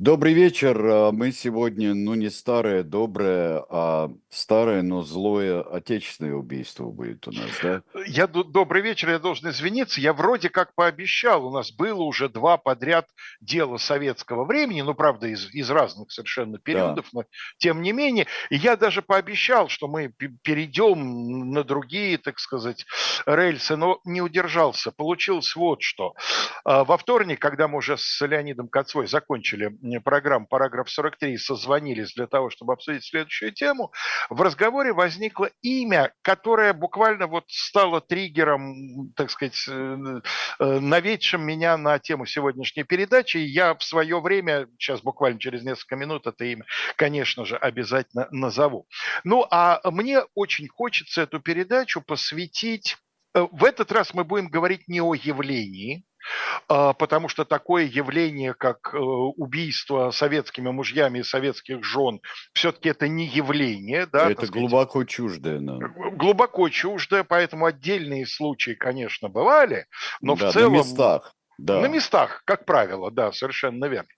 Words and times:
Добрый 0.00 0.32
вечер. 0.32 0.82
А, 0.82 1.12
мы 1.12 1.30
сегодня, 1.30 1.92
ну, 1.92 2.14
не 2.14 2.30
старое, 2.30 2.82
доброе, 2.82 3.62
а 3.68 4.10
старое, 4.30 4.80
но 4.80 5.02
злое 5.02 5.60
отечественное 5.60 6.32
убийство 6.32 6.86
будет 6.86 7.28
у 7.28 7.32
нас, 7.32 7.50
да? 7.62 7.82
Я 8.06 8.26
добрый 8.26 8.80
вечер, 8.80 9.10
я 9.10 9.18
должен 9.18 9.50
извиниться. 9.50 10.00
Я 10.00 10.14
вроде 10.14 10.48
как 10.48 10.74
пообещал, 10.74 11.46
у 11.46 11.52
нас 11.52 11.70
было 11.70 12.00
уже 12.00 12.30
два 12.30 12.56
подряд 12.56 13.08
дела 13.42 13.76
советского 13.76 14.46
времени, 14.46 14.80
ну, 14.80 14.94
правда, 14.94 15.26
из, 15.26 15.52
из 15.52 15.68
разных 15.68 16.10
совершенно 16.12 16.56
периодов, 16.56 17.04
да. 17.12 17.20
но 17.20 17.24
тем 17.58 17.82
не 17.82 17.92
менее. 17.92 18.26
И 18.48 18.56
я 18.56 18.78
даже 18.78 19.02
пообещал, 19.02 19.68
что 19.68 19.86
мы 19.86 20.08
перейдем 20.42 21.50
на 21.50 21.62
другие, 21.62 22.16
так 22.16 22.38
сказать, 22.38 22.86
рельсы, 23.26 23.76
но 23.76 24.00
не 24.06 24.22
удержался. 24.22 24.92
Получилось 24.92 25.54
вот 25.54 25.82
что. 25.82 26.14
А, 26.64 26.84
во 26.84 26.96
вторник, 26.96 27.38
когда 27.38 27.68
мы 27.68 27.76
уже 27.76 27.98
с 27.98 28.26
Леонидом 28.26 28.68
Коцвой 28.68 29.06
закончили 29.06 29.76
программ 29.98 30.46
«Параграф 30.46 30.88
43» 30.88 31.36
созвонились 31.36 32.14
для 32.14 32.26
того, 32.26 32.50
чтобы 32.50 32.72
обсудить 32.72 33.04
следующую 33.04 33.52
тему, 33.52 33.92
в 34.28 34.40
разговоре 34.42 34.92
возникло 34.92 35.50
имя, 35.62 36.12
которое 36.22 36.72
буквально 36.72 37.26
вот 37.26 37.44
стало 37.48 38.00
триггером, 38.00 39.12
так 39.16 39.30
сказать, 39.30 39.56
э, 39.68 40.20
э, 40.60 40.80
наведшим 40.80 41.42
меня 41.44 41.76
на 41.76 41.98
тему 41.98 42.26
сегодняшней 42.26 42.84
передачи. 42.84 43.38
Я 43.38 43.74
в 43.74 43.82
свое 43.82 44.20
время, 44.20 44.68
сейчас 44.78 45.00
буквально 45.00 45.40
через 45.40 45.62
несколько 45.62 45.96
минут 45.96 46.26
это 46.26 46.44
имя, 46.44 46.64
конечно 46.96 47.44
же, 47.44 47.56
обязательно 47.56 48.28
назову. 48.30 48.86
Ну, 49.24 49.46
а 49.50 49.80
мне 49.90 50.22
очень 50.34 50.68
хочется 50.68 51.22
эту 51.22 51.40
передачу 51.40 52.00
посвятить 52.00 52.96
э, 53.34 53.46
в 53.50 53.64
этот 53.64 53.92
раз 53.92 54.14
мы 54.14 54.24
будем 54.24 54.48
говорить 54.48 54.88
не 54.88 55.00
о 55.00 55.14
явлении, 55.14 56.04
потому 56.66 57.28
что 57.28 57.44
такое 57.44 57.84
явление, 57.84 58.54
как 58.54 58.94
э, 58.94 58.98
убийство 58.98 60.10
советскими 60.10 60.70
мужьями 60.70 61.20
и 61.20 61.22
советских 61.22 61.84
жен, 61.84 62.20
все-таки 62.52 62.88
это 62.90 63.08
не 63.08 63.26
явление. 63.26 64.06
Да, 64.06 64.30
это 64.30 64.46
глубоко 64.46 65.04
чуждое. 65.04 65.58
Да. 65.60 65.78
Глубоко 66.12 66.68
чуждое, 66.68 67.24
поэтому 67.24 67.66
отдельные 67.66 68.26
случаи, 68.26 68.72
конечно, 68.72 69.28
бывали, 69.28 69.86
но 70.20 70.36
да, 70.36 70.50
в 70.50 70.52
целом... 70.52 70.72
На 70.72 70.76
местах. 70.78 71.34
Да. 71.58 71.80
На 71.80 71.86
местах, 71.86 72.42
как 72.46 72.64
правило, 72.64 73.10
да, 73.10 73.32
совершенно 73.32 73.84
верно. 73.84 74.08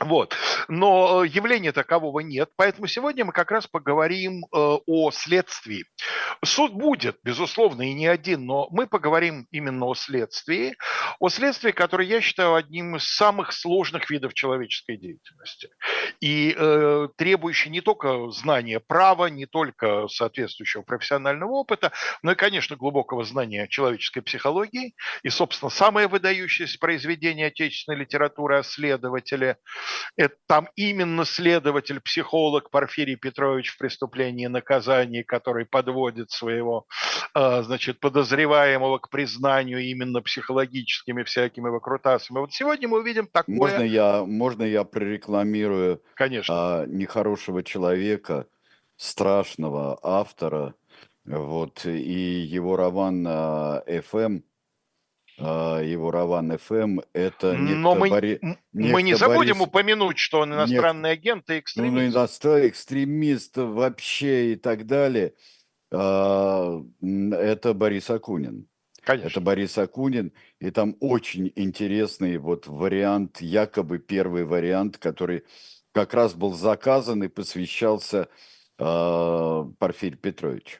Вот. 0.00 0.34
Но 0.68 1.24
э, 1.24 1.28
явления 1.28 1.72
такового 1.72 2.20
нет, 2.20 2.50
поэтому 2.56 2.86
сегодня 2.86 3.24
мы 3.24 3.32
как 3.32 3.50
раз 3.50 3.66
поговорим 3.66 4.44
э, 4.44 4.58
о 4.58 5.10
следствии. 5.10 5.86
Суд 6.44 6.72
будет, 6.72 7.18
безусловно, 7.22 7.82
и 7.82 7.94
не 7.94 8.06
один, 8.06 8.44
но 8.44 8.68
мы 8.70 8.86
поговорим 8.86 9.46
именно 9.50 9.86
о 9.86 9.94
следствии, 9.94 10.76
о 11.18 11.30
следствии, 11.30 11.70
которое 11.70 12.06
я 12.06 12.20
считаю 12.20 12.54
одним 12.54 12.96
из 12.96 13.04
самых 13.04 13.52
сложных 13.52 14.10
видов 14.10 14.34
человеческой 14.34 14.98
деятельности. 14.98 15.70
И 16.20 16.54
э, 16.56 17.08
требующий 17.16 17.70
не 17.70 17.80
только 17.80 18.30
знания 18.30 18.80
права, 18.80 19.26
не 19.26 19.46
только 19.46 20.08
соответствующего 20.08 20.82
профессионального 20.82 21.52
опыта, 21.52 21.92
но 22.22 22.32
и, 22.32 22.34
конечно, 22.34 22.76
глубокого 22.76 23.24
знания 23.24 23.66
человеческой 23.68 24.20
психологии. 24.20 24.94
И, 25.22 25.30
собственно, 25.30 25.70
самое 25.70 26.06
выдающееся 26.06 26.78
произведение 26.78 27.46
отечественной 27.46 27.98
литературы 27.98 28.58
о 28.58 28.62
следователе– 28.62 29.56
это 30.16 30.34
там 30.46 30.68
именно 30.76 31.24
следователь, 31.24 32.00
психолог 32.00 32.70
Порфирий 32.70 33.16
Петрович 33.16 33.70
в 33.70 33.78
преступлении 33.78 34.46
и 34.46 34.48
наказании, 34.48 35.22
который 35.22 35.66
подводит 35.66 36.30
своего 36.30 36.86
а, 37.34 37.62
значит, 37.62 38.00
подозреваемого 38.00 38.98
к 38.98 39.10
признанию 39.10 39.80
именно 39.80 40.22
психологическими 40.22 41.22
всякими 41.22 41.68
выкрутасами. 41.68 42.38
Вот 42.38 42.52
сегодня 42.52 42.88
мы 42.88 43.00
увидим 43.00 43.26
такое... 43.26 43.56
Можно 43.56 43.82
я, 43.82 44.24
можно 44.24 44.62
я 44.62 44.84
прорекламирую 44.84 46.02
Конечно. 46.14 46.54
А, 46.54 46.86
нехорошего 46.86 47.62
человека, 47.62 48.46
страшного 48.96 49.98
автора, 50.02 50.74
вот, 51.24 51.84
и 51.84 52.40
его 52.40 52.76
роман 52.76 53.24
«ФМ», 53.84 54.40
его 55.38 56.10
Раван 56.10 56.56
ФМ, 56.56 57.00
это 57.12 57.52
Но 57.52 57.94
мы, 57.94 58.08
Бори... 58.08 58.40
мы 58.72 59.02
не 59.02 59.14
забудем 59.14 59.58
Борис... 59.58 59.68
упомянуть, 59.68 60.18
что 60.18 60.40
он 60.40 60.54
иностранный 60.54 61.10
Нек... 61.10 61.18
агент 61.18 61.50
и 61.50 61.58
экстремист. 61.58 61.94
Ну, 61.94 62.06
иностранный 62.06 62.68
экстремист 62.68 63.56
вообще 63.56 64.52
и 64.52 64.56
так 64.56 64.86
далее. 64.86 65.34
А, 65.92 66.82
это 67.02 67.74
Борис 67.74 68.10
Акунин. 68.10 68.66
Конечно. 69.02 69.28
Это 69.28 69.40
Борис 69.40 69.78
Акунин, 69.78 70.32
и 70.60 70.70
там 70.70 70.96
очень 70.98 71.52
интересный 71.54 72.38
вот 72.38 72.66
вариант, 72.66 73.40
якобы 73.40 73.98
первый 73.98 74.44
вариант, 74.44 74.98
который 74.98 75.44
как 75.92 76.12
раз 76.12 76.34
был 76.34 76.52
заказан 76.52 77.22
и 77.22 77.28
посвящался 77.28 78.28
э, 78.78 79.64
Порфирию 79.78 80.18
Петровичу. 80.18 80.78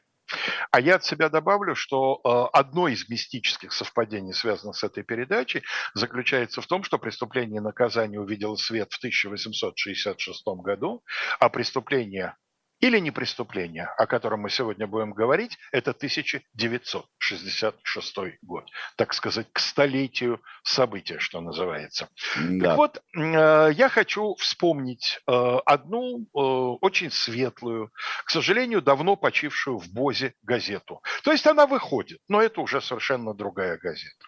А 0.71 0.79
я 0.79 0.95
от 0.95 1.05
себя 1.05 1.29
добавлю, 1.29 1.75
что 1.75 2.21
э, 2.23 2.57
одно 2.57 2.87
из 2.87 3.07
мистических 3.09 3.73
совпадений, 3.73 4.33
связанных 4.33 4.75
с 4.75 4.83
этой 4.83 5.03
передачей, 5.03 5.63
заключается 5.93 6.61
в 6.61 6.67
том, 6.67 6.83
что 6.83 6.97
преступление 6.97 7.57
и 7.57 7.63
наказание 7.63 8.19
увидело 8.19 8.55
свет 8.55 8.91
в 8.91 8.97
1866 8.97 10.43
году, 10.61 11.03
а 11.39 11.49
преступление 11.49 12.35
или 12.79 12.99
не 12.99 13.09
преступление, 13.11 13.89
о 13.97 14.05
котором 14.05 14.39
мы 14.41 14.49
сегодня 14.49 14.87
будем 14.87 15.11
говорить, 15.13 15.57
это 15.71 15.91
1966 15.91 18.15
год, 18.41 18.65
так 18.95 19.13
сказать, 19.13 19.47
к 19.51 19.59
столетию 19.59 20.41
события, 20.63 21.19
что 21.19 21.41
называется. 21.41 22.07
Да. 22.35 22.67
Так 22.67 22.77
вот, 22.77 23.01
э, 23.15 23.71
я 23.73 23.89
хочу 23.89 24.35
вспомнить 24.35 25.19
э, 25.27 25.57
одну 25.65 26.21
э, 26.21 26.25
очень 26.33 27.11
светлую, 27.11 27.91
к 28.25 28.29
сожалению, 28.29 28.81
давно 28.81 29.15
почившую 29.15 29.79
в 29.79 29.91
Бозе 29.91 30.33
газету. 30.43 31.01
То 31.23 31.31
есть 31.31 31.47
она 31.47 31.65
выходит, 31.65 32.19
но 32.27 32.41
это 32.41 32.59
уже 32.61 32.81
совершенно 32.81 33.33
другая 33.33 33.77
газета. 33.77 34.27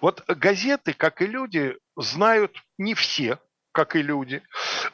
Вот 0.00 0.22
газеты, 0.28 0.92
как 0.92 1.22
и 1.22 1.26
люди, 1.26 1.76
знают 1.96 2.62
не 2.78 2.94
все, 2.94 3.38
как 3.76 3.94
и 3.94 4.00
люди, 4.00 4.42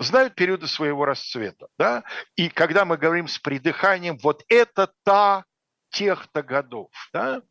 знают 0.01 0.35
периоды 0.35 0.67
своего 0.67 1.05
расцвета. 1.05 1.69
Да? 1.79 2.03
И 2.35 2.49
когда 2.49 2.85
мы 2.85 2.97
говорим 2.97 3.29
с 3.29 3.39
придыханием, 3.39 4.19
вот 4.21 4.43
это 4.49 4.93
та 5.05 5.45
тех-то 5.91 6.43
годов. 6.43 6.91
Да? 7.13 7.43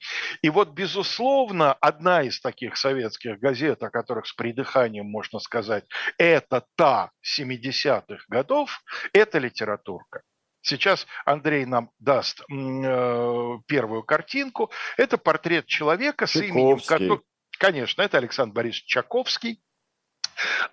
И 0.41 0.49
вот, 0.49 0.71
безусловно, 0.71 1.71
одна 1.71 2.23
из 2.23 2.41
таких 2.41 2.75
советских 2.75 3.39
газет, 3.39 3.81
о 3.81 3.89
которых 3.89 4.27
с 4.27 4.33
придыханием 4.33 5.05
можно 5.05 5.39
сказать, 5.39 5.85
это 6.17 6.65
та 6.75 7.11
70-х 7.23 8.25
годов, 8.27 8.81
это 9.13 9.39
литературка. 9.39 10.23
Сейчас 10.61 11.07
Андрей 11.23 11.63
нам 11.65 11.91
даст 11.99 12.41
э, 12.41 13.57
первую 13.67 14.03
картинку. 14.03 14.69
Это 14.97 15.17
портрет 15.17 15.65
человека 15.65 16.27
Чаковский. 16.27 16.49
с 16.49 16.99
именем... 16.99 17.21
Конечно, 17.57 18.01
это 18.01 18.17
Александр 18.17 18.53
Борисович 18.53 18.85
Чаковский. 18.85 19.61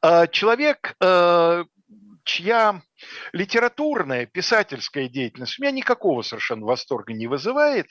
Э, 0.03 0.27
человек, 0.31 0.95
э, 1.01 1.65
чья 2.29 2.83
литературная, 3.33 4.27
писательская 4.27 5.09
деятельность 5.09 5.59
у 5.59 5.63
меня 5.63 5.73
никакого 5.73 6.23
совершенно 6.23 6.67
восторга 6.67 7.15
не 7.15 7.27
вызывает, 7.27 7.87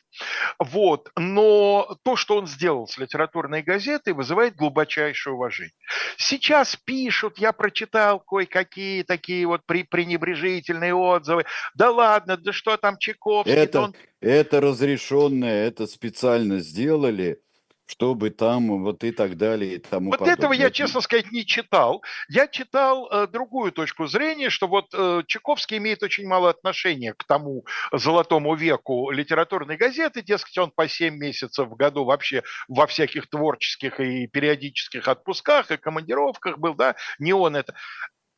вот, 0.60 1.10
но 1.16 1.98
то, 2.04 2.16
что 2.16 2.38
он 2.38 2.46
сделал 2.48 2.88
с 2.88 2.98
литературной 2.98 3.64
газетой, 3.64 4.14
вызывает 4.14 4.56
глубочайшее 4.56 5.34
уважение. 5.34 5.74
Сейчас 6.18 6.76
пишут, 6.76 7.40
я 7.40 7.52
прочитал 7.52 8.20
кое-какие 8.20 9.04
такие 9.04 9.48
вот 9.48 9.62
пренебрежительные 9.66 10.94
отзывы, 10.94 11.46
да 11.74 11.90
ладно, 11.90 12.38
да 12.38 12.54
что 12.54 12.78
там 12.78 12.98
Чайковский. 12.98 13.54
Это, 13.54 13.82
он... 13.82 13.96
это 14.22 14.62
разрешенное, 14.62 15.68
это 15.68 15.88
специально 15.88 16.60
сделали, 16.60 17.40
чтобы 17.88 18.30
там 18.32 18.84
вот 18.84 19.04
и 19.04 19.12
так 19.12 19.38
далее 19.38 19.76
и 19.76 19.78
тому 19.78 20.12
Вот 20.12 20.20
подобное. 20.20 20.36
этого 20.36 20.54
я, 20.54 20.70
честно 20.70 21.02
сказать, 21.02 21.32
не 21.32 21.46
читал. 21.46 22.04
Я 22.28 22.48
читал 22.48 23.10
э, 23.10 23.28
другую 23.28 23.72
точку 23.72 24.08
зрения, 24.08 24.50
что 24.50 24.68
вот 24.68 24.88
э, 24.94 25.24
Чайковский 25.26 25.78
имеет 25.78 26.04
очень 26.04 26.28
мало 26.28 26.50
отношения 26.50 27.14
к 27.14 27.24
тому 27.24 27.66
золотому 27.94 28.56
веку 28.56 29.10
литературной 29.10 29.78
газеты, 29.78 30.22
дескать, 30.22 30.58
он 30.58 30.72
по 30.72 30.88
7 30.88 31.16
месяцев 31.16 31.70
в 31.70 31.76
году 31.76 32.04
вообще 32.04 32.44
во 32.68 32.88
всяких 32.88 33.30
творческих 33.30 34.00
и 34.00 34.28
периодических 34.28 35.08
отпусках 35.08 35.72
и 35.72 35.78
командировках 35.78 36.58
был, 36.58 36.74
да, 36.74 36.96
не 37.20 37.34
он 37.34 37.56
это. 37.56 37.74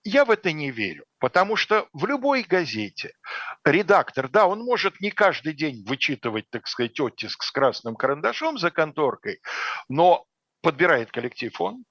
Я 0.04 0.24
в 0.24 0.32
это 0.32 0.52
не 0.54 0.72
верю, 0.72 1.06
потому 1.20 1.56
что 1.56 1.88
в 1.94 2.06
любой 2.06 2.44
газете 2.44 3.14
редактор, 3.66 4.30
да, 4.30 4.48
он 4.48 4.60
может 4.62 5.02
не 5.02 5.12
каждый 5.12 5.54
день 5.54 5.84
вычитывать, 5.86 6.50
так 6.50 6.68
сказать, 6.68 7.00
оттиск 7.00 7.44
с 7.44 7.52
красным 7.52 7.96
карандашом 7.96 8.58
за 8.58 8.72
конторкой, 8.72 9.42
но 9.90 10.26
подбирает 10.62 11.12
коллектив 11.12 11.60
он, 11.60 11.84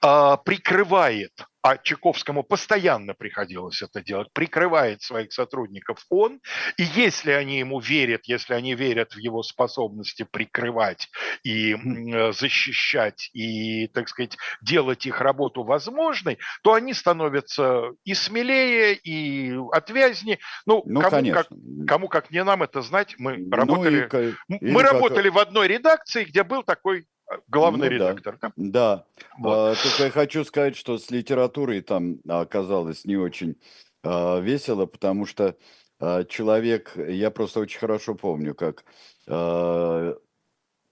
прикрывает 0.00 1.32
а 1.64 1.78
Чайковскому 1.78 2.42
постоянно 2.42 3.14
приходилось 3.14 3.80
это 3.80 4.02
делать, 4.02 4.28
прикрывает 4.34 5.00
своих 5.00 5.32
сотрудников 5.32 6.04
он, 6.10 6.42
и 6.76 6.82
если 6.82 7.30
они 7.30 7.58
ему 7.58 7.80
верят, 7.80 8.26
если 8.26 8.52
они 8.52 8.74
верят 8.74 9.14
в 9.14 9.18
его 9.18 9.42
способности 9.42 10.28
прикрывать 10.30 11.08
и 11.42 11.72
э, 11.72 12.32
защищать, 12.32 13.30
и, 13.32 13.88
так 13.88 14.10
сказать, 14.10 14.36
делать 14.60 15.06
их 15.06 15.22
работу 15.22 15.62
возможной, 15.64 16.38
то 16.62 16.74
они 16.74 16.92
становятся 16.92 17.92
и 18.04 18.12
смелее, 18.12 18.94
и 18.94 19.56
отвязнее. 19.72 20.40
Ну, 20.66 20.82
ну 20.84 21.00
кому, 21.00 21.10
конечно. 21.10 21.44
как, 21.44 21.48
кому 21.88 22.08
как 22.08 22.30
не 22.30 22.44
нам 22.44 22.62
это 22.62 22.82
знать, 22.82 23.14
мы 23.16 23.38
ну, 23.38 23.56
работали, 23.56 24.34
и, 24.48 24.70
мы 24.70 24.82
работали 24.82 25.30
как... 25.30 25.34
в 25.36 25.38
одной 25.38 25.68
редакции, 25.68 26.24
где 26.24 26.44
был 26.44 26.62
такой 26.62 27.06
главный 27.48 27.88
ну, 27.88 27.94
редактор. 27.94 28.38
Да, 28.40 28.50
да. 28.56 29.06
Вот. 29.38 29.54
А, 29.54 29.74
только 29.82 30.04
я 30.04 30.10
хочу 30.10 30.44
сказать, 30.44 30.76
что 30.76 30.98
с 30.98 31.10
литературой 31.10 31.80
там 31.80 32.20
оказалось 32.28 33.04
не 33.04 33.16
очень 33.16 33.56
а, 34.02 34.40
весело, 34.40 34.86
потому 34.86 35.26
что 35.26 35.56
а, 36.00 36.24
человек, 36.24 36.96
я 36.96 37.30
просто 37.30 37.60
очень 37.60 37.78
хорошо 37.78 38.14
помню, 38.14 38.54
как 38.54 38.84
а, 39.26 40.16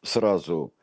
сразу 0.02 0.74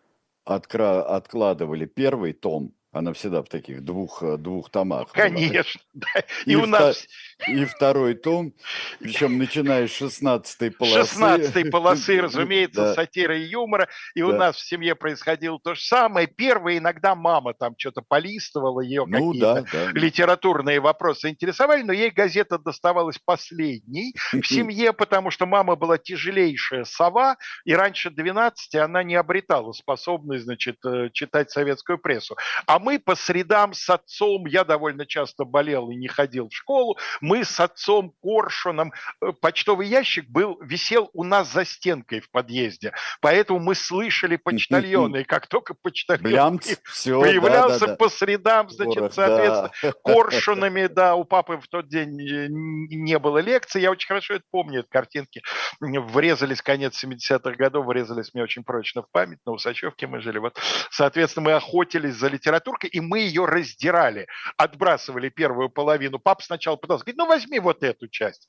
откра- 0.46 1.02
откладывали 1.02 1.86
первый 1.86 2.34
том, 2.34 2.74
она 2.92 3.14
всегда 3.14 3.44
в 3.44 3.50
таких 3.50 3.84
двух, 3.84 4.24
э, 4.24 4.38
двух 4.38 4.70
томах. 4.72 5.12
Конечно, 5.12 5.82
да. 5.94 6.08
И, 6.46 6.52
и 6.52 6.56
у 6.56 6.66
нас... 6.66 7.08
И 7.48 7.64
второй 7.64 8.16
том, 8.16 8.54
причем 9.00 9.38
начиная 9.38 9.88
с 9.88 9.92
16 9.92 10.78
полосы. 10.78 11.10
16 11.10 11.72
полосы, 11.72 12.20
разумеется, 12.22 12.82
да. 12.82 12.94
сатира 12.96 13.38
и 13.38 13.44
юмора. 13.44 13.88
И 14.14 14.20
да. 14.20 14.28
у 14.28 14.32
нас 14.34 14.58
в 14.58 14.68
семье 14.68 14.94
происходило 14.94 15.58
то 15.58 15.74
же 15.74 15.82
самое. 15.82 16.28
Первые 16.28 16.80
иногда 16.80 17.16
мама 17.16 17.54
там 17.54 17.76
что-то 17.78 18.02
полистывала, 18.02 18.82
ее 18.82 19.06
ну, 19.06 19.30
какие-то 19.30 19.66
да, 19.72 19.86
да. 19.86 19.92
литературные 19.94 20.82
вопросы 20.82 21.30
интересовали, 21.30 21.84
но 21.84 21.94
ей 21.94 22.10
газета 22.10 22.58
доставалась 22.58 23.20
последней 23.24 24.14
в 24.34 24.44
семье, 24.46 24.92
потому 24.92 25.32
что 25.32 25.46
мама 25.46 25.78
была 25.78 25.98
тяжелейшая 25.98 26.84
сова, 26.84 27.38
и 27.64 27.74
раньше 27.74 28.10
12 28.10 28.76
она 28.76 29.04
не 29.04 29.16
обретала 29.16 29.72
способность, 29.72 30.44
значит, 30.44 30.78
э, 30.86 31.10
читать 31.14 31.52
советскую 31.52 32.00
прессу. 32.00 32.36
А 32.66 32.79
мы 32.80 33.00
по 33.00 33.16
средам 33.16 33.74
с 33.74 33.90
отцом, 33.90 34.46
я 34.46 34.64
довольно 34.64 35.06
часто 35.06 35.46
болел 35.46 35.90
и 35.90 35.96
не 35.96 36.08
ходил 36.08 36.50
в 36.50 36.54
школу, 36.54 36.98
мы 37.22 37.46
с 37.46 37.60
отцом 37.60 38.14
Коршуном, 38.22 38.94
э, 39.22 39.32
почтовый 39.34 39.88
ящик 39.88 40.28
был, 40.30 40.58
висел 40.62 41.10
у 41.14 41.24
нас 41.24 41.52
за 41.52 41.66
стенкой 41.66 42.22
в 42.22 42.32
подъезде, 42.32 42.94
поэтому 43.22 43.60
мы 43.60 43.76
слышали 43.76 44.38
почтальона, 44.38 45.18
и 45.18 45.24
как 45.24 45.48
только 45.48 45.74
почтальон 45.82 46.24
Блямц, 46.24 46.76
все, 46.86 47.20
появлялся 47.20 47.80
да, 47.82 47.88
да, 47.88 47.96
по 47.96 48.10
средам, 48.10 48.70
значит, 48.70 48.98
Город, 48.98 49.14
соответственно, 49.14 49.72
да. 49.84 49.94
Коршунами, 50.04 50.88
да, 50.88 51.16
у 51.16 51.24
папы 51.24 51.58
в 51.58 51.68
тот 51.68 51.88
день 51.88 52.10
не 52.10 53.20
было 53.20 53.40
лекции, 53.40 53.82
я 53.82 53.92
очень 53.92 54.08
хорошо 54.08 54.36
это 54.36 54.44
помню, 54.52 54.82
эти 54.82 54.90
картинки 54.90 55.42
врезались, 55.80 56.62
конец 56.62 57.04
70-х 57.04 57.52
годов, 57.56 57.86
врезались 57.86 58.34
мне 58.34 58.44
очень 58.44 58.64
прочно 58.64 59.02
в 59.02 59.10
память, 59.12 59.40
на 59.46 59.52
Усачевке 59.52 60.08
мы 60.08 60.22
жили, 60.22 60.38
вот, 60.38 60.58
соответственно, 60.92 61.46
мы 61.46 61.54
охотились 61.54 62.16
за 62.16 62.28
литературой, 62.28 62.69
турка, 62.70 62.88
и 62.88 63.00
мы 63.00 63.20
ее 63.20 63.46
раздирали, 63.46 64.28
отбрасывали 64.58 65.30
первую 65.30 65.70
половину. 65.70 66.20
Папа 66.20 66.44
сначала 66.44 66.76
пытался 66.76 67.04
говорить, 67.04 67.18
ну 67.18 67.28
возьми 67.28 67.60
вот 67.60 67.84
эту 67.84 68.08
часть. 68.08 68.48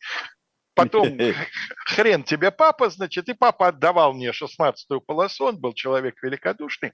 Потом 0.74 1.18
хрен 1.86 2.22
тебе 2.22 2.50
папа, 2.50 2.90
значит, 2.90 3.28
и 3.28 3.34
папа 3.34 3.68
отдавал 3.68 4.12
мне 4.12 4.30
16-ю 4.30 5.00
полосу, 5.00 5.46
он 5.46 5.58
был 5.58 5.72
человек 5.72 6.22
великодушный. 6.22 6.92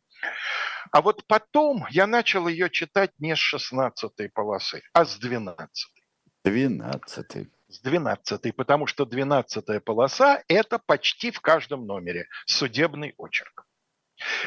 А 0.92 1.02
вот 1.02 1.26
потом 1.26 1.84
я 1.90 2.06
начал 2.06 2.46
ее 2.46 2.70
читать 2.70 3.10
не 3.18 3.34
с 3.34 3.54
16-й 3.54 4.28
полосы, 4.28 4.82
а 4.92 5.04
с 5.04 5.18
12-й. 5.20 6.02
12 6.44 7.48
с 7.68 7.80
12 7.80 8.54
потому 8.54 8.86
что 8.86 9.04
12 9.04 9.84
полоса– 9.84 10.44
это 10.48 10.78
почти 10.78 11.32
в 11.32 11.40
каждом 11.40 11.86
номере 11.86 12.28
судебный 12.46 13.14
очерк. 13.18 13.66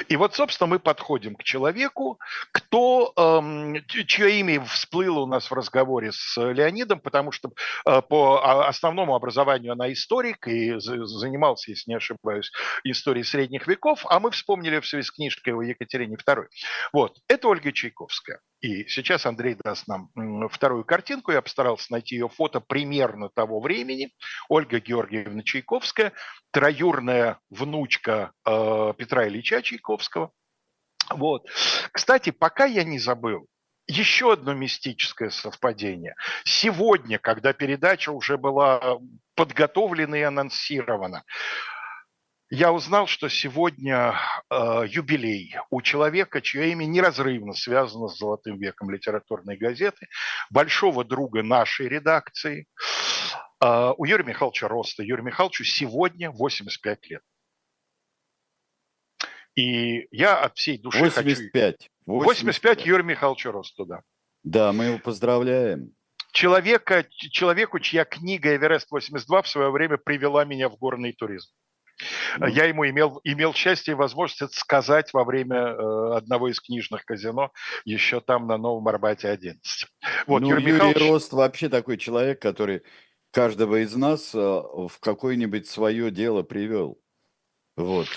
И 0.08 0.16
вот, 0.16 0.36
собственно, 0.36 0.68
мы 0.68 0.80
подходим 0.80 1.36
к 1.36 1.44
человеку, 1.44 2.20
кто, 2.52 3.14
эм, 3.16 3.84
чье 3.88 4.40
имя 4.40 4.64
всплыло 4.66 5.22
у 5.22 5.26
нас 5.28 5.50
в 5.50 5.54
разговоре 5.54 6.12
с 6.12 6.38
Леонидом, 6.38 7.00
потому 7.00 7.32
что 7.32 7.52
э, 7.86 8.02
по 8.02 8.42
а, 8.44 8.68
основному 8.68 9.16
образованию 9.16 9.74
она 9.74 9.92
историк 9.92 10.48
и 10.48 10.76
занимался, 10.80 11.72
если 11.72 11.92
не 11.92 11.98
ошибаюсь, 11.98 12.52
историей 12.84 13.24
средних 13.24 13.68
веков, 13.68 14.06
а 14.10 14.20
мы 14.20 14.32
вспомнили 14.32 14.80
все 14.80 15.02
с 15.04 15.12
книжкой 15.12 15.54
о 15.54 15.62
Екатерине 15.62 16.16
II. 16.16 16.46
Вот, 16.94 17.18
это 17.28 17.48
Ольга 17.48 17.72
Чайковская. 17.72 18.40
И 18.62 18.86
сейчас 18.88 19.26
Андрей 19.26 19.56
даст 19.64 19.88
нам 19.88 20.10
вторую 20.50 20.84
картинку. 20.84 21.32
Я 21.32 21.42
постарался 21.42 21.92
найти 21.92 22.16
ее 22.16 22.28
фото 22.28 22.60
примерно 22.60 23.30
того 23.30 23.62
времени. 23.62 24.12
Ольга 24.50 24.80
Георгиевна 24.80 25.44
Чайковская, 25.44 26.12
троюрная 26.52 27.40
внучка 27.50 28.34
э, 28.46 28.94
Петра 28.98 29.28
Ильича 29.28 29.62
Чайковского. 29.62 30.32
Вот. 31.10 31.48
Кстати, 31.92 32.32
пока 32.32 32.66
я 32.66 32.84
не 32.84 33.00
забыл, 33.00 33.48
еще 33.88 34.34
одно 34.34 34.54
мистическое 34.54 35.30
совпадение. 35.30 36.16
Сегодня, 36.44 37.18
когда 37.18 37.54
передача 37.54 38.12
уже 38.12 38.38
была 38.38 39.00
подготовлена 39.36 40.18
и 40.18 40.22
анонсирована, 40.22 41.24
я 42.50 42.74
узнал, 42.74 43.06
что 43.06 43.30
сегодня 43.30 44.16
э, 44.50 44.84
юбилей 44.88 45.56
у 45.70 45.82
человека, 45.82 46.42
чье 46.42 46.72
имя 46.72 46.86
неразрывно 46.86 47.54
связано 47.54 48.08
с 48.08 48.18
золотым 48.18 48.58
веком 48.58 48.90
литературной 48.90 49.56
газеты, 49.56 50.08
большого 50.50 51.06
друга 51.06 51.44
нашей 51.44 51.88
редакции, 51.88 52.68
э, 53.64 53.94
у 53.96 54.04
Юрия 54.06 54.24
Михайловича 54.24 54.68
Роста. 54.68 55.04
Юрию 55.04 55.26
Михайловичу 55.26 55.64
сегодня 55.64 56.32
85 56.32 57.10
лет. 57.10 57.22
И 59.56 60.08
я 60.12 60.40
от 60.40 60.58
всей 60.58 60.80
души 60.80 61.00
85. 61.00 61.76
хочу... 61.76 61.90
85. 62.06 62.26
85 62.26 62.86
Юрию 62.86 63.06
Михайловичу 63.06 63.52
Росту, 63.52 63.86
да. 63.86 64.02
Да, 64.44 64.74
мы 64.74 64.86
его 64.86 65.00
поздравляем. 65.00 65.94
Человека, 66.32 67.06
человеку, 67.10 67.80
чья 67.80 68.06
книга 68.06 68.56
«Эверест-82» 68.56 69.44
в 69.44 69.48
свое 69.48 69.70
время 69.72 69.98
привела 69.98 70.46
меня 70.46 70.70
в 70.70 70.78
горный 70.78 71.12
туризм. 71.12 71.52
Ну. 72.38 72.48
Я 72.48 72.66
ему 72.66 72.88
имел, 72.88 73.20
имел 73.24 73.54
счастье 73.54 73.94
и 73.94 73.96
возможность 73.96 74.42
это 74.42 74.54
сказать 74.58 75.14
во 75.14 75.24
время 75.24 75.58
э, 75.58 76.16
одного 76.16 76.50
из 76.50 76.60
книжных 76.60 77.06
казино, 77.06 77.52
еще 77.86 78.22
там 78.22 78.48
на 78.48 78.58
Новом 78.58 78.88
Арбате 78.88 79.30
11. 79.30 79.88
Вот, 80.28 80.42
ну, 80.42 80.50
Юрий, 80.50 80.64
Юрий 80.64 80.74
Михайлович... 80.74 81.02
Рост 81.02 81.34
вообще 81.34 81.70
такой 81.70 81.98
человек, 81.98 82.42
который 82.42 82.84
каждого 83.32 83.84
из 83.84 83.96
нас 83.96 84.34
э, 84.34 84.38
в 84.38 84.92
какое-нибудь 85.00 85.68
свое 85.68 86.12
дело 86.12 86.44
привел. 86.44 87.00
Вот. 87.76 88.08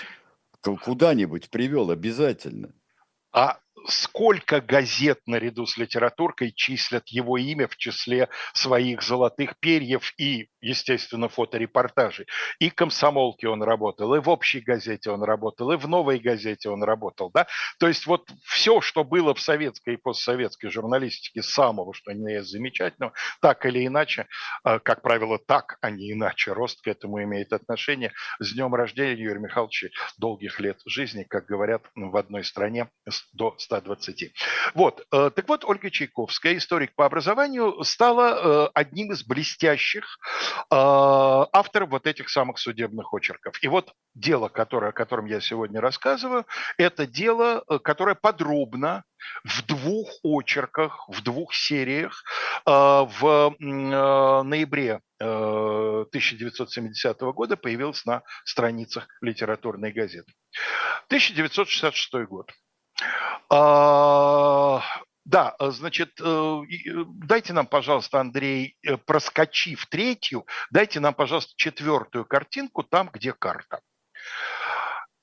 Куда-нибудь 0.61 1.49
привел 1.49 1.91
обязательно. 1.91 2.73
А 3.31 3.59
сколько 3.87 4.61
газет 4.61 5.19
наряду 5.25 5.65
с 5.65 5.77
литературкой 5.77 6.51
числят 6.55 7.07
его 7.09 7.37
имя 7.37 7.67
в 7.67 7.75
числе 7.77 8.29
своих 8.53 9.01
золотых 9.01 9.57
перьев 9.59 10.13
и, 10.17 10.49
естественно, 10.61 11.29
фоторепортажей. 11.29 12.27
И 12.59 12.69
комсомолки 12.69 13.45
он 13.45 13.63
работал, 13.63 14.13
и 14.15 14.19
в 14.19 14.29
общей 14.29 14.61
газете 14.61 15.11
он 15.11 15.23
работал, 15.23 15.71
и 15.71 15.77
в 15.77 15.87
новой 15.87 16.19
газете 16.19 16.69
он 16.69 16.83
работал. 16.83 17.31
Да? 17.33 17.47
То 17.79 17.87
есть 17.87 18.05
вот 18.05 18.29
все, 18.43 18.81
что 18.81 19.03
было 19.03 19.33
в 19.33 19.41
советской 19.41 19.95
и 19.95 19.97
постсоветской 19.97 20.69
журналистике 20.69 21.41
самого, 21.41 21.93
что 21.93 22.13
не 22.13 22.43
замечательного, 22.43 23.13
так 23.41 23.65
или 23.65 23.85
иначе, 23.85 24.27
а, 24.63 24.79
как 24.79 25.01
правило, 25.01 25.39
так, 25.39 25.77
а 25.81 25.89
не 25.89 26.11
иначе, 26.11 26.53
рост 26.53 26.81
к 26.81 26.87
этому 26.87 27.21
имеет 27.23 27.53
отношение. 27.53 28.13
С 28.39 28.53
днем 28.53 28.73
рождения, 28.73 29.21
Юрий 29.21 29.39
Михайлович, 29.39 29.85
долгих 30.17 30.59
лет 30.59 30.79
жизни, 30.85 31.23
как 31.23 31.45
говорят 31.45 31.83
в 31.95 32.15
одной 32.15 32.43
стране, 32.43 32.89
до 33.33 33.55
100 33.57 33.72
120. 33.81 34.33
Вот. 34.75 35.05
Э, 35.11 35.31
так 35.35 35.47
вот, 35.47 35.65
Ольга 35.65 35.89
Чайковская, 35.89 36.57
историк 36.57 36.93
по 36.95 37.05
образованию, 37.05 37.83
стала 37.83 38.67
э, 38.67 38.69
одним 38.73 39.13
из 39.13 39.23
блестящих 39.23 40.03
э, 40.03 40.65
авторов 40.69 41.89
вот 41.89 42.05
этих 42.05 42.29
самых 42.29 42.59
судебных 42.59 43.13
очерков. 43.13 43.61
И 43.63 43.67
вот 43.67 43.93
дело, 44.13 44.49
которое, 44.49 44.89
о 44.89 44.93
котором 44.93 45.25
я 45.25 45.41
сегодня 45.41 45.81
рассказываю, 45.81 46.45
это 46.77 47.07
дело, 47.07 47.63
которое 47.83 48.15
подробно 48.15 49.03
в 49.43 49.65
двух 49.65 50.09
очерках, 50.21 51.07
в 51.07 51.23
двух 51.23 51.53
сериях 51.53 52.23
в 52.65 53.55
ноябре 53.59 54.99
1970 55.19 57.21
года 57.21 57.55
появилось 57.55 58.05
на 58.05 58.23
страницах 58.43 59.07
литературной 59.21 59.93
газеты. 59.93 60.33
1966 61.07 62.27
год. 62.27 62.51
А, 63.49 64.81
да, 65.25 65.55
значит, 65.59 66.19
э, 66.19 66.25
э, 66.25 67.05
дайте 67.07 67.53
нам, 67.53 67.65
пожалуйста, 67.65 68.19
Андрей, 68.19 68.75
э, 68.85 68.97
проскочив 68.97 69.85
третью, 69.85 70.45
дайте 70.69 70.99
нам, 70.99 71.13
пожалуйста, 71.13 71.53
четвертую 71.55 72.25
картинку 72.25 72.83
там, 72.83 73.09
где 73.11 73.31
карта. 73.31 73.79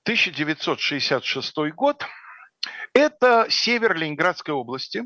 1966 0.05 1.71
год. 1.75 2.07
Это 2.95 3.47
север 3.51 3.95
Ленинградской 3.95 4.55
области. 4.55 5.05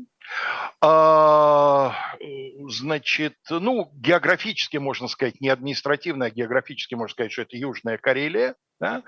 А, 0.81 1.93
значит, 2.67 3.35
ну, 3.49 3.91
географически 3.93 4.77
можно 4.77 5.07
сказать, 5.07 5.39
не 5.41 5.49
административно, 5.49 6.25
а 6.25 6.29
географически 6.29 6.95
можно 6.95 7.13
сказать, 7.13 7.31
что 7.31 7.43
это 7.43 7.57
Южная 7.57 7.97
Карелия. 7.97 8.55
Да? 8.79 9.03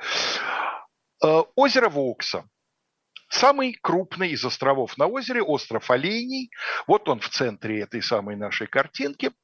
Озеро 1.56 1.90
Вокса. 1.90 2.48
Самый 3.30 3.74
крупный 3.74 4.32
из 4.32 4.44
островов 4.46 4.98
на 4.98 5.08
озере, 5.08 5.42
остров 5.42 5.92
Оленей. 5.92 6.50
Вот 6.88 7.10
он 7.10 7.20
в 7.20 7.30
центре 7.30 7.82
этой 7.82 8.02
самой 8.02 8.36
нашей 8.36 8.68
картинки– 8.68 9.32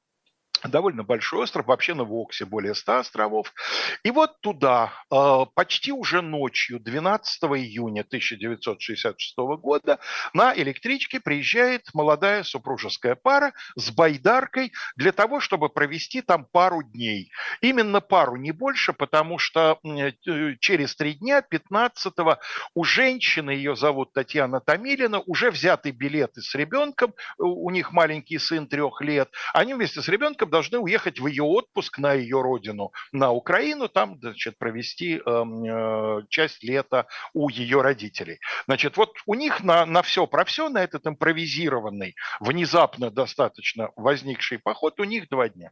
довольно 0.70 1.03
большой 1.03 1.43
остров, 1.43 1.67
вообще 1.67 1.93
на 1.93 2.03
Воксе 2.03 2.46
более 2.46 2.75
100 2.75 2.98
островов. 3.00 3.53
И 4.03 4.12
вот 4.12 4.39
туда 4.41 4.93
э, 5.12 5.46
почти 5.53 5.91
уже 5.91 6.22
ночью, 6.22 6.79
12 6.79 7.43
июня 7.43 8.01
1966 8.01 9.38
года, 9.38 10.00
на 10.34 10.53
электричке 10.55 11.20
приезжает 11.20 11.89
молодая 11.93 12.43
супружеская 12.43 13.15
пара 13.15 13.53
с 13.75 13.91
байдаркой 13.91 14.74
для 14.96 15.12
того, 15.12 15.39
чтобы 15.39 15.70
провести 15.70 16.22
там 16.22 16.46
пару 16.46 16.84
дней. 16.84 17.32
Именно 17.62 18.01
пару, 18.01 18.36
не 18.36 18.51
больше, 18.51 18.93
потому 18.93 19.38
что 19.38 19.79
э, 19.84 20.12
через 20.60 20.96
три 20.96 21.13
дня, 21.15 21.41
15 21.41 22.13
у 22.74 22.84
женщины, 22.84 23.51
ее 23.51 23.75
зовут 23.75 24.13
Татьяна 24.13 24.60
Томилина, 24.60 25.20
уже 25.25 25.51
взяты 25.51 25.91
билеты 25.91 26.41
с 26.41 26.55
ребенком, 26.55 27.13
у 27.38 27.70
них 27.70 27.91
маленький 27.91 28.38
сын 28.38 28.67
трех 28.67 29.01
лет, 29.01 29.29
они 29.53 29.74
вместе 29.74 30.01
с 30.01 30.08
ребенком 30.08 30.50
должны 30.53 30.77
уехать 30.77 31.19
в 31.19 31.25
ее 31.25 31.43
отпуск 31.43 31.98
на 31.98 32.13
ее 32.13 32.39
родину, 32.39 32.91
на 33.12 33.31
Украину, 33.31 33.89
там, 33.89 34.19
значит, 34.19 34.60
провести 34.60 35.17
эм, 35.17 35.63
э, 35.65 36.25
часть 36.29 36.63
лета 36.63 37.07
у 37.33 37.50
ее 37.50 37.81
родителей. 37.81 38.38
Значит, 38.67 38.95
вот 38.95 39.15
у 39.25 39.33
них 39.33 39.63
на, 39.63 39.88
на 39.88 40.03
все 40.03 40.27
про 40.27 40.45
все, 40.45 40.69
на 40.69 40.83
этот 40.83 41.07
импровизированный, 41.07 42.15
внезапно 42.39 43.10
достаточно 43.10 43.89
возникший 43.95 44.60
поход, 44.60 45.00
у 45.00 45.05
них 45.05 45.27
два 45.27 45.50
дня. 45.50 45.72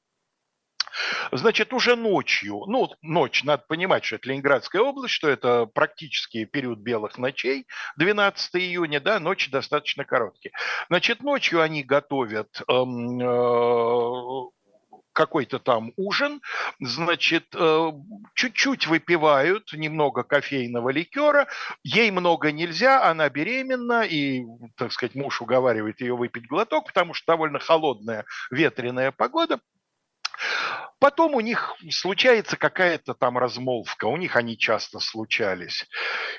Значит, 1.31 1.73
уже 1.73 1.95
ночью, 1.95 2.63
ну, 2.67 2.89
ночь, 3.01 3.43
надо 3.43 3.63
понимать, 3.67 4.03
что 4.03 4.17
это 4.17 4.29
Ленинградская 4.29 4.81
область, 4.81 5.13
что 5.13 5.29
это 5.29 5.65
практически 5.65 6.45
период 6.45 6.79
белых 6.79 7.17
ночей, 7.17 7.67
12 7.97 8.55
июня, 8.55 8.99
да, 8.99 9.19
ночи 9.19 9.49
достаточно 9.49 10.03
короткие. 10.03 10.51
Значит, 10.89 11.21
ночью 11.21 11.61
они 11.61 11.83
готовят 11.83 12.61
эм, 12.67 13.21
э, 13.21 14.49
какой-то 15.13 15.59
там 15.59 15.93
ужин, 15.97 16.41
значит, 16.79 17.45
э, 17.55 17.91
чуть-чуть 18.33 18.87
выпивают, 18.87 19.73
немного 19.73 20.23
кофейного 20.23 20.89
ликера, 20.89 21.47
ей 21.83 22.11
много 22.11 22.51
нельзя, 22.51 23.03
она 23.09 23.29
беременна, 23.29 24.03
и, 24.03 24.43
так 24.77 24.91
сказать, 24.91 25.15
муж 25.15 25.41
уговаривает 25.41 26.01
ее 26.01 26.15
выпить 26.15 26.47
глоток, 26.47 26.87
потому 26.87 27.13
что 27.13 27.33
довольно 27.33 27.59
холодная 27.59 28.25
ветреная 28.49 29.11
погода. 29.11 29.59
Потом 31.01 31.33
у 31.33 31.39
них 31.39 31.75
случается 31.89 32.57
какая-то 32.57 33.15
там 33.15 33.35
размолвка, 33.39 34.05
у 34.05 34.17
них 34.17 34.35
они 34.35 34.55
часто 34.55 34.99
случались. 34.99 35.87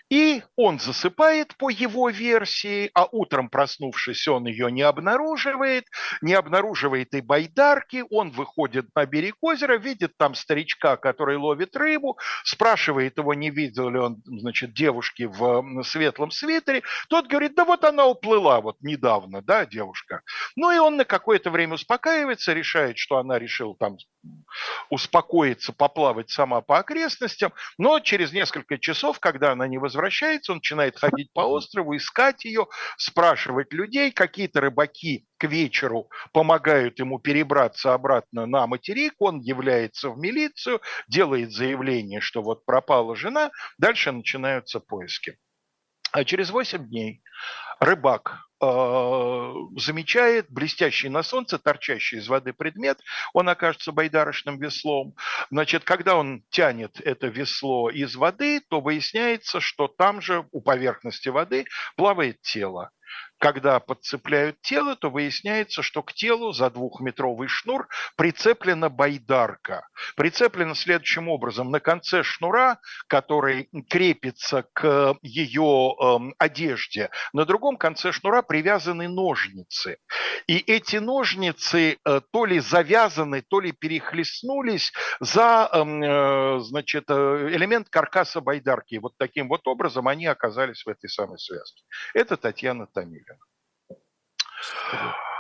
И 0.08 0.44
он 0.54 0.78
засыпает 0.78 1.56
по 1.56 1.68
его 1.68 2.10
версии, 2.10 2.88
а 2.94 3.08
утром 3.10 3.48
проснувшись, 3.48 4.28
он 4.28 4.46
ее 4.46 4.70
не 4.70 4.82
обнаруживает, 4.82 5.86
не 6.20 6.34
обнаруживает 6.34 7.12
и 7.14 7.20
байдарки, 7.20 8.04
он 8.10 8.30
выходит 8.30 8.86
на 8.94 9.04
берег 9.04 9.34
озера, 9.40 9.78
видит 9.78 10.16
там 10.16 10.36
старичка, 10.36 10.96
который 10.96 11.38
ловит 11.38 11.74
рыбу, 11.76 12.16
спрашивает 12.44 13.18
его, 13.18 13.34
не 13.34 13.50
видел 13.50 13.90
ли 13.90 13.98
он, 13.98 14.22
значит, 14.24 14.74
девушки 14.74 15.24
в 15.24 15.82
светлом 15.82 16.30
свитере. 16.30 16.84
Тот 17.08 17.26
говорит, 17.26 17.56
да 17.56 17.64
вот 17.64 17.82
она 17.82 18.06
уплыла 18.06 18.60
вот 18.60 18.76
недавно, 18.80 19.42
да, 19.42 19.66
девушка. 19.66 20.22
Ну 20.54 20.70
и 20.70 20.78
он 20.78 20.98
на 20.98 21.04
какое-то 21.04 21.50
время 21.50 21.74
успокаивается, 21.74 22.52
решает, 22.52 22.96
что 22.98 23.16
она 23.16 23.40
решила 23.40 23.72
там 23.82 23.96
успокоиться, 24.90 25.72
поплавать 25.72 26.30
сама 26.30 26.60
по 26.60 26.78
окрестностям, 26.78 27.52
но 27.78 27.98
через 27.98 28.32
несколько 28.32 28.78
часов, 28.78 29.18
когда 29.18 29.52
она 29.52 29.66
не 29.66 29.78
возвращается, 29.78 30.52
он 30.52 30.58
начинает 30.58 30.96
ходить 30.96 31.32
по 31.32 31.40
острову, 31.40 31.96
искать 31.96 32.44
ее, 32.44 32.68
спрашивать 32.96 33.72
людей, 33.72 34.12
какие-то 34.12 34.60
рыбаки 34.60 35.26
к 35.36 35.44
вечеру 35.44 36.08
помогают 36.32 37.00
ему 37.00 37.18
перебраться 37.18 37.92
обратно 37.92 38.46
на 38.46 38.68
материк, 38.68 39.14
он 39.18 39.40
является 39.40 40.10
в 40.10 40.18
милицию, 40.18 40.80
делает 41.08 41.50
заявление, 41.50 42.20
что 42.20 42.40
вот 42.40 42.64
пропала 42.64 43.16
жена, 43.16 43.50
дальше 43.78 44.12
начинаются 44.12 44.78
поиски. 44.78 45.38
А 46.12 46.24
через 46.24 46.50
8 46.50 46.86
дней 46.88 47.22
рыбак 47.80 48.38
замечает 48.62 50.46
блестящий 50.48 51.08
на 51.08 51.24
солнце, 51.24 51.58
торчащий 51.58 52.18
из 52.18 52.28
воды 52.28 52.52
предмет, 52.52 53.00
он 53.32 53.48
окажется 53.48 53.90
байдарочным 53.90 54.60
веслом. 54.60 55.14
Значит, 55.50 55.82
когда 55.82 56.16
он 56.16 56.44
тянет 56.50 57.00
это 57.00 57.26
весло 57.26 57.90
из 57.90 58.14
воды, 58.14 58.60
то 58.60 58.80
выясняется, 58.80 59.60
что 59.60 59.88
там 59.88 60.20
же 60.20 60.46
у 60.52 60.60
поверхности 60.60 61.28
воды 61.28 61.66
плавает 61.96 62.40
тело. 62.42 62.92
Когда 63.42 63.80
подцепляют 63.80 64.60
тело, 64.60 64.94
то 64.94 65.10
выясняется, 65.10 65.82
что 65.82 66.04
к 66.04 66.12
телу 66.12 66.52
за 66.52 66.70
двухметровый 66.70 67.48
шнур 67.48 67.88
прицеплена 68.14 68.88
байдарка. 68.88 69.88
Прицеплена 70.14 70.76
следующим 70.76 71.28
образом. 71.28 71.72
На 71.72 71.80
конце 71.80 72.22
шнура, 72.22 72.78
который 73.08 73.68
крепится 73.90 74.64
к 74.72 75.16
ее 75.22 75.96
э, 76.00 76.18
одежде, 76.38 77.10
на 77.32 77.44
другом 77.44 77.78
конце 77.78 78.12
шнура 78.12 78.42
привязаны 78.42 79.08
ножницы. 79.08 79.98
И 80.46 80.58
эти 80.58 80.98
ножницы 80.98 81.98
э, 82.04 82.20
то 82.30 82.44
ли 82.44 82.60
завязаны, 82.60 83.42
то 83.42 83.58
ли 83.58 83.72
перехлестнулись 83.72 84.92
за 85.18 85.68
эм, 85.72 86.00
э, 86.00 86.60
значит, 86.60 87.06
э, 87.08 87.48
элемент 87.50 87.88
каркаса 87.88 88.40
байдарки. 88.40 88.96
Вот 88.96 89.16
таким 89.18 89.48
вот 89.48 89.66
образом 89.66 90.06
они 90.06 90.26
оказались 90.26 90.84
в 90.84 90.88
этой 90.88 91.10
самой 91.10 91.40
связке. 91.40 91.82
Это 92.14 92.36
Татьяна 92.36 92.86
Томилина. 92.86 93.31
Tá 94.62 94.68
Desculpa. 94.68 95.31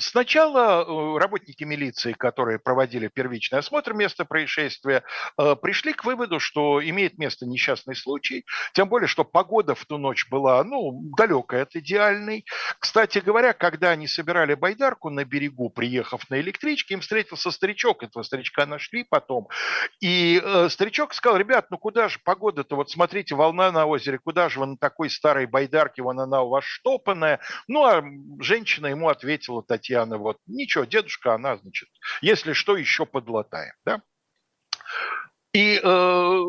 Сначала 0.00 0.82
э, 0.82 1.18
работники 1.18 1.64
милиции, 1.64 2.12
которые 2.12 2.58
проводили 2.58 3.08
первичный 3.08 3.58
осмотр 3.58 3.92
места 3.92 4.24
происшествия, 4.24 5.02
э, 5.36 5.56
пришли 5.56 5.92
к 5.92 6.04
выводу, 6.04 6.40
что 6.40 6.82
имеет 6.82 7.18
место 7.18 7.44
несчастный 7.44 7.94
случай, 7.94 8.46
тем 8.72 8.88
более, 8.88 9.06
что 9.06 9.24
погода 9.24 9.74
в 9.74 9.84
ту 9.84 9.98
ночь 9.98 10.26
была, 10.30 10.64
ну, 10.64 11.02
далекая 11.16 11.64
от 11.64 11.76
идеальной. 11.76 12.46
Кстати 12.78 13.18
говоря, 13.18 13.52
когда 13.52 13.90
они 13.90 14.06
собирали 14.06 14.54
байдарку 14.54 15.10
на 15.10 15.24
берегу, 15.24 15.68
приехав 15.68 16.28
на 16.30 16.40
электричке, 16.40 16.94
им 16.94 17.00
встретился 17.00 17.50
старичок, 17.50 18.02
этого 18.02 18.22
старичка 18.22 18.64
нашли 18.64 19.04
потом, 19.04 19.48
и 20.00 20.40
э, 20.42 20.68
старичок 20.70 21.12
сказал, 21.12 21.38
ребят, 21.38 21.66
ну 21.70 21.78
куда 21.78 22.08
же 22.08 22.20
погода-то, 22.24 22.76
вот 22.76 22.90
смотрите, 22.90 23.34
волна 23.34 23.70
на 23.70 23.84
озере, 23.84 24.18
куда 24.18 24.48
же 24.48 24.60
вы 24.60 24.66
на 24.66 24.76
такой 24.78 25.10
старой 25.10 25.46
байдарке, 25.46 26.02
вон 26.02 26.20
она 26.20 26.42
у 26.42 26.48
вас 26.48 26.64
штопанная, 26.64 27.40
ну, 27.66 27.84
а 27.84 28.02
женщина 28.40 28.77
женщина 28.78 28.86
ему 28.86 29.08
ответила, 29.08 29.62
Татьяна, 29.62 30.18
вот, 30.18 30.38
ничего, 30.46 30.84
дедушка, 30.84 31.34
она, 31.34 31.56
значит, 31.56 31.88
если 32.22 32.52
что, 32.52 32.76
еще 32.76 33.06
подлатаем, 33.06 33.72
да? 33.84 34.00
И 35.54 35.80
э, 35.82 36.44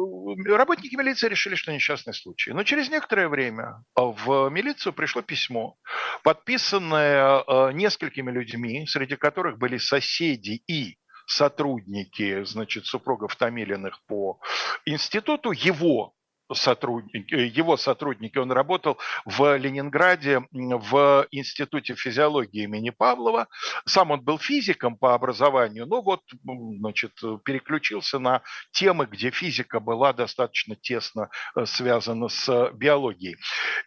работники 0.45 0.95
милиции 0.95 1.29
решили, 1.29 1.55
что 1.55 1.71
несчастный 1.71 2.13
случай. 2.13 2.51
Но 2.51 2.63
через 2.63 2.89
некоторое 2.89 3.29
время 3.29 3.83
в 3.95 4.49
милицию 4.49 4.93
пришло 4.93 5.21
письмо, 5.21 5.77
подписанное 6.21 7.39
э, 7.39 7.71
несколькими 7.73 8.29
людьми, 8.29 8.85
среди 8.87 9.15
которых 9.15 9.57
были 9.57 9.77
соседи 9.77 10.61
и 10.67 10.97
сотрудники, 11.25 12.43
значит, 12.43 12.85
супругов 12.85 13.35
Томилиных 13.35 13.99
по 14.05 14.39
институту, 14.85 15.51
его 15.51 16.13
сотрудники, 16.53 17.35
его 17.35 17.77
сотрудники, 17.77 18.37
он 18.37 18.51
работал 18.51 18.97
в 19.25 19.57
Ленинграде 19.57 20.41
в 20.51 21.27
Институте 21.31 21.95
физиологии 21.95 22.63
имени 22.63 22.89
Павлова. 22.89 23.47
Сам 23.85 24.11
он 24.11 24.21
был 24.21 24.39
физиком 24.39 24.97
по 24.97 25.13
образованию, 25.13 25.85
но 25.85 26.01
вот, 26.01 26.21
значит, 26.43 27.13
переключился 27.43 28.19
на 28.19 28.41
темы, 28.71 29.05
где 29.05 29.31
физика 29.31 29.79
была 29.79 30.13
достаточно 30.13 30.75
тесно 30.75 31.29
э, 31.55 31.65
связана 31.65 32.29
с 32.29 32.71
биологией. 32.73 33.37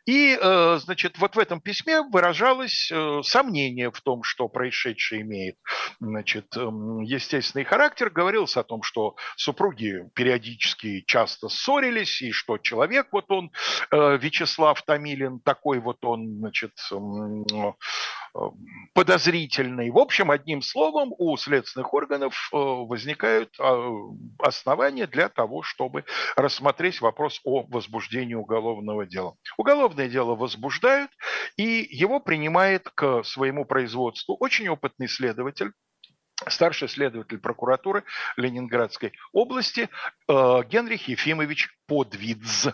И, 0.06 0.38
э, 0.40 0.78
значит, 0.80 1.18
вот 1.18 1.36
в 1.36 1.38
этом 1.38 1.60
письме 1.60 2.02
выражалось 2.02 2.90
э, 2.90 3.20
сомнение 3.24 3.90
в 3.90 4.00
том, 4.00 4.22
что 4.22 4.48
происшедшее 4.48 5.22
имеет, 5.22 5.56
значит, 6.00 6.56
эм, 6.56 7.00
естественный 7.00 7.64
характер. 7.64 8.10
Говорилось 8.10 8.56
о 8.56 8.62
том, 8.62 8.82
что 8.82 9.16
супруги 9.36 10.04
периодически 10.14 11.02
часто 11.06 11.48
ссорились, 11.48 12.22
и 12.22 12.32
что 12.32 12.51
что 12.52 12.58
человек, 12.58 13.08
вот 13.12 13.30
он, 13.30 13.50
э, 13.90 14.18
Вячеслав 14.18 14.82
Томилин, 14.82 15.40
такой 15.40 15.78
вот 15.78 16.04
он, 16.04 16.38
значит, 16.38 16.72
подозрительный. 18.94 19.90
В 19.90 19.98
общем, 19.98 20.30
одним 20.30 20.62
словом, 20.62 21.12
у 21.18 21.36
следственных 21.36 21.92
органов 21.92 22.48
возникают 22.52 23.54
основания 24.38 25.06
для 25.06 25.28
того, 25.28 25.62
чтобы 25.62 26.04
рассмотреть 26.36 27.00
вопрос 27.00 27.40
о 27.44 27.64
возбуждении 27.68 28.34
уголовного 28.34 29.04
дела. 29.06 29.34
Уголовное 29.58 30.08
дело 30.08 30.34
возбуждают, 30.34 31.10
и 31.56 31.86
его 31.90 32.20
принимает 32.20 32.88
к 32.94 33.22
своему 33.24 33.64
производству 33.66 34.36
очень 34.40 34.68
опытный 34.68 35.08
следователь, 35.08 35.72
старший 36.48 36.88
следователь 36.88 37.38
прокуратуры 37.38 38.04
Ленинградской 38.36 39.12
области 39.32 39.88
э, 40.28 40.62
Генрих 40.68 41.08
Ефимович 41.08 41.76
Подвидз. 41.86 42.68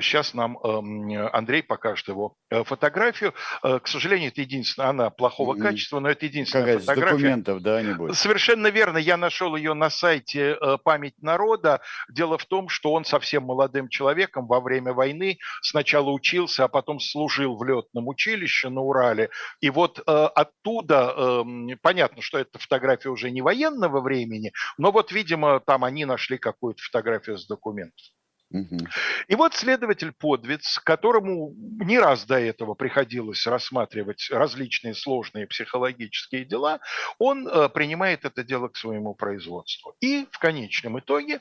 Сейчас 0.00 0.34
нам 0.34 0.58
эм, 0.58 1.28
Андрей 1.32 1.62
покажет 1.62 2.08
его 2.08 2.36
э, 2.50 2.64
фотографию. 2.64 3.34
Э, 3.62 3.78
к 3.80 3.88
сожалению, 3.88 4.28
это 4.28 4.40
единственная, 4.40 4.90
она 4.90 5.10
плохого 5.10 5.54
качества, 5.54 6.00
но 6.00 6.10
это 6.10 6.26
единственная 6.26 6.64
Какая 6.64 6.78
фотография. 6.78 7.16
документов, 7.16 7.62
да, 7.62 7.82
не 7.82 7.94
будет? 7.94 8.16
Совершенно 8.16 8.68
верно. 8.68 8.98
Я 8.98 9.16
нашел 9.16 9.56
ее 9.56 9.74
на 9.74 9.90
сайте 9.90 10.56
э, 10.60 10.78
«Память 10.82 11.20
народа». 11.20 11.80
Дело 12.08 12.38
в 12.38 12.44
том, 12.46 12.68
что 12.68 12.92
он 12.92 13.04
совсем 13.04 13.44
молодым 13.44 13.88
человеком 13.88 14.46
во 14.46 14.60
время 14.60 14.92
войны 14.92 15.38
сначала 15.62 16.10
учился, 16.10 16.64
а 16.64 16.68
потом 16.68 17.00
служил 17.00 17.56
в 17.56 17.64
летном 17.64 18.08
училище 18.08 18.68
на 18.68 18.80
Урале. 18.80 19.30
И 19.60 19.70
вот 19.70 20.00
оттуда, 20.06 21.14
эм, 21.16 21.70
понятно, 21.82 22.22
что 22.22 22.38
эта 22.38 22.58
фотография 22.58 23.08
уже 23.08 23.30
не 23.30 23.42
военного 23.42 24.00
времени, 24.00 24.52
но 24.78 24.92
вот, 24.92 25.12
видимо, 25.12 25.60
там 25.60 25.84
они 25.84 26.04
нашли 26.04 26.38
какую-то 26.38 26.82
фотографию 26.82 27.38
с 27.38 27.46
документов. 27.46 28.06
И 28.50 29.34
вот 29.36 29.54
следователь 29.54 30.12
Подвиц, 30.12 30.80
которому 30.80 31.54
не 31.56 31.98
раз 31.98 32.24
до 32.24 32.38
этого 32.38 32.74
приходилось 32.74 33.46
рассматривать 33.46 34.28
различные 34.30 34.94
сложные 34.94 35.46
психологические 35.46 36.44
дела, 36.44 36.80
он 37.18 37.46
э, 37.46 37.68
принимает 37.68 38.24
это 38.24 38.42
дело 38.42 38.68
к 38.68 38.76
своему 38.76 39.14
производству. 39.14 39.94
И 40.00 40.26
в 40.32 40.38
конечном 40.38 40.98
итоге 40.98 41.40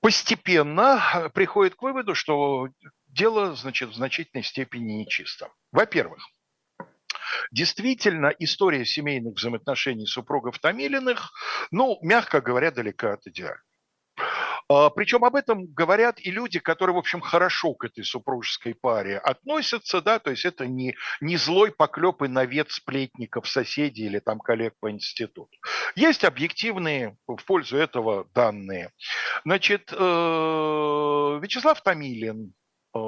постепенно 0.00 1.02
э, 1.14 1.28
приходит 1.30 1.74
к 1.74 1.82
выводу, 1.82 2.14
что 2.14 2.68
дело 3.08 3.54
значит, 3.54 3.90
в 3.90 3.94
значительной 3.94 4.42
степени 4.42 4.92
нечисто. 4.92 5.50
Во-первых, 5.70 6.26
Действительно, 7.50 8.32
история 8.38 8.84
семейных 8.84 9.34
взаимоотношений 9.34 10.06
супругов 10.06 10.58
Томилиных, 10.58 11.32
ну, 11.70 11.98
мягко 12.02 12.40
говоря, 12.40 12.70
далека 12.70 13.14
от 13.14 13.26
идеала. 13.26 13.56
А, 14.72 14.90
Причем 14.90 15.24
об 15.24 15.36
этом 15.36 15.66
говорят 15.66 16.18
и 16.20 16.30
люди, 16.30 16.58
которые, 16.58 16.94
в 16.94 16.98
общем, 16.98 17.20
хорошо 17.20 17.74
к 17.74 17.84
этой 17.84 18.04
супружеской 18.04 18.74
паре 18.74 19.18
относятся, 19.18 20.00
да, 20.00 20.18
то 20.18 20.30
есть 20.30 20.44
это 20.44 20.66
не, 20.66 20.96
не 21.20 21.36
злой 21.36 21.72
поклеп 21.72 22.22
и 22.22 22.28
навет 22.28 22.70
сплетников 22.70 23.48
соседей 23.48 24.06
или 24.06 24.18
там 24.18 24.38
коллег 24.38 24.74
по 24.80 24.90
институту. 24.90 25.50
Есть 25.94 26.24
объективные 26.24 27.16
в 27.26 27.44
пользу 27.44 27.76
этого 27.76 28.26
данные. 28.34 28.90
Значит, 29.44 29.92
э, 29.92 29.96
Вячеслав 31.42 31.82
Томилин, 31.82 32.54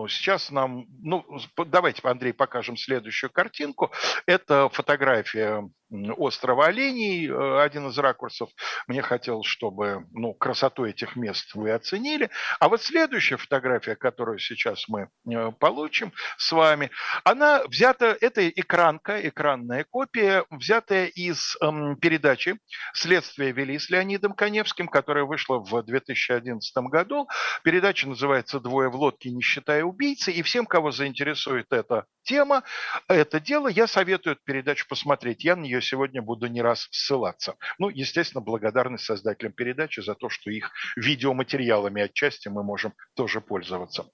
Сейчас 0.08 0.50
нам, 0.50 0.86
ну, 1.02 1.26
давайте, 1.66 2.00
Андрей, 2.08 2.32
покажем 2.32 2.74
следующую 2.74 3.30
картинку. 3.30 3.92
Это 4.24 4.70
фотография 4.70 5.68
острова 5.90 6.66
Оленей, 6.66 7.28
э, 7.28 7.60
один 7.60 7.88
из 7.88 7.98
ракурсов. 7.98 8.50
Мне 8.86 9.02
хотелось, 9.02 9.46
чтобы 9.46 10.06
ну, 10.12 10.34
красоту 10.34 10.84
этих 10.84 11.16
мест 11.16 11.54
вы 11.54 11.70
оценили. 11.70 12.30
А 12.60 12.68
вот 12.68 12.82
следующая 12.82 13.36
фотография, 13.36 13.96
которую 13.96 14.38
сейчас 14.38 14.88
мы 14.88 15.08
э, 15.30 15.52
получим 15.58 16.12
с 16.36 16.50
вами, 16.52 16.90
она 17.24 17.64
взята, 17.66 18.16
это 18.20 18.48
экранка, 18.48 19.20
экранная 19.28 19.84
копия, 19.84 20.44
взятая 20.50 21.06
из 21.06 21.56
эм, 21.60 21.96
передачи 21.96 22.58
«Следствие 22.92 23.52
вели» 23.52 23.78
с 23.78 23.90
Леонидом 23.90 24.32
Коневским, 24.32 24.88
которая 24.88 25.24
вышла 25.24 25.58
в 25.58 25.82
2011 25.82 26.76
году. 26.84 27.28
Передача 27.62 28.08
называется 28.08 28.60
«Двое 28.60 28.88
в 28.88 28.96
лодке, 28.96 29.30
не 29.30 29.42
считая 29.42 29.84
убийцы». 29.84 30.32
И 30.32 30.42
всем, 30.42 30.66
кого 30.66 30.90
заинтересует 30.90 31.72
эта 31.72 32.06
тема, 32.24 32.64
это 33.08 33.40
дело, 33.40 33.68
я 33.68 33.86
советую 33.86 34.34
эту 34.34 34.42
передачу 34.44 34.86
посмотреть. 34.88 35.44
Я 35.44 35.56
на 35.56 35.62
нее 35.62 35.80
сегодня 35.80 36.22
буду 36.22 36.46
не 36.48 36.62
раз 36.62 36.88
ссылаться. 36.90 37.56
Ну, 37.78 37.88
естественно, 37.88 38.40
благодарность 38.40 39.04
создателям 39.04 39.52
передачи 39.52 40.00
за 40.00 40.14
то, 40.14 40.28
что 40.28 40.50
их 40.50 40.70
видеоматериалами 40.96 42.02
отчасти 42.02 42.48
мы 42.48 42.62
можем 42.62 42.94
тоже 43.14 43.40
пользоваться. 43.40 44.06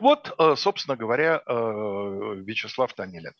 Вот, 0.00 0.34
э, 0.38 0.54
собственно 0.56 0.96
говоря, 0.96 1.42
э, 1.46 1.52
Вячеслав 2.44 2.92
Танилин. 2.92 3.32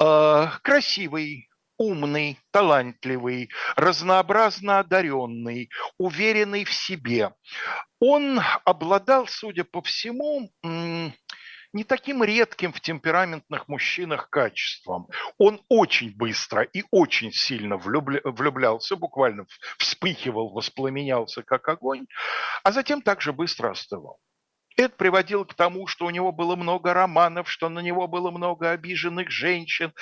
Э, 0.00 0.48
красивый, 0.62 1.48
умный, 1.78 2.38
талантливый, 2.50 3.50
разнообразно 3.76 4.78
одаренный, 4.80 5.70
уверенный 5.98 6.64
в 6.64 6.72
себе. 6.72 7.32
Он 8.00 8.40
обладал, 8.64 9.26
судя 9.26 9.64
по 9.64 9.82
всему, 9.82 10.50
не 11.76 11.84
таким 11.84 12.24
редким 12.24 12.72
в 12.72 12.80
темпераментных 12.80 13.68
мужчинах 13.68 14.30
качеством. 14.30 15.08
Он 15.38 15.60
очень 15.68 16.10
быстро 16.16 16.62
и 16.62 16.84
очень 16.90 17.32
сильно 17.32 17.76
влюбля... 17.76 18.20
влюблялся, 18.24 18.96
буквально 18.96 19.46
вспыхивал, 19.78 20.48
воспламенялся 20.48 21.42
как 21.42 21.68
огонь, 21.68 22.06
а 22.64 22.72
затем 22.72 23.02
также 23.02 23.32
быстро 23.32 23.70
остывал. 23.70 24.18
Это 24.76 24.94
приводило 24.94 25.44
к 25.44 25.54
тому, 25.54 25.86
что 25.86 26.04
у 26.04 26.10
него 26.10 26.32
было 26.32 26.54
много 26.54 26.92
романов, 26.92 27.50
что 27.50 27.70
на 27.70 27.80
него 27.80 28.06
было 28.06 28.30
много 28.30 28.70
обиженных 28.72 29.30
женщин. 29.30 29.94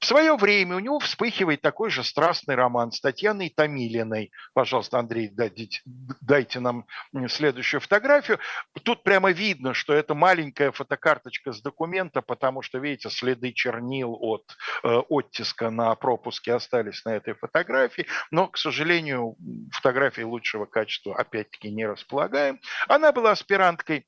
В 0.00 0.04
свое 0.04 0.36
время 0.36 0.76
у 0.76 0.80
него 0.80 0.98
вспыхивает 0.98 1.62
такой 1.62 1.88
же 1.88 2.04
страстный 2.04 2.54
роман 2.54 2.92
с 2.92 3.00
Татьяной 3.00 3.48
Томилиной. 3.48 4.30
Пожалуйста, 4.52 4.98
Андрей, 4.98 5.28
дайте, 5.28 5.80
дайте 6.20 6.60
нам 6.60 6.84
следующую 7.28 7.80
фотографию. 7.80 8.38
Тут 8.82 9.02
прямо 9.02 9.30
видно, 9.30 9.72
что 9.72 9.94
это 9.94 10.14
маленькая 10.14 10.72
фотокарточка 10.72 11.52
с 11.52 11.62
документа, 11.62 12.20
потому 12.20 12.60
что, 12.60 12.78
видите, 12.78 13.08
следы 13.08 13.52
чернил 13.52 14.14
от 14.20 14.44
э, 14.84 15.02
оттиска 15.08 15.70
на 15.70 15.94
пропуске 15.94 16.52
остались 16.52 17.02
на 17.06 17.16
этой 17.16 17.32
фотографии. 17.32 18.06
Но, 18.30 18.48
к 18.48 18.58
сожалению, 18.58 19.36
фотографии 19.72 20.22
лучшего 20.22 20.66
качества 20.66 21.16
опять-таки 21.16 21.70
не 21.70 21.86
располагаем. 21.86 22.60
Она 22.88 23.10
была 23.12 23.30
аспиранткой 23.30 24.04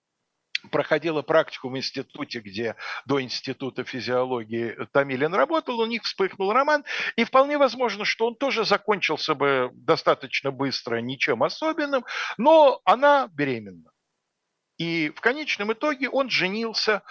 проходила 0.70 1.22
практику 1.22 1.68
в 1.68 1.76
институте, 1.76 2.40
где 2.40 2.76
до 3.06 3.20
института 3.20 3.84
физиологии 3.84 4.76
Томилин 4.92 5.34
работал, 5.34 5.80
у 5.80 5.86
них 5.86 6.02
вспыхнул 6.04 6.52
роман, 6.52 6.84
и 7.16 7.24
вполне 7.24 7.58
возможно, 7.58 8.04
что 8.04 8.26
он 8.26 8.34
тоже 8.34 8.64
закончился 8.64 9.34
бы 9.34 9.70
достаточно 9.72 10.50
быстро, 10.50 11.00
ничем 11.00 11.42
особенным, 11.42 12.04
но 12.36 12.80
она 12.84 13.28
беременна. 13.28 13.90
И 14.80 15.12
в 15.14 15.20
конечном 15.20 15.74
итоге 15.74 16.08
он 16.08 16.30
женился 16.30 17.02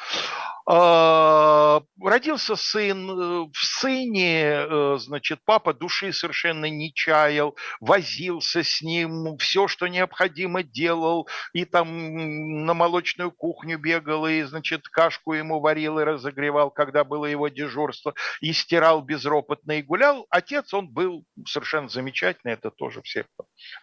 родился 0.69 2.55
сын, 2.55 3.10
э, 3.10 3.49
в 3.51 3.58
сыне, 3.58 4.43
э, 4.43 4.97
значит, 4.99 5.39
папа 5.45 5.73
души 5.73 6.13
совершенно 6.13 6.65
не 6.65 6.93
чаял, 6.93 7.55
возился 7.79 8.63
с 8.63 8.82
ним, 8.82 9.38
все, 9.38 9.67
что 9.67 9.88
необходимо 9.88 10.63
делал, 10.63 11.27
и 11.53 11.65
там 11.65 12.65
на 12.65 12.73
молочную 12.73 13.32
кухню 13.32 13.77
бегал, 13.79 14.27
и, 14.27 14.43
значит, 14.43 14.88
кашку 14.89 15.34
ему 15.34 15.60
варил 15.60 15.99
и 15.99 16.03
разогревал, 16.03 16.71
когда 16.71 17.03
было 17.03 17.25
его 17.25 17.47
дежурство, 17.47 18.13
и 18.41 18.53
стирал 18.53 19.01
безропотно 19.01 19.73
и 19.73 19.82
гулял. 19.82 20.25
Отец, 20.29 20.73
он 20.73 20.89
был 20.89 21.25
совершенно 21.47 21.89
замечательный, 21.89 22.53
это 22.53 22.71
тоже 22.71 23.01
все 23.01 23.25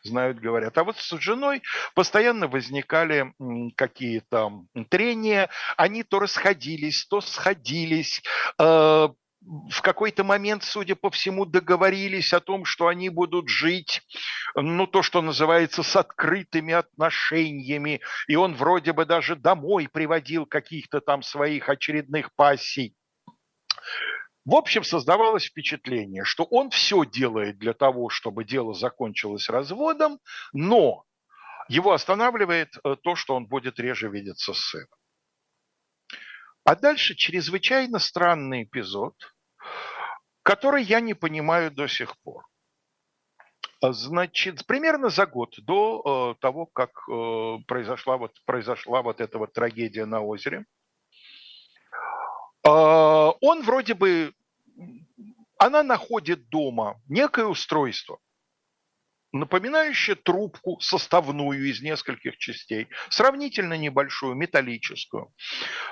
знают, 0.02 0.38
говорят. 0.38 0.78
А 0.78 0.84
вот 0.84 0.98
с 0.98 1.18
женой 1.18 1.62
постоянно 1.94 2.48
возникали 2.48 3.32
какие-то 3.76 4.52
трения, 4.88 5.50
они 5.76 6.02
то 6.02 6.18
расходились, 6.18 6.75
расходились, 6.76 7.06
то 7.06 7.20
сходились. 7.20 8.22
Э, 8.58 9.08
в 9.70 9.80
какой-то 9.82 10.24
момент, 10.24 10.64
судя 10.64 10.96
по 10.96 11.10
всему, 11.10 11.44
договорились 11.44 12.32
о 12.32 12.40
том, 12.40 12.64
что 12.64 12.88
они 12.88 13.10
будут 13.10 13.48
жить, 13.48 14.02
ну, 14.56 14.86
то, 14.86 15.02
что 15.02 15.22
называется, 15.22 15.82
с 15.82 15.94
открытыми 15.94 16.74
отношениями. 16.74 18.00
И 18.28 18.34
он 18.34 18.54
вроде 18.54 18.92
бы 18.92 19.04
даже 19.04 19.36
домой 19.36 19.88
приводил 19.92 20.46
каких-то 20.46 21.00
там 21.00 21.22
своих 21.22 21.68
очередных 21.68 22.34
пассий. 22.34 22.96
В 24.44 24.54
общем, 24.54 24.84
создавалось 24.84 25.46
впечатление, 25.46 26.24
что 26.24 26.44
он 26.44 26.70
все 26.70 27.04
делает 27.04 27.58
для 27.58 27.72
того, 27.72 28.08
чтобы 28.08 28.44
дело 28.44 28.74
закончилось 28.74 29.48
разводом, 29.48 30.18
но 30.52 31.04
его 31.68 31.92
останавливает 31.92 32.76
э, 32.76 32.96
то, 33.02 33.16
что 33.16 33.34
он 33.34 33.46
будет 33.46 33.80
реже 33.80 34.08
видеться 34.08 34.54
с 34.54 34.58
сыном. 34.58 34.88
А 36.66 36.74
дальше 36.74 37.14
чрезвычайно 37.14 38.00
странный 38.00 38.64
эпизод, 38.64 39.14
который 40.42 40.82
я 40.82 40.98
не 40.98 41.14
понимаю 41.14 41.70
до 41.70 41.86
сих 41.86 42.18
пор. 42.22 42.44
Значит, 43.80 44.66
примерно 44.66 45.08
за 45.08 45.26
год 45.26 45.54
до 45.58 46.34
э, 46.34 46.40
того, 46.40 46.66
как 46.66 46.90
э, 47.08 47.58
произошла, 47.68 48.16
вот, 48.16 48.32
произошла 48.46 49.02
вот 49.02 49.20
эта 49.20 49.38
вот 49.38 49.52
трагедия 49.52 50.06
на 50.06 50.22
озере, 50.22 50.64
э, 52.64 52.68
он 52.68 53.62
вроде 53.62 53.94
бы 53.94 54.34
она 55.58 55.84
находит 55.84 56.48
дома 56.48 57.00
некое 57.08 57.46
устройство, 57.46 58.18
напоминающее 59.38 60.16
трубку 60.16 60.78
составную 60.80 61.68
из 61.68 61.80
нескольких 61.80 62.36
частей, 62.38 62.88
сравнительно 63.10 63.74
небольшую, 63.74 64.34
металлическую. 64.34 65.32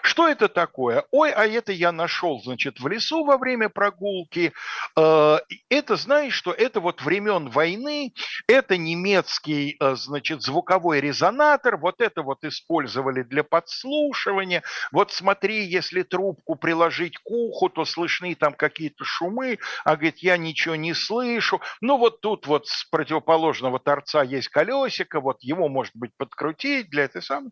Что 0.02 0.28
это 0.28 0.48
такое? 0.48 1.04
Ой, 1.10 1.30
а 1.30 1.46
это 1.46 1.72
я 1.72 1.92
нашел, 1.92 2.40
значит, 2.42 2.80
в 2.80 2.88
лесу 2.88 3.24
во 3.24 3.38
время 3.38 3.68
прогулки. 3.68 4.52
Э, 4.96 5.38
это, 5.68 5.96
знаешь, 5.96 6.34
что 6.34 6.52
это 6.52 6.80
вот 6.80 7.02
времен 7.02 7.48
войны, 7.50 8.12
это 8.46 8.76
немецкий, 8.76 9.76
э, 9.80 9.94
значит, 9.96 10.42
звуковой 10.42 11.00
резонатор, 11.00 11.76
вот 11.76 12.00
это 12.00 12.22
вот 12.22 12.44
использовали 12.44 13.22
для 13.22 13.44
подслушивания. 13.44 14.62
Вот 14.92 15.12
смотри, 15.12 15.64
если 15.64 16.02
трубку 16.02 16.56
приложить 16.56 17.18
к 17.18 17.30
уху, 17.30 17.68
то 17.68 17.84
слышны 17.84 18.34
там 18.34 18.54
какие-то 18.54 19.04
шумы, 19.04 19.58
а 19.84 19.96
говорит, 19.96 20.18
я 20.18 20.36
ничего 20.36 20.76
не 20.76 20.94
слышу. 20.94 21.60
Ну 21.80 21.98
вот 21.98 22.20
тут 22.20 22.46
вот 22.46 22.66
с 22.66 22.84
противоположной 22.84 23.33
противоположного 23.34 23.78
торца 23.78 24.22
есть 24.22 24.48
колесико, 24.48 25.20
вот 25.20 25.42
его, 25.42 25.68
может 25.68 25.92
быть, 25.94 26.12
подкрутить 26.16 26.90
для 26.90 27.04
этой 27.04 27.22
самой. 27.22 27.50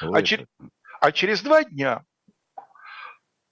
А, 0.00 0.22
чер... 0.22 0.46
а 1.00 1.12
через 1.12 1.42
два 1.42 1.64
дня 1.64 2.04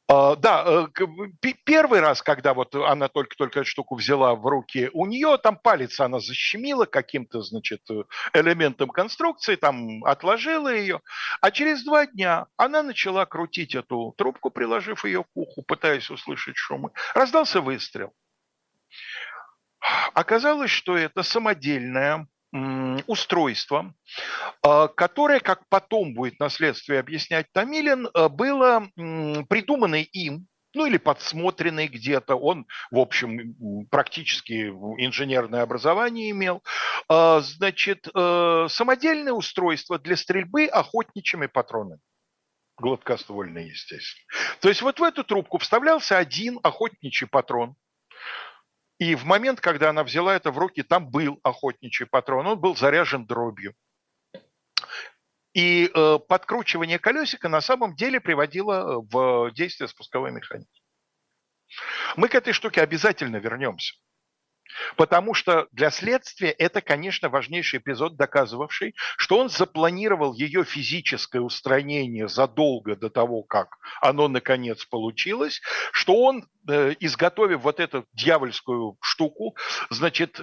Uh, 0.09 0.37
да, 0.37 0.65
uh, 0.65 1.53
первый 1.65 1.99
раз, 1.99 2.23
когда 2.23 2.55
вот 2.55 2.77
она 2.77 3.09
только-только 3.09 3.59
эту 3.59 3.69
штуку 3.69 3.97
взяла 3.97 4.37
в 4.37 4.47
руки, 4.47 4.89
у 4.93 5.05
нее 5.05 5.37
там 5.37 5.57
палец 5.57 5.99
она 5.99 6.21
защемила 6.21 6.85
каким-то, 6.85 7.41
значит, 7.41 7.81
элементом 8.33 8.89
конструкции, 8.91 9.57
там 9.57 10.05
отложила 10.05 10.73
ее, 10.73 11.01
а 11.41 11.51
через 11.51 11.83
два 11.83 12.07
дня 12.07 12.47
она 12.57 12.85
начала 12.85 13.27
крутить 13.27 13.75
эту 13.75 14.15
трубку, 14.17 14.51
приложив 14.51 15.05
ее 15.05 15.25
к 15.25 15.29
уху, 15.35 15.65
пытаясь 15.65 16.09
услышать 16.09 16.57
шумы. 16.57 16.93
Раздался 17.13 17.61
выстрел. 17.61 18.13
Оказалось, 20.15 20.71
что 20.71 20.97
это 20.97 21.23
самодельное 21.23 22.27
устройство, 23.07 23.95
а, 24.63 24.89
которое, 24.89 25.41
как 25.41 25.69
потом 25.69 26.15
будет 26.15 26.39
на 26.41 26.49
следствии 26.49 26.97
объяснять 26.97 27.47
Томилин, 27.53 28.09
а, 28.15 28.29
было 28.29 28.89
придумано 29.49 29.97
им, 29.97 30.47
ну 30.75 30.87
или 30.87 30.99
подсмотренный 30.99 31.89
где-то. 31.89 32.37
Он, 32.37 32.67
в 32.91 32.99
общем, 32.99 33.87
практически 33.91 34.69
инженерное 34.99 35.63
образование 35.63 36.31
имел. 36.31 36.63
А, 37.09 37.41
значит, 37.41 38.09
э, 38.15 38.67
самодельное 38.69 39.33
устройство 39.33 39.99
для 39.99 40.17
стрельбы 40.17 40.67
охотничьими 40.67 41.47
патронами. 41.47 42.01
Гладкоствольные, 42.79 43.69
естественно. 43.69 44.27
То 44.61 44.69
есть 44.69 44.83
вот 44.83 45.01
в 45.01 45.03
эту 45.03 45.25
трубку 45.25 45.57
вставлялся 45.57 46.19
один 46.19 46.61
охотничий 46.63 47.27
патрон, 47.27 47.75
и 48.99 49.15
в 49.15 49.25
момент, 49.25 49.61
когда 49.61 49.91
она 49.91 50.05
взяла 50.05 50.35
это 50.35 50.51
в 50.51 50.59
руки, 50.59 50.83
там 50.83 51.11
был 51.11 51.39
охотничий 51.43 52.07
патрон, 52.07 52.47
он 52.47 52.59
был 52.59 52.77
заряжен 52.77 53.27
дробью. 53.27 53.75
И 55.53 55.91
э, 55.93 56.19
подкручивание 56.29 56.99
колесика 56.99 57.49
на 57.49 57.61
самом 57.61 57.95
деле 57.95 58.21
приводило 58.21 58.73
э, 58.73 59.07
в 59.11 59.51
действие 59.53 59.89
спусковой 59.89 60.31
механизм. 60.31 60.69
Мы 62.17 62.29
к 62.29 62.35
этой 62.35 62.53
штуке 62.53 62.83
обязательно 62.83 63.37
вернемся. 63.37 63.95
Потому 64.97 65.35
что 65.35 65.69
для 65.73 65.91
следствия 65.91 66.51
это, 66.51 66.81
конечно, 66.81 67.29
важнейший 67.29 67.79
эпизод, 67.79 68.17
доказывавший, 68.17 68.95
что 69.17 69.39
он 69.39 69.49
запланировал 69.49 70.35
ее 70.35 70.65
физическое 70.65 71.41
устранение 71.41 72.29
задолго 72.29 72.97
до 72.97 73.09
того, 73.09 73.43
как 73.43 73.79
оно 74.01 74.29
наконец 74.29 74.85
получилось, 74.85 75.61
что 75.93 76.21
он 76.23 76.47
изготовив 76.67 77.61
вот 77.61 77.81
эту 77.81 78.07
дьявольскую 78.13 78.97
штуку, 79.01 79.57
значит, 79.91 80.41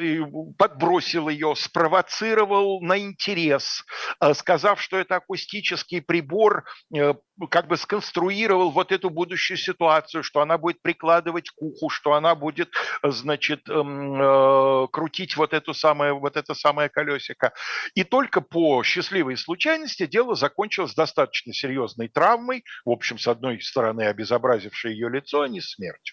подбросил 0.58 1.30
ее, 1.30 1.56
спровоцировал 1.56 2.82
на 2.82 2.98
интерес, 3.00 3.84
э, 4.20 4.34
сказав, 4.34 4.82
что 4.82 4.98
это 4.98 5.18
акустический 5.18 6.02
прибор, 6.02 6.64
э, 6.96 7.14
как 7.50 7.68
бы 7.68 7.78
сконструировал 7.78 8.72
вот 8.72 8.92
эту 8.92 9.10
будущую 9.10 9.58
ситуацию, 9.58 10.24
что 10.24 10.42
она 10.42 10.58
будет 10.58 10.82
прикладывать 10.82 11.50
к 11.50 11.62
уху, 11.62 11.90
что 11.90 12.14
она 12.14 12.36
будет, 12.36 12.70
значит, 13.04 13.68
эм, 13.70 14.88
крутить 14.90 15.36
вот, 15.36 15.54
эту 15.54 15.74
самое, 15.74 16.14
вот 16.14 16.38
это 16.38 16.54
самое 16.54 16.90
колесико. 16.90 17.54
И 17.96 18.04
только 18.04 18.42
по 18.42 18.84
счастливой 18.84 19.38
случайности 19.38 20.06
дело 20.06 20.36
закончилось 20.36 20.94
достаточно 20.94 21.54
серьезной 21.54 22.08
травмой, 22.08 22.64
в 22.86 22.92
общем, 22.92 23.18
с 23.18 23.28
одной 23.28 23.62
стороны 23.62 24.04
обезобразившей 24.04 24.94
ее 24.94 25.10
лицо, 25.10 25.42
а 25.42 25.48
не 25.48 25.62
смертью. 25.62 26.13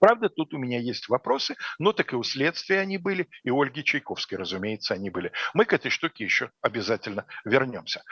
Правда, 0.00 0.28
тут 0.28 0.54
у 0.54 0.58
меня 0.58 0.78
есть 0.78 1.08
вопросы, 1.08 1.56
но 1.78 1.92
так 1.92 2.12
и 2.12 2.16
у 2.16 2.22
следствия 2.22 2.80
они 2.80 2.98
были, 2.98 3.28
и 3.42 3.50
у 3.50 3.60
Ольги 3.60 3.84
Чайковской, 3.84 4.38
разумеется, 4.38 4.94
они 4.94 5.10
были. 5.10 5.32
Мы 5.54 5.64
к 5.64 5.72
этой 5.72 5.90
штуке 5.90 6.24
еще 6.24 6.50
обязательно 6.62 7.26
вернемся. 7.44 8.02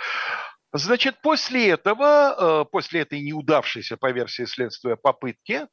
Значит, 0.75 1.16
после 1.22 1.68
этого, 1.68 2.62
э, 2.62 2.64
после 2.70 3.03
этой 3.03 3.20
неудавшейся 3.20 3.98
по 3.98 4.11
версии 4.11 4.46
следствия 4.46 4.96
попытки, 4.96 5.66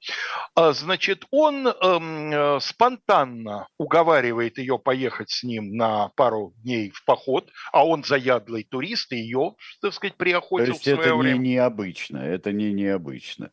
э, 0.57 0.73
значит, 0.73 1.23
он 1.31 1.67
эм, 1.67 2.31
э, 2.33 2.59
спонтанно 2.59 3.67
уговаривает 3.77 4.57
ее 4.57 4.77
поехать 4.77 5.29
с 5.29 5.43
ним 5.43 5.77
на 5.77 6.09
пару 6.17 6.53
дней 6.57 6.91
в 6.91 7.05
поход, 7.05 7.49
а 7.71 7.85
он 7.85 8.03
заядлый 8.03 8.65
турист, 8.65 9.13
и 9.13 9.17
ее, 9.17 9.55
так 9.81 9.93
сказать, 9.93 10.17
приохотил 10.17 10.65
То 10.65 10.71
есть 10.71 10.81
в 10.81 10.83
свое 10.83 10.99
это 10.99 11.15
время. 11.15 11.37
не 11.37 11.49
необычно, 11.51 12.17
это 12.17 12.51
не 12.51 12.73
необычно. 12.73 13.51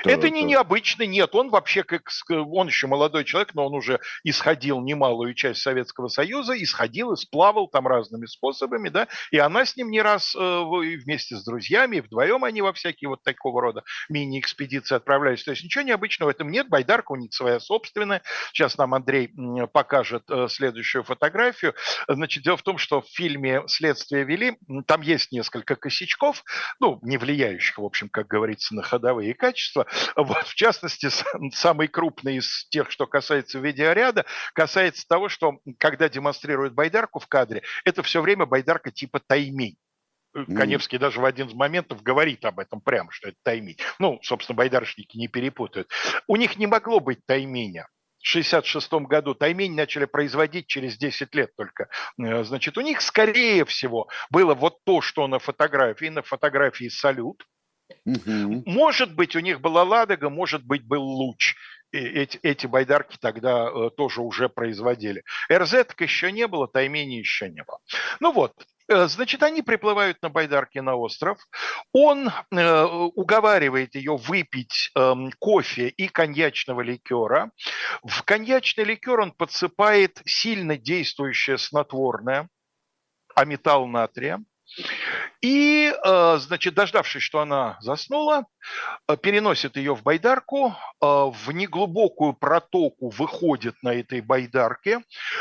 Что 0.00 0.10
это 0.10 0.30
не 0.30 0.42
необычно, 0.42 1.04
нет. 1.04 1.34
Он 1.34 1.50
вообще, 1.50 1.82
как 1.82 2.10
он 2.30 2.66
еще 2.68 2.86
молодой 2.86 3.24
человек, 3.24 3.54
но 3.54 3.66
он 3.66 3.74
уже 3.74 4.00
исходил 4.24 4.80
немалую 4.80 5.34
часть 5.34 5.62
Советского 5.62 6.08
Союза, 6.08 6.60
исходил 6.62 7.12
и 7.12 7.16
сплавал 7.16 7.68
там 7.68 7.86
разными 7.86 8.26
способами, 8.26 8.88
да, 8.88 9.08
и 9.30 9.38
она 9.38 9.64
с 9.64 9.76
ним 9.76 9.90
не 9.90 10.02
раз 10.02 10.34
э, 10.34 10.38
вместе 10.38 11.36
с 11.36 11.44
друзьями, 11.44 12.00
вдвоем 12.00 12.44
они 12.44 12.62
во 12.62 12.72
всякие 12.72 13.08
вот 13.08 13.22
такого 13.22 13.62
рода 13.62 13.82
мини-экспедиции 14.08 14.94
отправлялись. 14.94 15.44
То 15.44 15.52
есть 15.52 15.64
ничего 15.64 15.82
необычного 15.82 16.30
в 16.30 16.34
этом 16.34 16.50
нет, 16.50 16.68
байдарка 16.68 17.12
у 17.12 17.16
них 17.16 17.32
своя 17.32 17.60
собственная. 17.60 18.22
Сейчас 18.52 18.76
нам 18.76 18.94
Андрей 18.94 19.32
покажет 19.72 20.24
э, 20.28 20.48
следующую 20.48 21.04
фотографию. 21.04 21.74
Значит, 22.08 22.44
дело 22.44 22.56
в 22.56 22.62
том, 22.62 22.78
что 22.78 23.02
в 23.02 23.08
фильме 23.08 23.62
«Следствие 23.66 24.24
вели», 24.24 24.58
там 24.86 25.00
есть 25.02 25.32
несколько 25.32 25.76
косячков, 25.76 26.44
ну, 26.80 26.98
не 27.02 27.16
влияющих, 27.16 27.78
в 27.78 27.84
общем, 27.84 28.08
как 28.08 28.26
говорится, 28.26 28.74
на 28.74 28.82
ходовые 28.82 29.34
качества, 29.34 29.85
вот, 30.16 30.46
в 30.46 30.54
частности, 30.54 31.08
самый 31.54 31.88
крупный 31.88 32.36
из 32.36 32.66
тех, 32.68 32.90
что 32.90 33.06
касается 33.06 33.58
видеоряда, 33.58 34.24
касается 34.54 35.06
того, 35.08 35.28
что 35.28 35.58
когда 35.78 36.08
демонстрируют 36.08 36.74
байдарку 36.74 37.18
в 37.18 37.26
кадре, 37.26 37.62
это 37.84 38.02
все 38.02 38.20
время 38.20 38.46
байдарка 38.46 38.90
типа 38.90 39.20
таймень. 39.20 39.76
Каневский 40.44 40.98
даже 40.98 41.20
в 41.20 41.24
один 41.24 41.48
из 41.48 41.54
моментов 41.54 42.02
говорит 42.02 42.44
об 42.44 42.58
этом 42.58 42.80
прямо, 42.80 43.10
что 43.10 43.28
это 43.28 43.38
таймень. 43.42 43.78
Ну, 43.98 44.18
собственно, 44.22 44.56
байдарочники 44.56 45.16
не 45.16 45.28
перепутают. 45.28 45.90
У 46.26 46.36
них 46.36 46.58
не 46.58 46.66
могло 46.66 47.00
быть 47.00 47.24
тайменя. 47.24 47.88
В 48.18 48.28
1966 48.28 49.08
году 49.08 49.34
таймень 49.34 49.74
начали 49.74 50.04
производить 50.04 50.66
через 50.66 50.98
10 50.98 51.34
лет 51.34 51.54
только. 51.56 51.88
Э, 52.20 52.42
значит, 52.44 52.76
у 52.76 52.80
них, 52.80 53.00
скорее 53.00 53.64
всего, 53.64 54.08
было 54.30 54.54
вот 54.54 54.78
то, 54.84 55.00
что 55.00 55.26
на 55.28 55.38
фотографии. 55.38 56.06
На 56.06 56.22
фотографии 56.22 56.88
салют, 56.88 57.46
Угу. 58.06 58.62
Может 58.66 59.14
быть, 59.14 59.34
у 59.34 59.40
них 59.40 59.60
была 59.60 59.82
Ладога, 59.82 60.30
может 60.30 60.64
быть, 60.64 60.86
был 60.86 61.02
Луч. 61.02 61.56
Эти, 61.92 62.38
эти 62.42 62.66
байдарки 62.66 63.16
тогда 63.20 63.68
э, 63.68 63.90
тоже 63.96 64.20
уже 64.20 64.48
производили. 64.48 65.24
РЗ 65.52 65.86
еще 65.98 66.30
не 66.30 66.46
было, 66.46 66.68
Таймени 66.68 67.14
еще 67.14 67.48
не 67.48 67.62
было. 67.64 67.78
Ну 68.20 68.32
вот, 68.32 68.52
э, 68.88 69.06
Значит, 69.08 69.42
они 69.42 69.62
приплывают 69.62 70.20
на 70.22 70.28
байдарке 70.28 70.82
на 70.82 70.94
остров. 70.94 71.38
Он 71.92 72.28
э, 72.28 72.82
уговаривает 72.84 73.94
ее 73.94 74.16
выпить 74.16 74.90
э, 74.94 75.14
кофе 75.38 75.88
и 75.88 76.08
коньячного 76.08 76.82
ликера. 76.82 77.50
В 78.04 78.22
коньячный 78.22 78.84
ликер 78.84 79.20
он 79.20 79.32
подсыпает 79.32 80.20
сильно 80.26 80.76
действующее 80.76 81.58
снотворное, 81.58 82.48
аметал 83.34 83.86
натрия. 83.86 84.40
И, 85.40 85.92
э, 85.92 86.36
значит, 86.38 86.74
дождавшись, 86.74 87.22
что 87.22 87.40
она 87.40 87.78
заснула, 87.80 88.46
э, 89.08 89.16
переносит 89.16 89.76
ее 89.76 89.94
в 89.94 90.02
байдарку, 90.02 90.68
э, 90.68 90.74
в 91.00 91.52
неглубокую 91.52 92.32
протоку 92.32 93.10
выходит 93.10 93.76
на 93.82 93.94
этой 93.94 94.20
байдарке, 94.20 95.00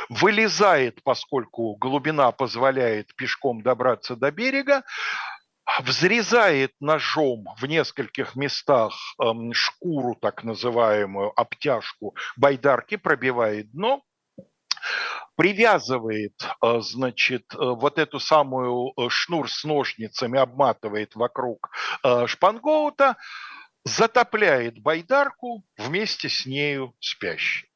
вылезает, 0.10 1.02
поскольку 1.04 1.76
глубина 1.76 2.32
позволяет 2.32 3.16
пешком 3.16 3.62
добраться 3.62 4.16
до 4.16 4.32
берега, 4.32 4.84
взрезает 5.80 6.74
ножом 6.80 7.48
в 7.58 7.66
нескольких 7.66 8.36
местах 8.36 8.94
эм, 9.20 9.54
шкуру, 9.54 10.16
так 10.16 10.44
называемую, 10.44 11.34
обтяжку 11.36 12.16
байдарки, 12.38 12.98
пробивает 12.98 13.72
дно, 13.72 14.04
привязывает, 15.36 16.34
э, 16.62 16.80
значит, 16.82 17.54
э, 17.54 17.58
вот 17.58 18.00
эту 18.00 18.20
самую 18.20 18.94
э, 18.98 19.10
шнур 19.10 19.50
с 19.50 19.64
ножницами, 19.64 20.40
обматывает 20.40 21.16
вокруг 21.16 21.70
шпангоута, 22.26 23.18
затопляет 23.84 24.80
байдарку 24.80 25.64
вместе 25.78 26.30
с 26.30 26.46
нею 26.46 26.94
спящий. 27.00 27.68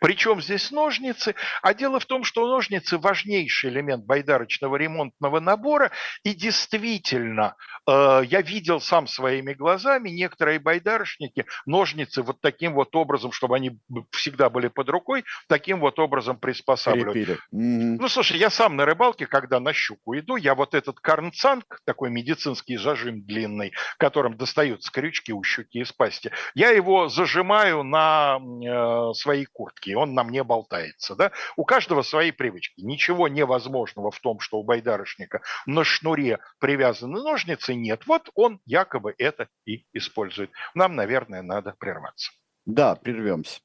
Причем 0.00 0.40
здесь 0.40 0.70
ножницы? 0.70 1.34
А 1.62 1.74
дело 1.74 2.00
в 2.00 2.06
том, 2.06 2.24
что 2.24 2.46
ножницы– 2.46 2.98
важнейший 2.98 3.70
элемент 3.70 4.04
байдарочного 4.04 4.76
ремонтного 4.76 5.40
набора. 5.40 5.90
И 6.22 6.34
действительно, 6.34 7.56
э, 7.86 8.22
я 8.26 8.42
видел 8.42 8.80
сам 8.80 9.06
своими 9.06 9.54
глазами, 9.54 10.10
некоторые 10.10 10.58
байдарочники 10.58 11.46
ножницы 11.66 12.22
вот 12.22 12.40
таким 12.40 12.74
вот 12.74 12.94
образом, 12.96 13.32
чтобы 13.32 13.56
они 13.56 13.78
всегда 14.10 14.50
были 14.50 14.68
под 14.68 14.88
рукой, 14.88 15.24
таким 15.48 15.80
вот 15.80 15.98
образом 15.98 16.38
приспосабливают. 16.38 17.40
Ну, 17.50 18.08
слушай, 18.08 18.38
я 18.38 18.50
сам 18.50 18.76
на 18.76 18.84
рыбалке, 18.84 19.26
когда 19.26 19.60
на 19.60 19.72
щуку 19.72 20.16
иду, 20.18 20.36
я 20.36 20.54
вот 20.54 20.74
этот 20.74 21.00
карнцанг, 21.00 21.80
такой 21.84 22.10
медицинский 22.10 22.76
зажим 22.76 23.22
длинный, 23.22 23.72
которым 23.98 24.36
достаются 24.36 24.90
крючки 24.90 25.32
у 25.32 25.42
щуки 25.42 25.78
из 25.78 25.92
пасти, 25.92 26.30
я 26.54 26.70
его 26.70 27.08
зажимаю 27.08 27.82
на 27.82 28.38
э, 28.38 29.14
своей 29.14 29.46
куртке 29.46 29.83
он 29.92 30.14
на 30.14 30.24
мне 30.24 30.42
болтается. 30.42 31.14
Да? 31.14 31.32
У 31.56 31.64
каждого 31.64 32.02
свои 32.02 32.30
привычки. 32.30 32.80
Ничего 32.80 33.28
невозможного 33.28 34.10
в 34.10 34.18
том, 34.20 34.40
что 34.40 34.58
у 34.58 34.64
байдарочника 34.64 35.42
на 35.66 35.84
шнуре 35.84 36.38
привязаны 36.58 37.22
ножницы, 37.22 37.74
нет. 37.74 38.06
Вот 38.06 38.30
он 38.34 38.60
якобы 38.64 39.14
это 39.18 39.48
и 39.66 39.84
использует. 39.92 40.50
Нам, 40.74 40.94
наверное, 40.96 41.42
надо 41.42 41.74
прерваться. 41.78 42.32
Да, 42.66 42.94
прервемся. 42.94 43.60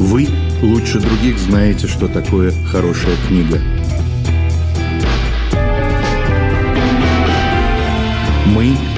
Вы 0.00 0.26
лучше 0.62 1.00
других 1.00 1.38
знаете, 1.38 1.86
что 1.86 2.08
такое 2.08 2.52
хорошая 2.70 3.16
книга. 3.26 3.58
Мы 8.46 8.74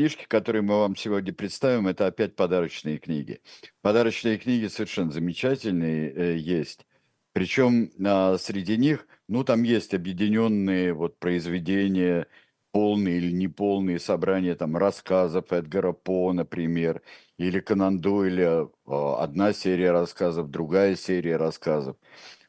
Книжки, 0.00 0.24
которые 0.26 0.62
мы 0.62 0.78
вам 0.78 0.96
сегодня 0.96 1.30
представим, 1.30 1.86
это 1.86 2.06
опять 2.06 2.34
подарочные 2.34 2.96
книги. 2.96 3.42
Подарочные 3.82 4.38
книги 4.38 4.66
совершенно 4.66 5.12
замечательные 5.12 6.10
э, 6.10 6.36
есть. 6.38 6.86
Причем 7.34 7.90
а, 8.02 8.38
среди 8.38 8.78
них, 8.78 9.06
ну, 9.28 9.44
там 9.44 9.62
есть 9.62 9.92
объединенные 9.92 10.94
вот 10.94 11.18
произведения, 11.18 12.28
полные 12.72 13.18
или 13.18 13.30
неполные 13.30 13.98
собрания 13.98 14.54
там 14.54 14.74
рассказов 14.74 15.52
Эдгара 15.52 15.92
По, 15.92 16.32
например, 16.32 17.02
или 17.36 17.60
Конан 17.60 18.00
Дойля, 18.00 18.70
а, 18.86 19.22
одна 19.22 19.52
серия 19.52 19.90
рассказов, 19.92 20.48
другая 20.48 20.96
серия 20.96 21.36
рассказов. 21.36 21.98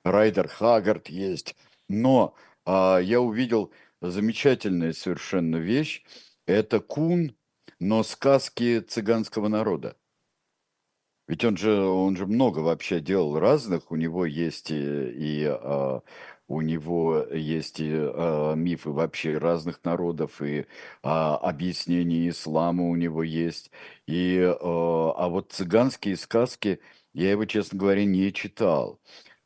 Райдер 0.06 0.48
Хаггард 0.48 1.10
есть. 1.10 1.58
Но 1.90 2.34
а, 2.66 3.00
я 3.00 3.20
увидел 3.20 3.74
замечательную 4.02 4.94
совершенно 4.94 5.58
вещь. 5.58 6.06
Это 6.48 6.80
Кун 6.80 7.36
но 7.82 8.04
сказки 8.04 8.80
цыганского 8.80 9.48
народа. 9.48 9.98
Ведь 11.28 11.44
он 11.44 11.58
же, 11.58 11.82
он 11.82 12.16
же 12.16 12.28
много 12.28 12.60
вообще 12.60 13.00
делал 13.00 13.40
разных, 13.40 13.92
у 13.92 13.96
него 13.96 14.26
есть 14.26 14.70
и, 14.70 14.76
и 14.76 15.46
а, 15.46 16.02
у 16.48 16.62
него 16.62 17.26
есть 17.32 17.80
и 17.80 17.90
а, 17.92 18.54
мифы 18.54 18.92
вообще 18.92 19.38
разных 19.38 19.84
народов, 19.84 20.44
и 20.44 20.68
а, 21.02 21.38
объяснения 21.38 22.30
ислама 22.30 22.84
у 22.88 22.96
него 22.96 23.24
есть. 23.24 23.72
И, 24.06 24.40
а, 24.40 25.14
а 25.18 25.28
вот 25.30 25.52
цыганские 25.52 26.18
сказки, 26.18 26.82
я 27.14 27.32
его, 27.32 27.46
честно 27.46 27.80
говоря, 27.80 28.06
не 28.06 28.32
читал. 28.32 29.02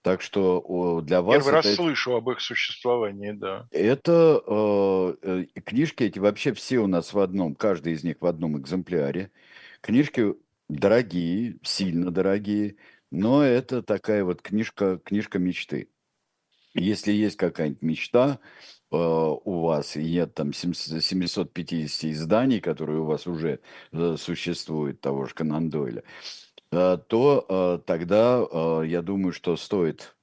Так 0.05 0.21
что 0.21 1.01
для 1.01 1.23
вас... 1.23 1.37
Первый 1.37 1.53
раз 1.53 1.73
слышу 1.73 2.15
об 2.15 2.29
их 2.29 2.39
существовании, 2.39 3.31
да. 3.31 3.67
Это 3.71 4.39
э, 4.45 5.45
книжки 5.65 6.03
эти 6.03 6.19
вообще 6.19 6.53
все 6.53 6.77
у 6.77 6.85
нас 6.85 7.11
в 7.11 7.17
одном, 7.17 7.55
каждый 7.55 7.93
из 7.93 8.03
них 8.03 8.17
в 8.19 8.27
одном 8.27 8.55
экземпляре. 8.55 9.31
Книжки 9.81 10.35
дорогие, 10.69 11.57
сильно 11.63 12.11
дорогие, 12.11 12.75
но 13.09 13.43
это 13.43 13.81
такая 13.81 14.23
вот 14.23 14.43
книжка, 14.43 14.99
книжка 15.03 15.39
мечты. 15.39 15.89
Если 16.75 17.11
есть 17.11 17.37
какая-нибудь 17.37 17.81
мечта 17.81 18.37
э, 18.91 18.95
у 18.95 19.61
вас, 19.61 19.97
и 19.97 20.03
нет 20.03 20.35
там 20.35 20.53
750 20.53 22.11
изданий, 22.11 22.59
которые 22.59 22.99
у 22.99 23.05
вас 23.05 23.25
уже 23.25 23.59
э, 23.91 24.17
существуют, 24.19 25.01
того 25.01 25.25
же 25.25 25.33
Конан 25.33 25.71
Дойля, 25.71 26.03
то 26.97 27.45
э, 27.47 27.79
тогда 27.85 28.43
э, 28.49 28.83
я 28.87 29.01
думаю, 29.01 29.33
что 29.33 29.55
стоит 29.55 30.15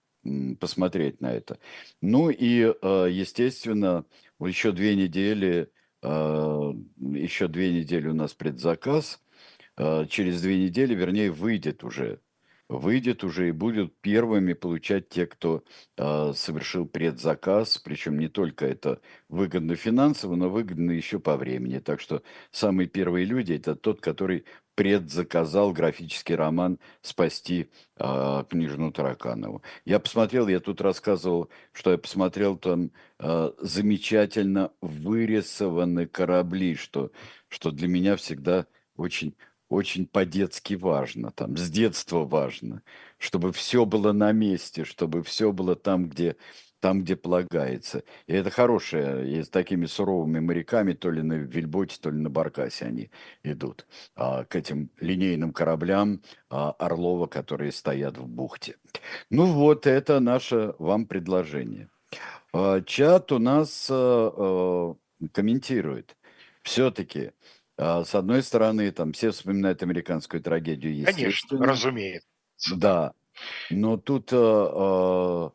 посмотреть 0.61 1.21
на 1.21 1.33
это. 1.33 1.59
Ну 2.01 2.31
и, 2.31 2.47
естественно, 2.47 4.05
еще 4.39 4.71
две 4.71 4.95
недели, 4.95 5.69
еще 6.01 7.49
две 7.49 7.73
недели 7.73 8.07
у 8.07 8.15
нас 8.15 8.33
предзаказ. 8.33 9.21
Через 9.77 10.41
две 10.41 10.65
недели, 10.65 10.95
вернее, 10.95 11.33
выйдет 11.33 11.83
уже 11.83 12.21
выйдет 12.73 13.25
уже 13.25 13.49
и 13.49 13.53
будут 13.53 13.95
первыми 14.01 14.53
получать 14.55 15.09
те, 15.09 15.27
кто 15.27 15.65
э, 15.97 16.33
совершил 16.35 16.87
предзаказ. 16.87 17.79
Причем 17.79 18.19
не 18.19 18.29
только 18.29 18.67
это 18.67 19.01
выгодно 19.29 19.77
финансово, 19.77 20.35
но 20.35 20.49
выгодно 20.49 20.91
еще 20.91 21.19
по 21.19 21.37
времени. 21.37 21.79
Так 21.79 22.01
что 22.01 22.23
самые 22.51 22.89
первые 22.89 23.25
люди 23.25 23.55
это 23.55 23.77
тот, 23.77 24.01
который 24.01 24.45
предзаказал 24.83 25.73
графический 25.73 26.35
роман 26.35 26.81
«Спасти 27.03 27.71
э, 27.99 28.45
княжну 28.51 28.91
Тараканову». 28.91 29.63
Я 29.85 30.01
посмотрел, 30.01 30.49
я 30.49 30.59
тут 30.59 30.81
рассказывал, 30.81 31.51
что 31.71 31.93
я 31.93 31.99
посмотрел 31.99 32.57
там 32.57 32.91
э, 33.21 33.53
замечательно 33.61 34.73
вырисованы 34.81 36.09
корабли, 36.09 36.75
что, 36.75 37.13
что 37.47 37.71
для 37.71 37.87
меня 37.87 38.17
всегда 38.17 38.67
очень 38.97 39.37
очень 39.69 40.07
по-детски 40.07 40.75
важно, 40.75 41.31
там, 41.31 41.57
с 41.57 41.71
детства 41.71 42.25
важно, 42.25 42.83
чтобы 43.19 43.53
все 43.53 43.87
было 43.87 44.13
на 44.13 44.33
месте, 44.33 44.85
чтобы 44.85 45.23
все 45.23 45.53
было 45.53 45.77
там, 45.77 46.09
где, 46.09 46.37
там, 46.83 47.03
где 47.03 47.15
полагается. 47.15 48.03
И 48.27 48.35
это 48.35 48.51
хорошее, 48.51 49.39
и 49.39 49.45
с 49.45 49.49
такими 49.49 49.87
суровыми 49.87 50.41
моряками, 50.41 50.95
то 50.95 51.13
ли 51.13 51.23
на 51.23 51.35
Вильботе, 51.35 51.97
то 52.01 52.11
ли 52.11 52.19
на 52.19 52.29
Баркасе 52.29 52.87
они 52.87 53.11
идут, 53.45 53.87
а, 54.17 54.45
к 54.45 54.57
этим 54.57 54.91
линейным 54.99 55.53
кораблям 55.53 56.23
а, 56.51 56.73
Орлова, 56.73 57.29
которые 57.29 57.71
стоят 57.71 58.19
в 58.19 58.27
бухте. 58.27 58.79
Ну 59.31 59.47
вот, 59.47 59.87
это 59.87 60.19
наше 60.19 60.75
вам 60.81 61.07
предложение. 61.07 61.89
А, 62.53 62.83
чат 62.83 63.31
у 63.31 63.39
нас 63.39 63.87
а, 63.89 64.33
а, 64.37 64.97
комментирует. 65.33 66.17
Все-таки 66.65 67.31
а, 67.79 68.05
с 68.05 68.13
одной 68.17 68.43
стороны, 68.43 68.91
там 68.91 69.13
все 69.13 69.31
вспоминают 69.31 69.85
американскую 69.85 70.43
трагедию. 70.43 71.07
Конечно, 71.07 71.65
разумеется. 71.65 72.27
Да, 72.75 73.13
но 73.71 73.97
тут, 73.97 74.31
а, 74.33 74.37
а, 74.37 75.53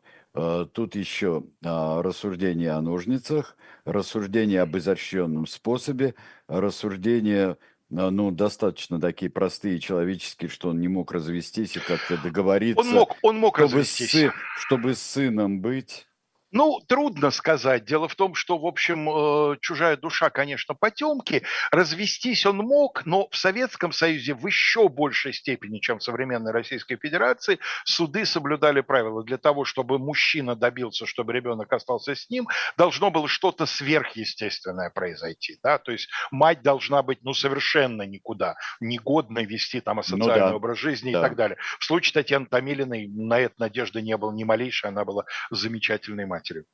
тут 0.72 0.94
еще 0.94 1.44
рассуждение 1.62 2.72
о 2.72 2.80
ножницах, 2.80 3.56
рассуждение 3.84 4.62
об 4.62 4.76
изощренном 4.76 5.46
способе, 5.46 6.14
рассуждение 6.48 7.56
ну, 7.90 8.30
достаточно 8.30 9.00
такие 9.00 9.30
простые 9.30 9.78
человеческие, 9.78 10.50
что 10.50 10.70
он 10.70 10.80
не 10.80 10.88
мог 10.88 11.10
развестись 11.10 11.76
и 11.76 11.80
как-то 11.80 12.18
договориться. 12.18 12.80
Он 12.80 12.90
мог, 12.90 13.16
он 13.22 13.38
мог 13.38 13.56
чтобы 13.56 13.78
развестись. 13.78 14.10
С, 14.10 14.32
чтобы 14.56 14.94
с 14.94 15.02
сыном 15.02 15.60
быть. 15.60 16.07
Ну, 16.50 16.80
трудно 16.86 17.30
сказать. 17.30 17.84
Дело 17.84 18.08
в 18.08 18.14
том, 18.14 18.34
что, 18.34 18.56
в 18.58 18.64
общем, 18.64 19.08
э, 19.08 19.56
чужая 19.60 19.98
душа, 19.98 20.30
конечно, 20.30 20.74
потемки. 20.74 21.42
Развестись 21.70 22.46
он 22.46 22.58
мог, 22.58 23.04
но 23.04 23.28
в 23.30 23.36
Советском 23.36 23.92
Союзе 23.92 24.32
в 24.32 24.46
еще 24.46 24.88
большей 24.88 25.34
степени, 25.34 25.78
чем 25.78 25.98
в 25.98 26.02
современной 26.02 26.52
Российской 26.52 26.96
Федерации, 26.96 27.58
суды 27.84 28.24
соблюдали 28.24 28.80
правила. 28.80 29.22
Для 29.22 29.36
того, 29.36 29.66
чтобы 29.66 29.98
мужчина 29.98 30.56
добился, 30.56 31.04
чтобы 31.04 31.34
ребенок 31.34 31.70
остался 31.70 32.14
с 32.14 32.30
ним, 32.30 32.48
должно 32.78 33.10
было 33.10 33.28
что-то 33.28 33.66
сверхъестественное 33.66 34.88
произойти. 34.88 35.58
Да? 35.62 35.76
То 35.76 35.92
есть 35.92 36.08
мать 36.30 36.62
должна 36.62 37.02
быть, 37.02 37.18
ну, 37.22 37.34
совершенно 37.34 38.02
никуда, 38.02 38.56
негодной 38.80 39.44
вести 39.44 39.80
там 39.82 39.98
асоциальный 39.98 40.46
ну, 40.46 40.50
да. 40.50 40.56
образ 40.56 40.78
жизни 40.78 41.12
да. 41.12 41.18
и 41.18 41.22
так 41.22 41.36
далее. 41.36 41.58
В 41.78 41.84
случае 41.84 42.14
Татьяны 42.14 42.46
Томилиной 42.46 43.06
на 43.06 43.38
это 43.38 43.54
надежды 43.58 44.00
не 44.00 44.16
было 44.16 44.32
ни 44.32 44.44
малейшей, 44.44 44.88
она 44.88 45.04
была 45.04 45.24
замечательной 45.50 46.24
матерью 46.24 46.37
матерью. 46.38 46.64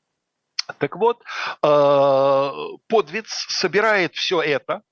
Так 0.79 0.97
вот, 0.97 1.23
э, 1.63 2.51
Подвиц 2.89 3.29
собирает 3.49 4.15
все 4.15 4.41
это, 4.41 4.83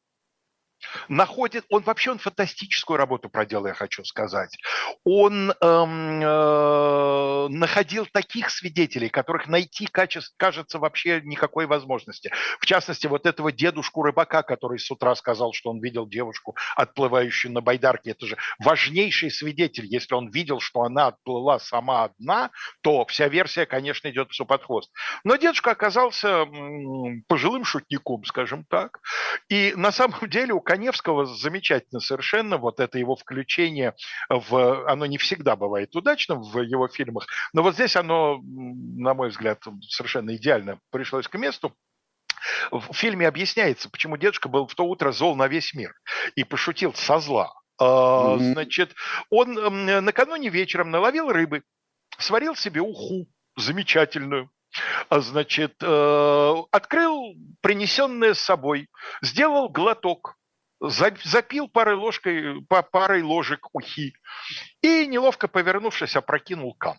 находит, 1.09 1.65
он 1.69 1.83
вообще 1.83 2.13
он 2.13 2.19
фантастическую 2.19 2.97
работу 2.97 3.29
проделал, 3.29 3.67
я 3.67 3.75
хочу 3.75 4.05
сказать. 4.05 4.57
Он 5.05 5.53
эм, 5.61 6.21
э, 6.23 7.49
находил 7.49 8.07
таких 8.13 8.51
свидетелей, 8.51 9.09
которых 9.09 9.47
найти 9.49 9.87
качеств, 9.87 10.35
кажется 10.37 10.79
вообще 10.79 11.21
никакой 11.23 11.67
возможности. 11.67 12.33
В 12.61 12.67
частности, 12.67 13.07
вот 13.07 13.27
этого 13.27 13.53
дедушку 13.53 14.03
рыбака, 14.03 14.43
который 14.43 14.79
с 14.79 14.91
утра 14.91 15.15
сказал, 15.15 15.53
что 15.53 15.71
он 15.71 15.81
видел 15.81 16.07
девушку, 16.07 16.57
отплывающую 16.77 17.53
на 17.53 17.61
байдарке. 17.61 18.13
Это 18.13 18.27
же 18.27 18.37
важнейший 18.59 19.31
свидетель. 19.31 19.87
Если 19.87 20.15
он 20.15 20.31
видел, 20.31 20.61
что 20.61 20.83
она 20.83 21.09
отплыла 21.09 21.59
сама 21.59 22.05
одна, 22.05 22.51
то 22.83 23.05
вся 23.07 23.29
версия, 23.29 23.67
конечно, 23.67 24.09
идет 24.09 24.31
все 24.31 24.45
под. 24.45 24.63
Но 25.25 25.37
дедушка 25.37 25.73
оказался 25.73 26.47
пожилым 27.29 27.65
шутником, 27.65 28.25
скажем 28.25 28.65
так. 28.65 29.01
И 29.49 29.73
на 29.77 29.93
самом 29.93 30.21
деле 30.29 30.55
у 30.55 30.61
Коневского 30.73 31.27
замечательно 31.27 32.01
совершенно, 32.01 32.57
вот 32.57 32.81
это 32.81 32.99
его 32.99 33.15
включение 33.15 33.95
в... 34.31 34.91
Оно 34.91 35.05
не 35.05 35.19
всегда 35.19 35.55
бывает 35.55 35.95
удачным 35.95 36.41
в 36.41 36.63
его 36.63 36.89
фильмах, 36.89 37.27
но 37.53 37.63
вот 37.63 37.75
здесь 37.75 37.95
оно, 37.95 38.41
на 38.43 39.13
мой 39.13 39.29
взгляд, 39.29 39.63
совершенно 39.83 40.35
идеально 40.35 40.79
пришлось 40.91 41.29
к 41.29 41.37
месту. 41.37 41.77
В 42.71 42.95
фильме 42.95 43.29
объясняется, 43.29 43.91
почему 43.91 44.17
дедушка 44.17 44.49
был 44.49 44.67
в 44.67 44.75
то 44.75 44.85
утро 44.85 45.13
зол 45.13 45.37
на 45.37 45.47
весь 45.47 45.75
мир 45.75 45.93
и 46.37 46.43
пошутил 46.43 46.95
со 46.95 47.19
зла. 47.19 47.53
Mm-hmm. 47.79 48.39
Значит, 48.39 48.95
он 49.29 49.85
накануне 49.85 50.49
вечером 50.49 50.91
наловил 50.91 51.31
рыбы, 51.31 51.65
сварил 52.17 52.57
себе 52.57 52.81
уху 52.81 53.27
замечательную, 53.57 54.51
а, 55.11 55.21
значит, 55.21 55.75
э, 55.83 56.55
открыл 56.71 57.35
принесенное 57.61 58.33
с 58.33 58.41
собой, 58.41 58.89
сделал 59.21 59.69
глоток, 59.69 60.39
запил 60.83 61.69
парой, 61.69 61.95
ложкой, 61.95 62.65
парой 62.67 63.23
ложек 63.23 63.69
ухи 63.73 64.15
и, 64.81 65.07
неловко 65.07 65.49
повернувшись, 65.49 66.17
опрокинул 66.17 66.75
кам. 66.75 66.99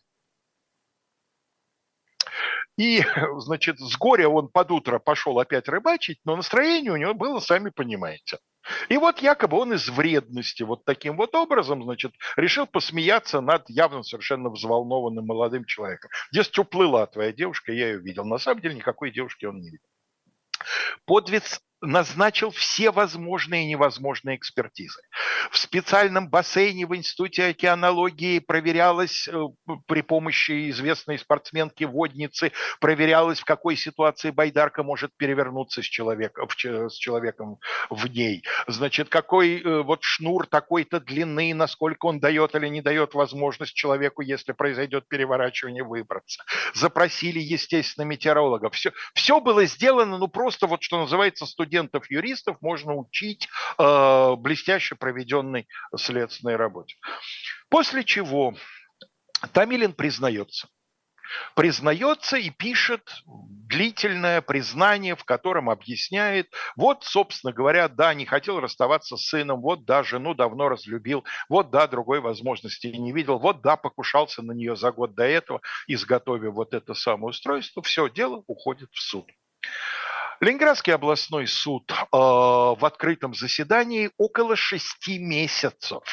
И, 2.77 3.03
значит, 3.37 3.79
с 3.79 3.97
горя 3.97 4.29
он 4.29 4.47
под 4.47 4.71
утро 4.71 4.99
пошел 4.99 5.39
опять 5.39 5.67
рыбачить, 5.67 6.19
но 6.25 6.35
настроение 6.35 6.91
у 6.91 6.97
него 6.97 7.13
было, 7.13 7.39
сами 7.39 7.69
понимаете. 7.69 8.39
И 8.87 8.97
вот 8.97 9.19
якобы 9.19 9.57
он 9.57 9.73
из 9.73 9.89
вредности 9.89 10.63
вот 10.63 10.85
таким 10.85 11.17
вот 11.17 11.35
образом, 11.35 11.83
значит, 11.83 12.13
решил 12.37 12.65
посмеяться 12.65 13.41
над 13.41 13.69
явно 13.69 14.03
совершенно 14.03 14.49
взволнованным 14.49 15.25
молодым 15.25 15.65
человеком. 15.65 16.09
Дескать, 16.31 16.59
уплыла 16.59 17.05
твоя 17.05 17.33
девушка, 17.33 17.73
я 17.73 17.89
ее 17.89 17.99
видел. 17.99 18.23
На 18.23 18.37
самом 18.37 18.61
деле 18.61 18.75
никакой 18.75 19.11
девушки 19.11 19.45
он 19.45 19.59
не 19.59 19.69
видел. 19.69 19.87
Подвиц 21.05 21.59
назначил 21.83 22.49
все 22.51 22.91
возможные 22.91 23.63
и 23.63 23.67
невозможные 23.67 24.37
экспертизы. 24.37 25.01
В 25.51 25.57
специальном 25.57 26.29
бассейне 26.29 26.85
в 26.85 26.95
Институте 26.95 27.45
океанологии 27.45 28.39
проверялось 28.39 29.27
э, 29.27 29.33
при 29.87 30.01
помощи 30.01 30.69
известной 30.69 31.19
спортсменки-водницы, 31.19 32.53
проверялось, 32.79 33.41
в 33.41 33.45
какой 33.45 33.75
ситуации 33.75 34.31
байдарка 34.31 34.83
может 34.83 35.11
перевернуться 35.17 35.81
с, 35.81 35.85
человека, 35.85 36.47
с 36.57 36.93
человеком 36.93 37.57
в 37.89 38.07
ней. 38.07 38.43
Значит, 38.67 39.09
какой 39.09 39.61
э, 39.61 39.81
вот 39.83 40.03
шнур 40.03 40.47
такой-то 40.47 41.01
длины, 41.01 41.53
насколько 41.53 42.05
он 42.05 42.19
дает 42.19 42.55
или 42.55 42.67
не 42.67 42.81
дает 42.81 43.13
возможность 43.13 43.73
человеку, 43.73 44.21
если 44.21 44.53
произойдет 44.53 45.07
переворачивание, 45.09 45.83
выбраться. 45.83 46.43
Запросили, 46.73 47.39
естественно, 47.39 48.05
метеорологов. 48.05 48.73
Все, 48.73 48.91
все 49.13 49.41
было 49.41 49.65
сделано, 49.65 50.17
ну 50.17 50.29
просто 50.29 50.65
вот, 50.67 50.81
что 50.81 50.99
называется, 51.01 51.45
студент 51.45 51.72
студентов-юристов 51.73 52.57
можно 52.61 52.93
учить 52.93 53.49
э, 53.79 54.35
блестяще 54.37 54.95
проведенной 54.95 55.67
следственной 55.95 56.55
работе. 56.55 56.95
После 57.69 58.03
чего 58.03 58.53
Тамилин 59.53 59.93
признается. 59.93 60.67
Признается 61.55 62.37
и 62.37 62.51
пишет 62.51 63.23
длительное 63.25 64.41
признание, 64.41 65.15
в 65.15 65.23
котором 65.23 65.67
объясняет, 65.71 66.47
вот, 66.75 67.03
собственно 67.05 67.51
говоря, 67.51 67.87
да, 67.87 68.13
не 68.13 68.27
хотел 68.27 68.59
расставаться 68.59 69.17
с 69.17 69.29
сыном, 69.29 69.61
вот, 69.61 69.83
да, 69.85 70.03
жену 70.03 70.35
давно 70.35 70.69
разлюбил, 70.69 71.23
вот, 71.49 71.71
да, 71.71 71.87
другой 71.87 72.19
возможности 72.19 72.87
не 72.87 73.11
видел, 73.11 73.39
вот, 73.39 73.61
да, 73.61 73.77
покушался 73.77 74.43
на 74.43 74.51
нее 74.51 74.75
за 74.75 74.91
год 74.91 75.15
до 75.15 75.23
этого, 75.23 75.61
изготовив 75.87 76.53
вот 76.53 76.75
это 76.75 76.93
самое 76.93 77.29
устройство, 77.29 77.81
все, 77.81 78.09
дело 78.09 78.43
уходит 78.45 78.89
в 78.91 79.01
суд. 79.01 79.25
Ленинградский 80.39 80.93
областной 80.93 81.47
суд 81.47 81.91
э, 81.91 81.95
в 82.11 82.79
открытом 82.81 83.33
заседании 83.33 84.11
около 84.17 84.55
шести 84.55 85.19
месяцев 85.19 86.03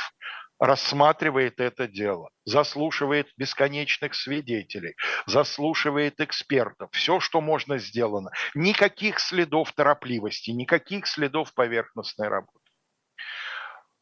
рассматривает 0.59 1.59
это 1.59 1.89
дело, 1.89 2.31
заслушивает 2.45 3.29
бесконечных 3.37 4.15
свидетелей, 4.15 4.95
заслушивает 5.27 6.21
экспертов, 6.21 6.91
все, 6.93 7.19
что 7.19 7.41
можно 7.41 7.79
сделано. 7.79 8.31
Никаких 8.55 9.21
следов 9.21 9.73
торопливости, 9.73 10.51
никаких 10.51 11.07
следов 11.07 11.55
поверхностной 11.55 12.29
работы. 12.29 12.59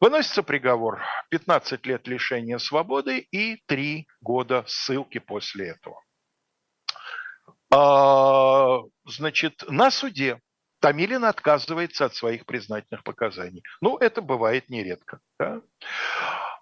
Выносится 0.01 0.43
приговор 0.43 1.01
15 1.29 1.85
лет 1.85 2.07
лишения 2.07 2.57
свободы 2.57 3.19
и 3.31 3.61
3 3.65 4.07
года 4.21 4.63
ссылки 4.67 5.17
после 5.17 5.69
этого. 5.69 6.01
А, 7.71 8.79
значит, 9.05 9.63
на 9.67 9.91
суде 9.91 10.39
Томилин 10.79 11.25
отказывается 11.25 12.05
от 12.05 12.15
своих 12.15 12.45
признательных 12.45 13.03
показаний. 13.03 13.63
Ну, 13.81 13.97
это 13.97 14.21
бывает 14.21 14.69
нередко. 14.69 15.19
Да? 15.37 15.61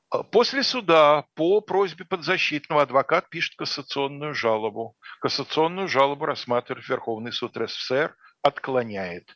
А, 0.10 0.24
после 0.24 0.64
суда 0.64 1.26
по 1.36 1.62
просьбе 1.62 2.06
подзащитного 2.06 2.82
адвокат 2.82 3.30
пишет 3.30 3.56
кассационную 3.56 4.34
жалобу. 4.34 4.96
Кассационную 5.22 5.88
жалобу 5.88 6.26
рассматривает 6.26 6.88
Верховный 6.88 7.32
суд 7.32 7.56
РСФСР, 7.58 8.16
отклоняет. 8.42 9.36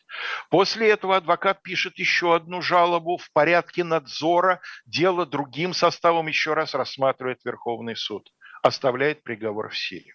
После 0.50 0.90
этого 0.90 1.18
адвокат 1.18 1.62
пишет 1.62 1.98
еще 2.00 2.36
одну 2.36 2.62
жалобу 2.62 3.18
в 3.18 3.32
порядке 3.34 3.84
надзора. 3.84 4.62
Дело 4.86 5.26
другим 5.26 5.74
составом 5.74 6.28
еще 6.28 6.54
раз 6.54 6.74
рассматривает 6.74 7.40
Верховный 7.44 7.96
суд. 7.96 8.30
Оставляет 8.64 9.24
приговор 9.24 9.70
в 9.70 9.78
силе. 9.78 10.14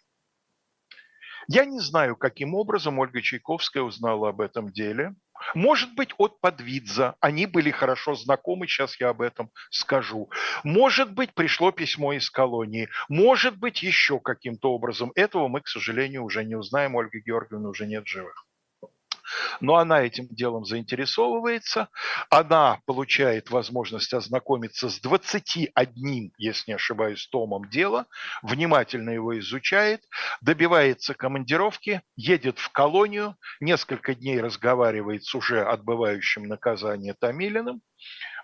Я 1.49 1.65
не 1.65 1.79
знаю, 1.81 2.17
каким 2.17 2.55
образом 2.55 2.99
Ольга 2.99 3.23
Чайковская 3.23 3.83
узнала 3.83 4.31
об 4.31 4.41
этом 4.41 4.71
деле. 4.73 5.15
Может 5.55 5.95
быть, 5.95 6.11
от 6.19 6.41
Подвидза. 6.41 7.15
Они 7.21 7.47
были 7.47 7.71
хорошо 7.71 8.15
знакомы, 8.15 8.67
сейчас 8.67 8.99
я 9.01 9.11
об 9.11 9.21
этом 9.21 9.51
скажу. 9.71 10.31
Может 10.65 11.13
быть, 11.13 11.35
пришло 11.35 11.73
письмо 11.73 12.15
из 12.15 12.31
колонии. 12.31 12.89
Может 13.09 13.59
быть, 13.59 13.83
еще 13.83 14.19
каким-то 14.19 14.73
образом. 14.73 15.13
Этого 15.15 15.49
мы, 15.49 15.61
к 15.61 15.69
сожалению, 15.69 16.25
уже 16.25 16.45
не 16.45 16.57
узнаем. 16.57 16.95
Ольга 16.95 17.21
Георгиевна 17.21 17.69
уже 17.69 17.87
нет 17.87 18.07
живых 18.07 18.46
но 19.61 19.77
она 19.77 20.03
этим 20.03 20.29
делом 20.29 20.65
заинтересовывается, 20.65 21.89
она 22.31 22.81
получает 22.87 23.51
возможность 23.51 24.13
ознакомиться 24.13 24.89
с 24.89 25.01
21, 25.01 26.33
если 26.39 26.71
не 26.71 26.75
ошибаюсь, 26.75 27.27
томом 27.29 27.69
дела, 27.69 28.07
внимательно 28.43 29.11
его 29.11 29.39
изучает, 29.39 30.03
добивается 30.41 31.15
командировки, 31.15 32.03
едет 32.17 32.59
в 32.59 32.71
колонию, 32.71 33.37
несколько 33.61 34.15
дней 34.15 34.41
разговаривает 34.41 35.25
с 35.25 35.35
уже 35.35 35.63
отбывающим 35.63 36.45
наказание 36.45 37.15
Томилиным, 37.15 37.81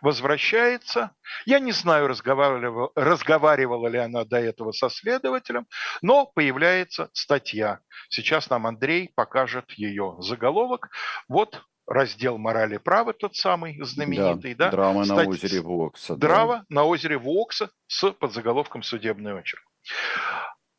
возвращается. 0.02 1.12
Я 1.46 1.60
не 1.60 1.72
знаю, 1.72 2.08
разговаривала, 2.08 2.90
разговаривала 2.94 3.88
ли 3.88 3.98
она 3.98 4.24
до 4.24 4.38
этого 4.38 4.72
со 4.72 4.90
следователем, 4.90 5.66
но 6.02 6.26
появляется 6.26 7.08
статья. 7.14 7.78
Сейчас 8.10 8.50
нам 8.50 8.66
Андрей 8.66 9.10
покажет 9.14 9.70
ее 9.72 10.16
заголовок. 10.18 10.90
Вот 11.28 11.62
раздел 11.86 12.36
«Морали 12.36 12.76
права», 12.76 13.12
тот 13.12 13.36
самый 13.36 13.80
знаменитый. 13.82 14.54
Да, 14.54 14.66
да? 14.66 14.70
драма 14.70 15.04
Стать... 15.04 15.26
на 15.26 15.30
озере 15.30 15.60
Вокса. 15.60 16.16
Драма 16.16 16.56
да. 16.56 16.64
на 16.68 16.84
озере 16.84 17.16
Вокса 17.16 17.70
с 17.86 18.10
подзаголовком 18.12 18.82
«Судебный 18.82 19.34
очерк». 19.34 19.62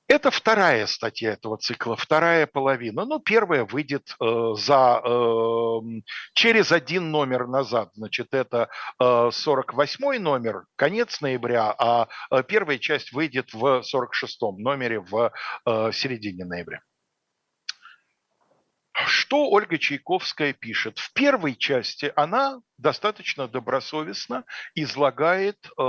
Это 0.07 0.31
вторая 0.31 0.85
статья 0.85 1.33
этого 1.33 1.57
цикла, 1.57 1.95
вторая 1.95 2.45
половина. 2.45 3.05
Ну, 3.05 3.19
первая 3.19 3.63
выйдет 3.63 4.15
э, 4.19 4.53
за, 4.57 5.01
э, 5.03 5.79
через 6.33 6.71
один 6.71 7.09
номер 7.09 7.47
назад. 7.47 7.91
Значит, 7.95 8.33
это 8.33 8.69
э, 8.99 9.03
48-й 9.03 10.19
номер, 10.19 10.65
конец 10.75 11.21
ноября, 11.21 11.73
а 11.77 12.07
э, 12.31 12.43
первая 12.43 12.79
часть 12.79 13.13
выйдет 13.13 13.53
в 13.53 13.81
46-м 13.81 14.57
номере 14.61 14.99
в 14.99 15.31
э, 15.65 15.91
середине 15.93 16.43
ноября. 16.45 16.81
Что 19.05 19.49
Ольга 19.49 19.77
Чайковская 19.77 20.53
пишет? 20.53 20.99
В 20.99 21.11
первой 21.13 21.55
части 21.55 22.11
она 22.15 22.61
достаточно 22.77 23.47
добросовестно 23.47 24.45
излагает 24.75 25.57
э, 25.65 25.81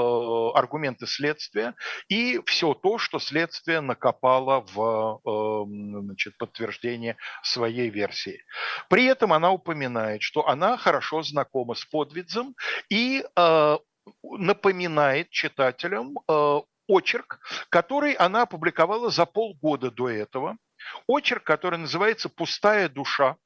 аргументы 0.55 1.07
следствия 1.07 1.75
и 2.09 2.41
все 2.47 2.75
то, 2.75 2.99
что 2.99 3.19
следствие 3.19 3.81
накопало 3.81 4.65
в 4.73 5.21
э, 5.25 6.01
значит, 6.05 6.39
подтверждение 6.39 7.17
своей 7.43 7.91
версии. 7.91 8.45
При 8.89 9.07
этом 9.07 9.33
она 9.33 9.51
упоминает, 9.53 10.23
что 10.23 10.47
она 10.49 10.77
хорошо 10.77 11.23
знакома 11.23 11.75
с 11.75 11.85
Подвидзем 11.85 12.55
и 12.89 13.25
э, 13.37 13.79
напоминает 14.23 15.31
читателям 15.31 16.19
э, 16.29 16.61
очерк, 16.87 17.41
который 17.71 18.12
она 18.12 18.43
опубликовала 18.43 19.11
за 19.11 19.27
полгода 19.27 19.91
до 19.91 20.09
этого– 20.09 20.57
очерк, 21.07 21.45
который 21.45 21.78
называется 21.78 22.28
«Пустая 22.28 22.89
душа», 22.89 23.37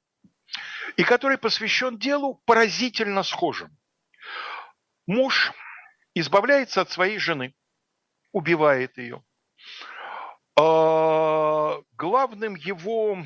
и 0.96 1.04
который 1.04 1.38
посвящен 1.38 1.98
делу 1.98 2.40
поразительно 2.46 3.22
схожим. 3.22 3.76
Муж 5.06 5.52
избавляется 6.14 6.80
от 6.80 6.90
своей 6.90 7.18
жены, 7.18 7.54
убивает 8.32 8.96
ее. 8.98 9.22
А, 10.58 11.78
главным 11.92 12.54
его 12.54 13.18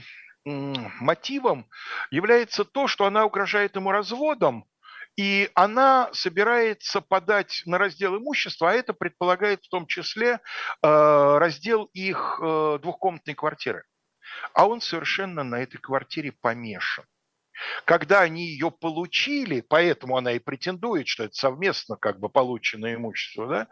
мотивом 0.45 1.69
является 2.11 2.65
то, 2.65 2.89
что 2.89 3.07
она 3.07 3.25
угрожает 3.25 3.77
ему 3.77 3.93
разводом, 3.93 4.67
и 5.17 5.51
она 5.55 6.11
собирается 6.13 7.01
подать 7.01 7.63
на 7.67 7.79
раздел 7.79 8.17
имущества, 8.17 8.71
а 8.71 8.75
это 8.75 8.93
предполагает 8.93 9.65
в 9.65 9.69
том 9.69 9.87
числе 9.87 10.41
а, 10.83 11.39
раздел 11.39 11.85
их 11.93 12.41
э, 12.43 12.79
двухкомнатной 12.81 13.35
квартиры 13.35 13.85
а 14.55 14.67
он 14.67 14.81
совершенно 14.81 15.43
на 15.43 15.57
этой 15.57 15.79
квартире 15.79 16.33
помешан. 16.33 17.05
Когда 17.85 18.21
они 18.21 18.47
ее 18.47 18.71
получили, 18.71 19.61
поэтому 19.61 20.17
она 20.17 20.33
и 20.33 20.39
претендует, 20.39 21.09
что 21.09 21.25
это 21.25 21.35
совместно 21.35 21.97
как 21.97 22.19
бы 22.19 22.29
полученное 22.29 22.95
имущество, 22.95 23.47
да? 23.47 23.69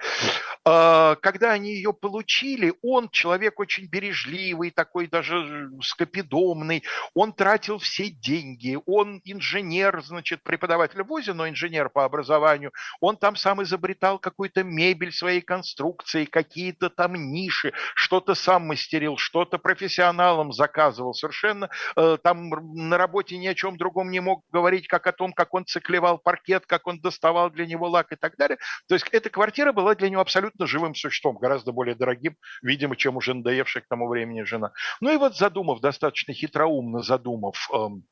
А, 0.65 1.17
когда 1.17 1.53
они 1.53 1.75
ее 1.75 1.93
получили, 1.93 2.75
он 2.83 3.09
человек 3.09 3.59
очень 3.59 3.87
бережливый, 3.87 4.71
такой 4.71 5.07
даже 5.07 5.71
скопидомный, 5.83 6.85
он 7.15 7.33
тратил 7.33 7.79
все 7.79 8.11
деньги, 8.11 8.79
он 8.87 9.21
инженер, 9.25 10.03
значит, 10.03 10.43
преподаватель 10.43 11.03
в 11.03 11.07
ВУЗе, 11.07 11.33
но 11.33 11.49
инженер 11.49 11.89
по 11.89 12.05
образованию, 12.05 12.73
он 13.01 13.17
там 13.17 13.37
сам 13.37 13.63
изобретал 13.63 14.19
какую-то 14.19 14.63
мебель 14.63 15.13
своей 15.13 15.41
конструкции, 15.41 16.25
какие-то 16.25 16.91
там 16.91 17.15
ниши, 17.15 17.73
что-то 17.95 18.35
сам 18.35 18.67
мастерил, 18.67 19.17
что-то 19.17 19.59
профессионалам 19.59 20.53
заказывал, 20.53 21.15
совершенно 21.15 21.71
э, 21.97 22.19
там 22.23 22.51
на 22.51 22.99
работе 22.99 23.37
ни 23.39 23.47
о 23.47 23.55
чем 23.55 23.70
другом 23.77 24.11
не 24.11 24.21
мог 24.21 24.45
говорить, 24.51 24.87
как 24.89 25.07
о 25.07 25.13
том, 25.13 25.33
как 25.33 25.55
он 25.55 25.67
циклевал 25.67 26.19
паркет, 26.19 26.67
как 26.67 26.87
он 26.87 27.01
доставал 27.01 27.51
для 27.51 27.67
него 27.67 27.89
лак 27.89 28.13
и 28.13 28.17
так 28.17 28.37
далее. 28.37 28.59
То 28.89 28.95
есть 28.95 29.07
эта 29.13 29.31
квартира 29.31 29.73
была 29.73 29.95
для 29.95 30.09
него 30.09 30.21
абсолютно 30.21 30.67
живым 30.67 30.95
существом, 30.95 31.37
гораздо 31.39 31.73
более 31.73 31.95
дорогим, 31.95 32.37
видимо, 32.63 32.97
чем 32.97 33.17
уже 33.17 33.35
надоевшая 33.35 33.83
к 33.83 33.89
тому 33.89 34.09
времени 34.09 34.43
жена. 34.43 34.73
Ну 35.01 35.13
и 35.13 35.17
вот 35.17 35.37
задумав, 35.37 35.81
достаточно 35.81 36.35
хитроумно 36.35 37.03
задумав 37.03 37.69
эм, 37.73 38.05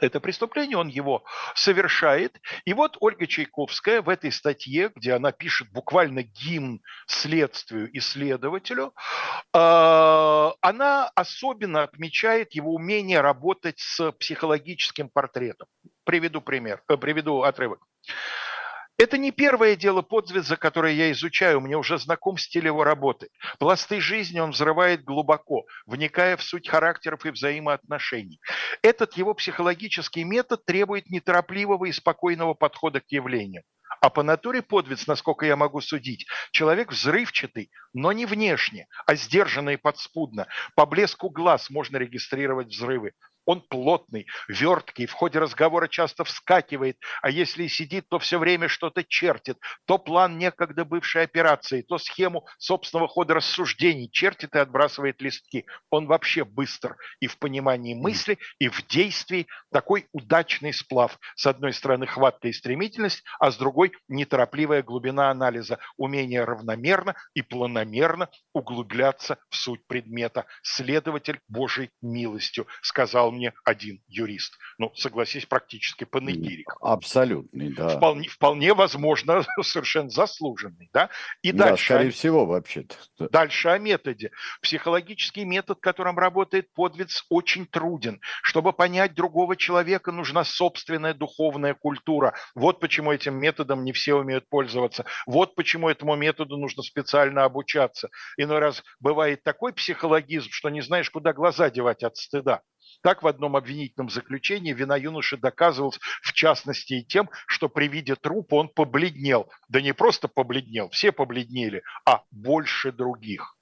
это 0.00 0.20
преступление, 0.20 0.78
он 0.78 0.88
его 0.88 1.24
совершает. 1.54 2.40
И 2.64 2.72
вот 2.72 2.96
Ольга 3.00 3.26
Чайковская 3.26 4.02
в 4.02 4.08
этой 4.08 4.32
статье, 4.32 4.90
где 4.94 5.12
она 5.12 5.32
пишет 5.32 5.70
буквально 5.72 6.22
гимн 6.22 6.80
следствию 7.06 7.90
и 7.90 8.00
следователю, 8.00 8.94
э, 9.52 10.50
она 10.60 11.10
особенно 11.14 11.82
отмечает 11.82 12.54
его 12.54 12.74
умение 12.74 13.20
работать 13.20 13.78
с 13.78 14.12
психологическим 14.12 15.08
портретом. 15.08 15.68
Приведу 16.04 16.40
пример, 16.40 16.82
э, 16.88 16.96
приведу 16.96 17.42
отрывок. 17.42 17.80
Это 18.96 19.18
не 19.18 19.32
первое 19.32 19.74
дело 19.74 20.02
подзвезда, 20.02 20.56
которое 20.56 20.92
я 20.92 21.10
изучаю, 21.10 21.60
мне 21.60 21.76
уже 21.76 21.98
знаком 21.98 22.38
стиль 22.38 22.66
его 22.66 22.84
работы. 22.84 23.28
Пласты 23.58 24.00
жизни 24.00 24.38
он 24.38 24.52
взрывает 24.52 25.02
глубоко, 25.02 25.64
вникая 25.84 26.36
в 26.36 26.42
суть 26.44 26.68
характеров 26.68 27.26
и 27.26 27.30
взаимоотношений. 27.30 28.40
Этот 28.82 29.14
его 29.14 29.34
психологический 29.34 30.22
метод 30.22 30.64
требует 30.64 31.10
неторопливого 31.10 31.86
и 31.86 31.92
спокойного 31.92 32.54
подхода 32.54 33.00
к 33.00 33.10
явлению. 33.10 33.64
А 34.00 34.10
по 34.10 34.22
натуре 34.22 34.62
подвиц, 34.62 35.06
насколько 35.06 35.44
я 35.44 35.56
могу 35.56 35.80
судить, 35.80 36.26
человек 36.52 36.92
взрывчатый, 36.92 37.70
но 37.94 38.12
не 38.12 38.26
внешне, 38.26 38.86
а 39.06 39.16
сдержанно 39.16 39.70
и 39.70 39.76
подспудно. 39.76 40.46
По 40.76 40.86
блеску 40.86 41.30
глаз 41.30 41.68
можно 41.68 41.96
регистрировать 41.96 42.68
взрывы. 42.68 43.14
Он 43.46 43.60
плотный, 43.60 44.26
верткий, 44.48 45.06
в 45.06 45.12
ходе 45.12 45.38
разговора 45.38 45.88
часто 45.88 46.24
вскакивает, 46.24 46.98
а 47.22 47.30
если 47.30 47.64
и 47.64 47.68
сидит, 47.68 48.08
то 48.08 48.18
все 48.18 48.38
время 48.38 48.68
что-то 48.68 49.04
чертит. 49.04 49.58
То 49.84 49.98
план 49.98 50.38
некогда 50.38 50.84
бывшей 50.84 51.22
операции, 51.22 51.82
то 51.82 51.98
схему 51.98 52.46
собственного 52.58 53.08
хода 53.08 53.34
рассуждений 53.34 54.10
чертит 54.10 54.54
и 54.54 54.58
отбрасывает 54.58 55.20
листки. 55.20 55.66
Он 55.90 56.06
вообще 56.06 56.44
быстр 56.44 56.96
и 57.20 57.26
в 57.26 57.38
понимании 57.38 57.94
мысли, 57.94 58.38
и 58.58 58.68
в 58.68 58.86
действии. 58.86 59.46
Такой 59.72 60.08
удачный 60.12 60.72
сплав. 60.72 61.18
С 61.36 61.46
одной 61.46 61.72
стороны 61.72 62.06
хватка 62.06 62.48
и 62.48 62.52
стремительность, 62.52 63.22
а 63.38 63.50
с 63.50 63.56
другой 63.56 63.92
неторопливая 64.08 64.82
глубина 64.82 65.30
анализа, 65.30 65.78
умение 65.96 66.44
равномерно 66.44 67.14
и 67.34 67.42
планомерно 67.42 68.30
углубляться 68.52 69.38
в 69.50 69.56
суть 69.56 69.86
предмета. 69.86 70.46
Следователь 70.62 71.40
Божьей 71.48 71.90
милостью, 72.00 72.66
сказал 72.82 73.33
мне 73.34 73.52
один 73.64 74.02
юрист. 74.08 74.56
Ну, 74.78 74.92
согласись, 74.94 75.46
практически 75.46 76.04
панегирик. 76.04 76.76
Абсолютный, 76.80 77.72
да. 77.72 77.88
Вполне, 77.96 78.28
вполне 78.28 78.74
возможно, 78.74 79.44
совершенно 79.62 80.10
заслуженный. 80.10 80.90
Да? 80.92 81.10
И 81.42 81.52
да, 81.52 81.68
дальше, 81.68 81.84
скорее 81.84 82.10
всего, 82.10 82.46
вообще-то. 82.46 82.96
Дальше 83.30 83.68
о 83.68 83.78
методе. 83.78 84.30
Психологический 84.62 85.44
метод, 85.44 85.80
которым 85.80 86.18
работает 86.18 86.72
подвиц, 86.72 87.24
очень 87.28 87.66
труден. 87.66 88.20
Чтобы 88.42 88.72
понять 88.72 89.14
другого 89.14 89.56
человека, 89.56 90.12
нужна 90.12 90.44
собственная 90.44 91.14
духовная 91.14 91.74
культура. 91.74 92.34
Вот 92.54 92.80
почему 92.80 93.12
этим 93.12 93.34
методом 93.34 93.84
не 93.84 93.92
все 93.92 94.14
умеют 94.14 94.48
пользоваться. 94.48 95.04
Вот 95.26 95.54
почему 95.54 95.88
этому 95.88 96.16
методу 96.16 96.56
нужно 96.56 96.82
специально 96.82 97.44
обучаться. 97.44 98.08
Иной 98.36 98.58
раз 98.58 98.82
бывает 99.00 99.42
такой 99.42 99.72
психологизм, 99.72 100.48
что 100.50 100.70
не 100.70 100.80
знаешь, 100.80 101.10
куда 101.10 101.32
глаза 101.32 101.70
девать 101.70 102.02
от 102.02 102.16
стыда. 102.16 102.62
Так 103.04 103.22
в 103.22 103.26
одном 103.26 103.54
обвинительном 103.54 104.08
заключении 104.08 104.72
вина 104.72 104.96
юноши 104.96 105.36
доказывалась 105.36 106.00
в 106.22 106.32
частности 106.32 106.94
и 106.94 107.04
тем, 107.04 107.28
что 107.46 107.68
при 107.68 107.86
виде 107.86 108.16
трупа 108.16 108.54
он 108.54 108.70
побледнел. 108.70 109.52
Да 109.68 109.82
не 109.82 109.92
просто 109.92 110.26
побледнел, 110.26 110.88
все 110.88 111.12
побледнели, 111.12 111.82
а 112.06 112.22
больше 112.30 112.92
других. 112.92 113.58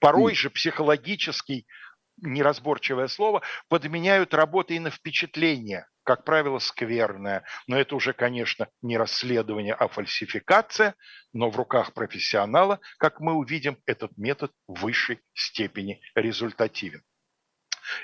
Порой 0.00 0.34
же 0.34 0.48
психологический 0.48 1.66
неразборчивое 2.16 3.08
слово, 3.08 3.42
подменяют 3.68 4.32
работы 4.32 4.76
и 4.76 4.78
на 4.78 4.90
впечатление, 4.90 5.86
как 6.02 6.24
правило, 6.24 6.58
скверное. 6.58 7.44
Но 7.66 7.78
это 7.78 7.94
уже, 7.94 8.14
конечно, 8.14 8.68
не 8.80 8.96
расследование, 8.96 9.74
а 9.74 9.88
фальсификация, 9.88 10.94
но 11.34 11.50
в 11.50 11.56
руках 11.56 11.92
профессионала, 11.92 12.80
как 12.98 13.20
мы 13.20 13.34
увидим, 13.34 13.76
этот 13.84 14.16
метод 14.16 14.52
в 14.66 14.80
высшей 14.80 15.20
степени 15.34 16.00
результативен. 16.14 17.02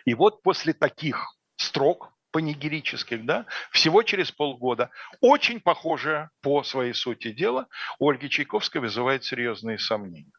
И 0.05 0.15
вот 0.15 0.43
после 0.43 0.73
таких 0.73 1.35
строк 1.57 2.13
панигерических, 2.31 3.25
да, 3.25 3.47
всего 3.71 4.03
через 4.03 4.31
полгода, 4.31 4.91
очень 5.21 5.61
похожее 5.61 6.31
по 6.43 6.63
своей 6.63 6.93
сути 6.93 7.33
дела, 7.33 7.69
у 7.99 8.11
Ольги 8.11 8.29
Чайковской 8.29 8.81
вызывает 8.81 9.25
серьезные 9.25 9.79
сомнения. 9.79 10.33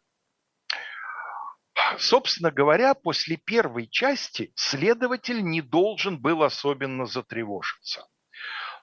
Собственно 1.97 2.51
говоря, 2.51 2.93
после 2.93 3.37
первой 3.37 3.87
части 3.87 4.51
следователь 4.55 5.43
не 5.43 5.61
должен 5.61 6.19
был 6.19 6.43
особенно 6.43 7.05
затревожиться– 7.05 8.07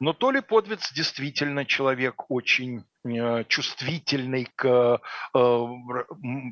но 0.01 0.13
то 0.13 0.31
ли 0.31 0.41
Подвиц 0.41 0.93
действительно 0.93 1.65
человек 1.65 2.31
очень 2.31 2.85
э, 3.05 3.45
чувствительный 3.49 4.49
к 4.55 5.01
э, 5.35 5.67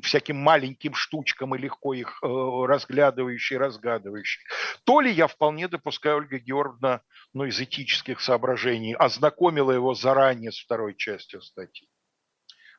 всяким 0.03 0.37
маленьким 0.37 0.93
штучкам 0.93 1.55
и 1.55 1.59
легко 1.59 1.93
их 1.93 2.19
э, 2.23 2.27
разглядывающий, 2.27 3.57
разгадывающий. 3.57 4.41
То 4.83 5.01
ли 5.01 5.11
я 5.11 5.27
вполне 5.27 5.67
допускаю 5.67 6.17
Ольга 6.17 6.39
Георгиевна, 6.39 7.01
ну, 7.33 7.45
из 7.45 7.59
этических 7.59 8.21
соображений, 8.21 8.93
ознакомила 8.93 9.71
его 9.71 9.93
заранее 9.93 10.51
с 10.51 10.59
второй 10.59 10.95
частью 10.95 11.41
статьи. 11.41 11.87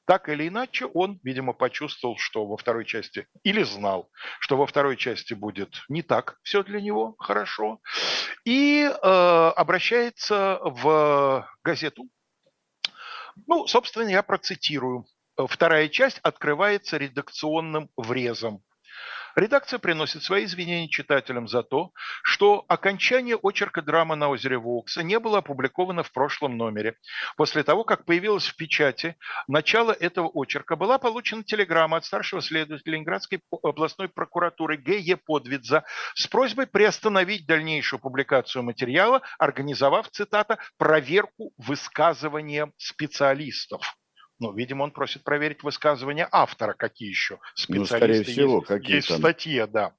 Так 0.07 0.29
или 0.29 0.47
иначе, 0.47 0.87
он, 0.87 1.19
видимо, 1.25 1.53
почувствовал, 1.53 2.17
что 2.17 2.47
во 2.47 2.57
второй 2.57 2.85
части, 2.85 3.27
или 3.43 3.65
знал, 3.65 4.09
что 4.39 4.57
во 4.57 4.67
второй 4.67 4.97
части 4.97 5.35
будет 5.35 5.83
не 5.89 6.03
так 6.03 6.39
все 6.43 6.63
для 6.63 6.81
него 6.81 7.17
хорошо, 7.19 7.81
и 8.45 8.85
э, 8.85 8.93
обращается 9.57 10.61
в 10.63 11.49
газету. 11.65 12.05
Ну, 13.49 13.67
собственно, 13.67 14.09
я 14.09 14.23
процитирую. 14.23 15.07
Вторая 15.37 15.89
часть 15.89 16.19
открывается 16.23 16.97
редакционным 16.97 17.91
врезом. 17.97 18.63
Редакция 19.37 19.79
приносит 19.79 20.23
свои 20.23 20.47
извинения 20.47 20.89
читателям 20.89 21.47
за 21.47 21.63
то, 21.63 21.93
что 22.23 22.65
окончание 22.69 23.37
очерка 23.37 23.83
драма 23.83 24.17
на 24.17 24.31
озере 24.31 24.57
Вокса 24.57 25.03
не 25.03 25.19
было 25.19 25.39
опубликовано 25.39 26.03
в 26.03 26.11
прошлом 26.11 26.57
номере. 26.57 26.97
После 27.37 27.63
того, 27.63 27.85
как 27.85 28.07
появилось 28.07 28.47
в 28.47 28.57
печати 28.57 29.15
начало 29.47 29.93
этого 29.93 30.31
очерка, 30.33 30.75
была 30.75 30.97
получена 30.97 31.45
телеграмма 31.45 31.99
от 31.99 32.07
старшего 32.07 32.41
следователя 32.41 32.95
Ленинградской 32.95 33.43
областной 33.63 34.09
прокуратуры 34.09 34.79
Г.Е. 34.79 35.19
Подвидза 35.19 35.85
с 36.15 36.27
просьбой 36.27 36.67
приостановить 36.67 37.47
дальнейшую 37.47 38.01
публикацию 38.01 38.63
материала, 38.63 39.21
организовав, 39.39 40.09
цитата, 40.09 40.57
«проверку 40.79 41.53
высказывания 41.59 42.73
специалистов». 42.79 43.99
Ну, 44.39 44.53
видимо, 44.53 44.85
он 44.85 44.91
просит 44.91 45.25
проверить 45.25 45.63
высказывания 45.63 46.29
автора, 46.31 46.75
какие 46.75 47.09
еще 47.09 47.39
специалисты 47.55 47.79
ну, 47.79 47.99
скорее 47.99 48.23
всего, 48.23 48.57
есть, 48.57 48.67
какие 48.67 48.97
есть 48.97 49.11
в 49.11 49.17
статье, 49.17 49.67
да. 49.67 49.95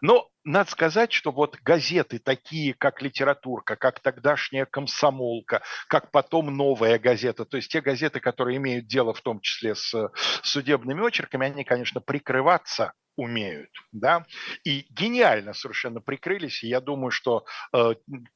Но 0.00 0.28
надо 0.44 0.70
сказать, 0.70 1.12
что 1.12 1.30
вот 1.30 1.56
газеты 1.62 2.18
такие, 2.18 2.74
как 2.74 3.02
«Литературка», 3.02 3.76
как 3.76 4.00
тогдашняя 4.00 4.66
«Комсомолка», 4.66 5.62
как 5.88 6.10
потом 6.10 6.54
«Новая 6.54 6.98
газета», 6.98 7.44
то 7.44 7.56
есть 7.56 7.70
те 7.70 7.80
газеты, 7.80 8.20
которые 8.20 8.56
имеют 8.56 8.86
дело 8.86 9.14
в 9.14 9.20
том 9.20 9.40
числе 9.40 9.74
с 9.74 10.10
судебными 10.42 11.00
очерками, 11.00 11.46
они, 11.46 11.64
конечно, 11.64 12.00
прикрываться 12.00 12.92
умеют, 13.16 13.70
да, 13.92 14.26
и 14.64 14.86
гениально 14.90 15.54
совершенно 15.54 16.00
прикрылись, 16.00 16.64
и 16.64 16.68
я 16.68 16.80
думаю, 16.80 17.12
что 17.12 17.44
э, 17.72 17.94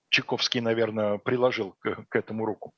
Чайковский, 0.08 0.60
наверное, 0.60 1.18
приложил 1.18 1.74
к, 1.80 2.04
к 2.08 2.16
этому 2.16 2.44
руку. 2.44 2.74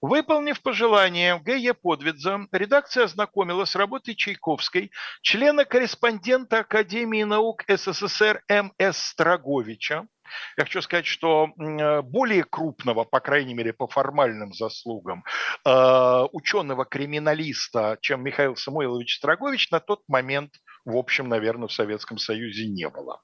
Выполнив 0.00 0.62
пожелание 0.62 1.40
Г.Е. 1.40 1.74
Подвидза, 1.74 2.46
редакция 2.52 3.04
ознакомила 3.04 3.64
с 3.64 3.74
работой 3.74 4.14
Чайковской 4.14 4.92
члена-корреспондента 5.22 6.60
Академии 6.60 7.24
наук 7.24 7.64
СССР 7.66 8.42
М.С. 8.48 8.96
Строговича. 8.96 10.06
Я 10.56 10.64
хочу 10.64 10.82
сказать, 10.82 11.06
что 11.06 11.48
более 11.56 12.44
крупного, 12.44 13.04
по 13.04 13.18
крайней 13.18 13.54
мере, 13.54 13.72
по 13.72 13.88
формальным 13.88 14.52
заслугам, 14.52 15.24
э, 15.64 16.26
ученого-криминалиста, 16.32 17.98
чем 18.00 18.22
Михаил 18.22 18.54
Самуилович 18.54 19.16
Строгович, 19.16 19.70
на 19.70 19.80
тот 19.80 20.02
момент, 20.06 20.52
в 20.84 20.96
общем, 20.96 21.28
наверное, 21.28 21.66
в 21.66 21.72
Советском 21.72 22.18
Союзе 22.18 22.68
не 22.68 22.88
было. 22.88 23.20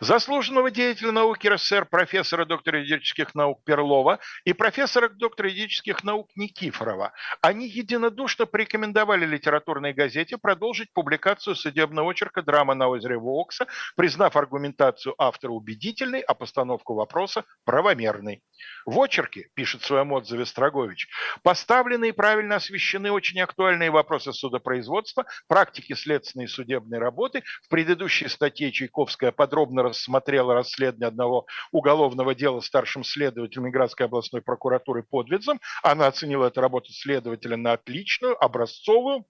Заслуженного 0.00 0.70
деятеля 0.70 1.12
науки 1.12 1.46
РСФСР, 1.46 1.86
профессора 1.86 2.44
доктора 2.44 2.80
юридических 2.80 3.34
наук 3.34 3.62
Перлова 3.64 4.18
и 4.44 4.52
профессора 4.52 5.08
доктора 5.08 5.48
юридических 5.48 6.04
наук 6.04 6.28
Никифорова. 6.34 7.12
Они 7.40 7.68
единодушно 7.68 8.46
порекомендовали 8.46 9.24
литературной 9.26 9.92
газете 9.92 10.38
продолжить 10.38 10.92
публикацию 10.92 11.54
судебного 11.54 12.10
очерка 12.10 12.42
«Драма 12.42 12.74
на 12.74 12.88
озере 12.88 13.16
Вокса», 13.16 13.66
признав 13.96 14.36
аргументацию 14.36 15.14
автора 15.18 15.52
убедительной, 15.52 16.20
а 16.20 16.34
постановку 16.34 16.94
вопроса 16.94 17.44
правомерной. 17.64 18.42
В 18.86 18.98
очерке, 19.00 19.48
пишет 19.54 19.82
в 19.82 19.86
своем 19.86 20.12
отзыве 20.12 20.46
Строгович, 20.46 21.08
поставлены 21.42 22.08
и 22.08 22.12
правильно 22.12 22.56
освещены 22.56 23.10
очень 23.12 23.40
актуальные 23.40 23.90
вопросы 23.90 24.32
судопроизводства, 24.32 25.26
практики 25.48 25.94
следственной 25.94 26.46
и 26.46 26.48
судебной 26.48 26.98
работы. 26.98 27.42
В 27.62 27.68
предыдущей 27.68 28.28
статье 28.28 28.72
Чайковская 28.72 29.32
подробно 29.32 29.59
рассмотрела 29.66 30.54
расследование 30.54 31.08
одного 31.08 31.46
уголовного 31.72 32.34
дела 32.34 32.60
старшим 32.60 33.04
следователем 33.04 33.66
Миграции 33.66 34.04
областной 34.04 34.42
прокуратуры 34.42 35.02
Подвидзом. 35.02 35.60
Она 35.82 36.06
оценила 36.06 36.46
эту 36.46 36.60
работу 36.60 36.92
следователя 36.92 37.56
на 37.56 37.72
отличную, 37.72 38.42
образцовую, 38.42 39.24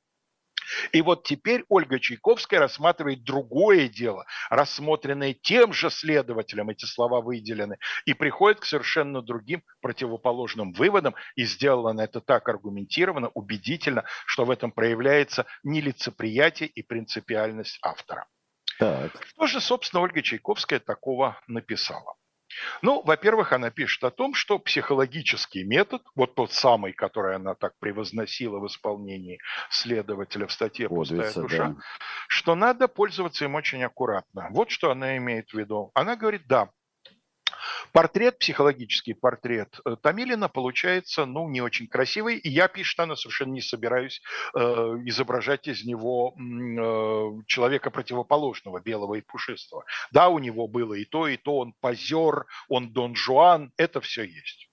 и 0.92 1.02
вот 1.02 1.24
теперь 1.24 1.64
Ольга 1.68 1.98
Чайковская 1.98 2.60
рассматривает 2.60 3.24
другое 3.24 3.88
дело, 3.88 4.26
рассмотренное 4.50 5.34
тем 5.34 5.72
же 5.72 5.90
следователем, 5.90 6.70
эти 6.70 6.84
слова 6.84 7.20
выделены, 7.20 7.78
и 8.04 8.14
приходит 8.14 8.60
к 8.60 8.64
совершенно 8.64 9.22
другим 9.22 9.62
противоположным 9.80 10.72
выводам, 10.72 11.14
и 11.34 11.44
сделала 11.44 11.90
она 11.90 12.04
это 12.04 12.20
так 12.20 12.48
аргументированно, 12.48 13.28
убедительно, 13.34 14.04
что 14.26 14.44
в 14.44 14.50
этом 14.50 14.72
проявляется 14.72 15.46
нелицеприятие 15.62 16.68
и 16.68 16.82
принципиальность 16.82 17.78
автора. 17.82 18.26
Так. 18.80 19.12
Что 19.26 19.46
же, 19.46 19.60
собственно, 19.60 20.02
Ольга 20.02 20.22
Чайковская 20.22 20.80
такого 20.80 21.38
написала? 21.46 22.14
Ну, 22.82 23.02
во-первых, 23.02 23.52
она 23.52 23.70
пишет 23.70 24.02
о 24.04 24.10
том, 24.10 24.34
что 24.34 24.58
психологический 24.58 25.64
метод, 25.64 26.02
вот 26.14 26.34
тот 26.34 26.52
самый, 26.52 26.92
который 26.92 27.36
она 27.36 27.54
так 27.54 27.78
превозносила 27.78 28.58
в 28.58 28.66
исполнении 28.66 29.38
следователя 29.70 30.46
в 30.46 30.52
статье 30.52 30.88
«Пустая 30.88 31.32
душа», 31.32 31.68
да. 31.68 31.76
что 32.26 32.54
надо 32.54 32.88
пользоваться 32.88 33.44
им 33.44 33.54
очень 33.54 33.84
аккуратно. 33.84 34.48
Вот 34.50 34.70
что 34.70 34.90
она 34.90 35.16
имеет 35.18 35.50
в 35.50 35.54
виду. 35.54 35.90
Она 35.94 36.16
говорит, 36.16 36.46
да, 36.48 36.70
Портрет, 37.92 38.38
психологический 38.38 39.14
портрет 39.14 39.80
э, 39.84 39.96
Томилина 40.00 40.48
получается, 40.48 41.26
ну, 41.26 41.48
не 41.48 41.60
очень 41.60 41.86
красивый. 41.86 42.36
И 42.36 42.48
я, 42.48 42.68
пишет 42.68 43.00
она, 43.00 43.16
совершенно 43.16 43.52
не 43.52 43.60
собираюсь 43.60 44.20
э, 44.54 44.60
изображать 45.04 45.68
из 45.68 45.84
него 45.84 46.34
э, 46.36 47.42
человека 47.46 47.90
противоположного, 47.90 48.80
белого 48.80 49.14
и 49.16 49.20
пушистого. 49.20 49.84
Да, 50.10 50.28
у 50.28 50.38
него 50.38 50.68
было 50.68 50.94
и 50.94 51.04
то, 51.04 51.26
и 51.26 51.36
то, 51.36 51.58
он 51.58 51.74
позер, 51.80 52.46
он 52.68 52.92
Дон 52.92 53.14
Жуан, 53.14 53.72
это 53.76 54.00
все 54.00 54.22
есть. 54.24 54.68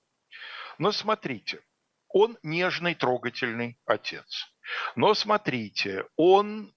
Но 0.77 0.91
смотрите, 0.91 1.61
он 2.09 2.37
нежный, 2.43 2.95
трогательный 2.95 3.79
отец. 3.85 4.47
Но 4.95 5.13
смотрите, 5.13 6.05
он 6.15 6.73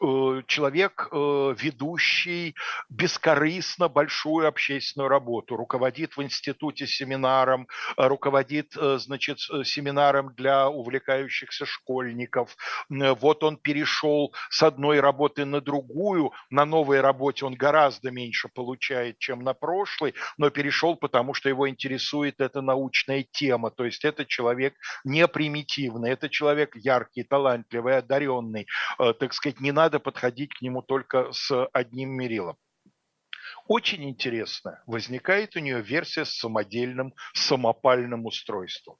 человек, 0.00 1.08
э, 1.12 1.54
ведущий 1.58 2.54
бескорыстно 2.88 3.88
большую 3.88 4.48
общественную 4.48 5.08
работу, 5.08 5.56
руководит 5.56 6.16
в 6.16 6.22
институте 6.22 6.86
семинаром, 6.86 7.68
э, 7.96 8.06
руководит, 8.06 8.72
значит, 8.72 9.40
семинаром 9.64 10.34
для 10.34 10.68
увлекающихся 10.68 11.66
школьников. 11.66 12.56
Вот 12.88 13.44
он 13.44 13.56
перешел 13.56 14.32
с 14.48 14.62
одной 14.62 15.00
работы 15.00 15.44
на 15.44 15.60
другую, 15.60 16.32
на 16.50 16.64
новой 16.64 17.00
работе 17.00 17.44
он 17.44 17.54
гораздо 17.54 18.10
меньше 18.10 18.48
получает, 18.48 19.18
чем 19.18 19.42
на 19.42 19.54
прошлой, 19.54 20.14
но 20.38 20.50
перешел, 20.50 20.96
потому 20.96 21.34
что 21.34 21.48
его 21.48 21.68
интересует 21.68 22.40
эта 22.40 22.62
научная 22.62 23.24
тема, 23.30 23.70
то 23.70 23.84
есть 23.84 24.04
это 24.04 24.24
человек 24.24 24.74
не 25.04 25.26
примитивный, 25.28 26.10
это 26.10 26.28
человек 26.28 26.74
яркий, 26.76 27.22
талантливый, 27.22 27.98
одаренный, 27.98 28.66
так 28.98 29.32
сказать, 29.34 29.60
не 29.60 29.72
надо 29.72 29.89
надо 29.90 29.98
подходить 29.98 30.54
к 30.54 30.62
нему 30.62 30.82
только 30.82 31.32
с 31.32 31.66
одним 31.72 32.10
мерилом. 32.10 32.56
Очень 33.66 34.08
интересно, 34.08 34.80
возникает 34.86 35.56
у 35.56 35.58
нее 35.58 35.82
версия 35.82 36.24
с 36.24 36.30
самодельным 36.38 37.12
самопальным 37.34 38.24
устройством. 38.24 38.98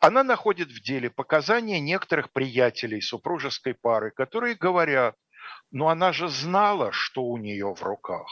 Она 0.00 0.24
находит 0.24 0.68
в 0.68 0.82
деле 0.82 1.10
показания 1.10 1.78
некоторых 1.78 2.32
приятелей 2.32 3.00
супружеской 3.00 3.74
пары, 3.74 4.10
которые 4.10 4.56
говорят, 4.56 5.14
ну 5.70 5.86
она 5.86 6.12
же 6.12 6.26
знала, 6.26 6.90
что 6.90 7.22
у 7.22 7.36
нее 7.36 7.72
в 7.72 7.82
руках. 7.84 8.26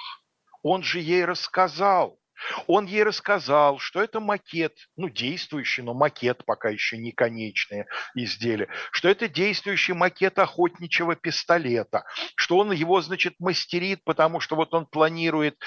Он 0.64 0.82
же 0.82 0.98
ей 0.98 1.24
рассказал. 1.24 2.18
Он 2.66 2.86
ей 2.86 3.02
рассказал, 3.02 3.78
что 3.78 4.02
это 4.02 4.20
макет, 4.20 4.76
ну, 4.96 5.08
действующий, 5.08 5.82
но 5.82 5.94
макет 5.94 6.44
пока 6.44 6.68
еще 6.70 6.98
не 6.98 7.12
конечное 7.12 7.86
изделие, 8.14 8.68
что 8.90 9.08
это 9.08 9.28
действующий 9.28 9.92
макет 9.92 10.38
охотничьего 10.38 11.16
пистолета, 11.16 12.04
что 12.34 12.58
он 12.58 12.72
его, 12.72 13.00
значит, 13.00 13.34
мастерит, 13.38 14.00
потому 14.04 14.40
что 14.40 14.56
вот 14.56 14.74
он 14.74 14.86
планирует 14.86 15.58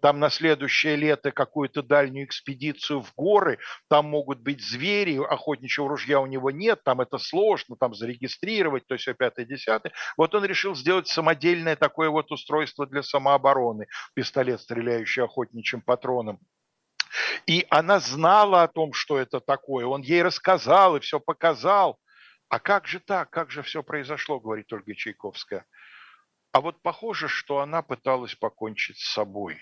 там 0.00 0.18
на 0.18 0.30
следующее 0.30 0.96
лето 0.96 1.30
какую-то 1.30 1.82
дальнюю 1.82 2.26
экспедицию 2.26 3.02
в 3.02 3.12
горы, 3.14 3.58
там 3.88 4.06
могут 4.06 4.40
быть 4.40 4.62
звери, 4.62 5.18
охотничьего 5.18 5.88
ружья 5.88 6.20
у 6.20 6.26
него 6.26 6.50
нет, 6.50 6.82
там 6.84 7.00
это 7.00 7.18
сложно, 7.18 7.76
там 7.76 7.94
зарегистрировать, 7.94 8.86
то 8.86 8.94
есть 8.94 9.08
пятое, 9.18 9.44
десятое. 9.44 9.92
Вот 10.16 10.34
он 10.34 10.44
решил 10.44 10.74
сделать 10.74 11.08
самодельное 11.08 11.76
такое 11.76 12.08
вот 12.10 12.32
устройство 12.32 12.86
для 12.86 13.02
самообороны, 13.02 13.86
пистолет, 14.14 14.60
стреляющий 14.60 15.22
охотничьим 15.22 15.80
патроном 15.80 16.23
Наполеоном. 16.24 16.40
И 17.46 17.66
она 17.70 18.00
знала 18.00 18.62
о 18.62 18.68
том, 18.68 18.92
что 18.92 19.18
это 19.18 19.40
такое. 19.40 19.86
Он 19.86 20.00
ей 20.00 20.22
рассказал 20.22 20.96
и 20.96 21.00
все 21.00 21.20
показал. 21.20 21.98
А 22.48 22.58
как 22.58 22.86
же 22.86 23.00
так? 23.00 23.30
Как 23.30 23.50
же 23.50 23.62
все 23.62 23.82
произошло, 23.82 24.40
говорит 24.40 24.72
Ольга 24.72 24.94
Чайковская. 24.94 25.66
А 26.52 26.60
вот 26.60 26.80
похоже, 26.82 27.28
что 27.28 27.60
она 27.60 27.82
пыталась 27.82 28.34
покончить 28.34 28.98
с 28.98 29.12
собой. 29.12 29.58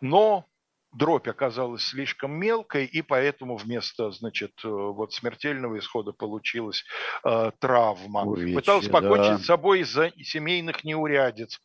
Но 0.00 0.46
дробь 0.94 1.28
оказалась 1.28 1.84
слишком 1.84 2.32
мелкой, 2.32 2.84
и 2.86 3.02
поэтому 3.02 3.56
вместо, 3.56 4.10
значит, 4.10 4.52
э, 4.64 4.68
вот 4.68 5.12
смертельного 5.12 5.78
исхода 5.78 6.12
получилась 6.12 6.84
э, 7.24 7.50
травма. 7.58 8.22
Увечье, 8.22 8.54
Пытался 8.54 8.90
покончить 8.90 9.32
да. 9.32 9.38
с 9.38 9.46
собой 9.46 9.80
из-за 9.80 10.12
семейных 10.22 10.84
неурядиц. 10.84 11.60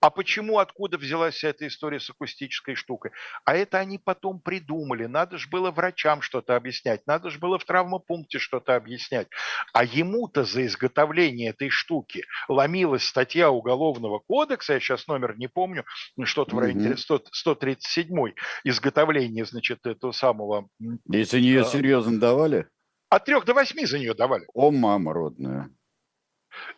А 0.00 0.10
почему, 0.10 0.58
откуда 0.58 0.98
взялась 0.98 1.42
эта 1.44 1.66
история 1.66 1.98
с 1.98 2.10
акустической 2.10 2.74
штукой? 2.74 3.12
А 3.44 3.54
это 3.54 3.78
они 3.78 3.98
потом 3.98 4.40
придумали. 4.40 5.06
Надо 5.06 5.38
же 5.38 5.48
было 5.48 5.70
врачам 5.70 6.20
что-то 6.20 6.56
объяснять, 6.56 7.06
надо 7.06 7.30
же 7.30 7.38
было 7.38 7.58
в 7.58 7.64
травмопункте 7.64 8.38
что-то 8.38 8.76
объяснять. 8.76 9.28
А 9.72 9.84
ему-то 9.84 10.44
за 10.44 10.66
изготовление 10.66 11.50
этой 11.50 11.70
штуки 11.70 12.24
ломилась 12.48 13.04
статья 13.04 13.50
Уголовного 13.50 14.18
кодекса, 14.18 14.74
я 14.74 14.80
сейчас 14.80 15.06
номер 15.06 15.36
не 15.38 15.48
помню, 15.48 15.84
что-то 16.24 16.56
в 16.56 16.58
районе 16.58 16.96
100, 16.96 17.22
137 17.32 18.34
изготовление, 18.74 19.44
значит, 19.44 19.86
этого 19.86 20.12
самого... 20.12 20.68
И 21.10 21.24
за 21.24 21.40
нее 21.40 21.62
а, 21.62 21.64
серьезно 21.64 22.20
давали? 22.20 22.68
От 23.08 23.24
трех 23.24 23.44
до 23.44 23.54
восьми 23.54 23.86
за 23.86 23.98
нее 23.98 24.14
давали. 24.14 24.44
О, 24.52 24.70
мама 24.70 25.14
родная. 25.14 25.70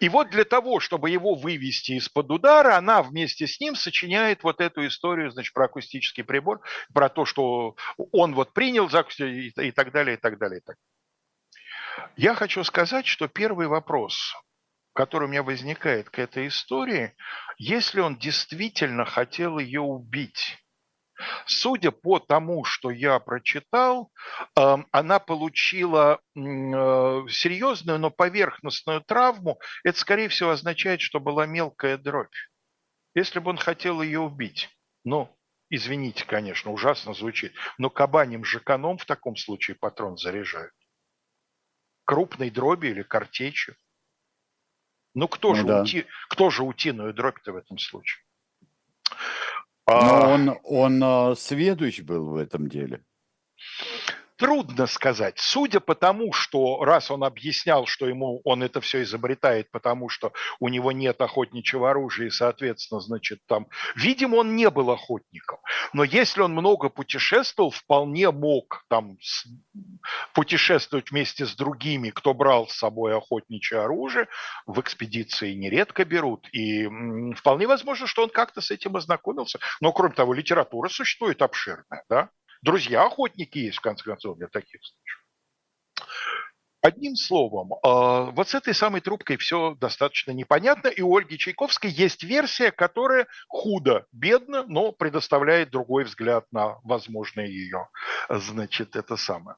И 0.01 0.09
вот 0.09 0.31
для 0.31 0.45
того, 0.45 0.81
чтобы 0.81 1.11
его 1.11 1.35
вывести 1.35 1.93
из-под 1.93 2.31
удара, 2.31 2.77
она 2.77 3.03
вместе 3.03 3.47
с 3.47 3.61
ним 3.61 3.75
сочиняет 3.75 4.43
вот 4.43 4.61
эту 4.61 4.87
историю, 4.87 5.31
значит, 5.31 5.53
про 5.53 5.67
акустический 5.67 6.25
прибор, 6.25 6.61
про 6.93 7.09
то, 7.09 7.25
что 7.25 7.77
он 8.13 8.35
вот 8.35 8.53
принял 8.53 8.89
за 8.89 9.07
и, 9.19 9.49
и 9.49 9.71
так 9.71 9.93
далее, 9.93 10.17
и 10.17 10.21
так 10.21 10.39
далее, 10.39 10.59
и 10.59 10.63
так 10.63 10.77
далее. 10.77 12.07
Я 12.17 12.35
хочу 12.35 12.63
сказать, 12.65 13.07
что 13.07 13.29
первый 13.29 13.69
вопрос, 13.69 14.35
который 14.93 15.25
у 15.25 15.31
меня 15.31 15.43
возникает 15.43 16.11
к 16.11 16.19
этой 16.19 16.49
истории, 16.49 17.15
если 17.59 18.01
он 18.01 18.17
действительно 18.17 19.05
хотел 19.05 19.59
ее 19.59 19.81
убить, 19.81 20.59
Судя 21.47 21.91
по 21.91 22.19
тому, 22.19 22.65
что 22.65 22.91
я 22.91 23.19
прочитал, 23.19 24.11
эм, 24.57 24.87
она 24.91 25.19
получила 25.19 26.21
э, 26.35 26.41
серьезную, 26.41 27.99
но 27.99 28.11
поверхностную 28.11 29.01
травму. 29.03 29.59
Это, 29.85 29.99
скорее 29.99 30.29
всего, 30.29 30.51
означает, 30.51 31.01
что 31.01 31.21
была 31.21 31.47
мелкая 31.47 31.97
дробь. 31.97 32.35
Если 33.15 33.39
бы 33.39 33.51
он 33.51 33.57
хотел 33.57 34.03
ее 34.03 34.21
убить, 34.21 34.69
ну, 35.05 35.35
извините, 35.71 36.25
конечно, 36.27 36.71
ужасно 36.71 37.15
звучит, 37.15 37.55
но 37.79 37.89
кабанем 37.89 38.45
жаканом 38.45 38.99
в 38.99 39.07
таком 39.07 39.37
случае 39.37 39.77
патрон 39.77 40.19
заряжают. 40.19 40.75
Крупной 42.05 42.51
дроби 42.51 42.89
или 42.89 43.03
картечью. 43.03 43.77
Ну, 45.15 45.29
кто, 45.29 45.51
ну, 45.51 45.55
же, 45.55 45.65
да. 45.65 45.83
ути, 45.83 46.07
кто 46.29 46.51
же 46.51 46.63
утиную 46.63 47.15
дробь-то 47.15 47.53
в 47.53 47.57
этом 47.57 47.79
случае? 47.79 48.23
Но 49.89 49.95
а. 49.95 50.35
он, 50.35 50.59
он 50.65 51.03
а, 51.03 51.35
сведущ 51.37 52.01
был 52.01 52.31
в 52.31 52.37
этом 52.37 52.69
деле. 52.69 53.05
Трудно 54.37 54.87
сказать. 54.87 55.39
Судя 55.39 55.81
по 55.81 55.95
тому, 55.95 56.31
что 56.35 56.85
раз 56.85 57.11
он 57.11 57.25
объяснял, 57.25 57.87
что 57.87 58.07
ему 58.07 58.43
он 58.45 58.63
это 58.63 58.83
все 58.83 59.03
изобретает, 59.03 59.71
потому 59.71 60.11
что 60.11 60.33
у 60.61 60.69
него 60.69 60.93
нет 60.93 61.19
охотничьего 61.23 61.91
оружия, 61.91 62.27
и, 62.27 62.31
соответственно, 62.31 63.01
значит, 63.01 63.41
там, 63.47 63.67
видимо, 63.95 64.37
он 64.37 64.55
не 64.55 64.69
был 64.69 64.91
охотником. 64.91 65.59
Но 65.95 66.05
если 66.05 66.43
он 66.43 66.53
много 66.53 66.91
путешествовал, 66.91 67.71
вполне 67.71 68.31
мог 68.31 68.85
там 68.89 69.17
путешествовать 70.35 71.11
вместе 71.11 71.47
с 71.47 71.55
другими, 71.55 72.11
кто 72.11 72.35
брал 72.35 72.69
с 72.69 72.75
собой 72.75 73.17
охотничье 73.17 73.81
оружие. 73.81 74.29
В 74.67 74.79
экспедиции 74.81 75.55
нередко 75.55 76.05
берут. 76.05 76.47
И 76.53 76.87
вполне 77.35 77.67
возможно, 77.67 78.07
что 78.07 78.23
он 78.23 78.29
как-то 78.29 78.61
с 78.61 78.71
этим 78.71 78.97
ознакомился. 78.97 79.61
Но, 79.81 79.93
кроме 79.93 80.15
того, 80.15 80.35
литература 80.35 80.91
существует 80.91 81.41
обширная, 81.41 82.05
да? 82.11 82.29
Друзья-охотники 82.67 83.59
есть, 83.59 83.79
в 83.79 83.81
конце 83.81 84.03
концов, 84.03 84.39
для 84.39 84.49
таких 84.49 84.81
случаев. 84.83 85.23
Одним 86.83 87.15
словом, 87.15 87.75
а, 87.85 88.31
вот 88.33 88.49
с 88.49 88.55
этой 88.55 88.75
самой 88.75 89.01
трубкой 89.01 89.37
все 89.37 89.77
достаточно 89.77 90.33
непонятно, 90.33 90.89
и 90.89 91.01
у 91.01 91.17
Ольги 91.17 91.39
Чайковской 91.39 91.91
есть 91.91 92.25
версия, 92.25 92.73
которая 92.73 93.29
худо, 93.49 94.07
бедно, 94.11 94.65
но 94.67 94.91
предоставляет 94.91 95.71
другой 95.71 96.05
взгляд 96.05 96.45
на 96.51 96.79
возможное 96.83 97.47
ее, 97.47 97.89
значит, 98.29 98.97
это 98.97 99.17
самое. 99.17 99.57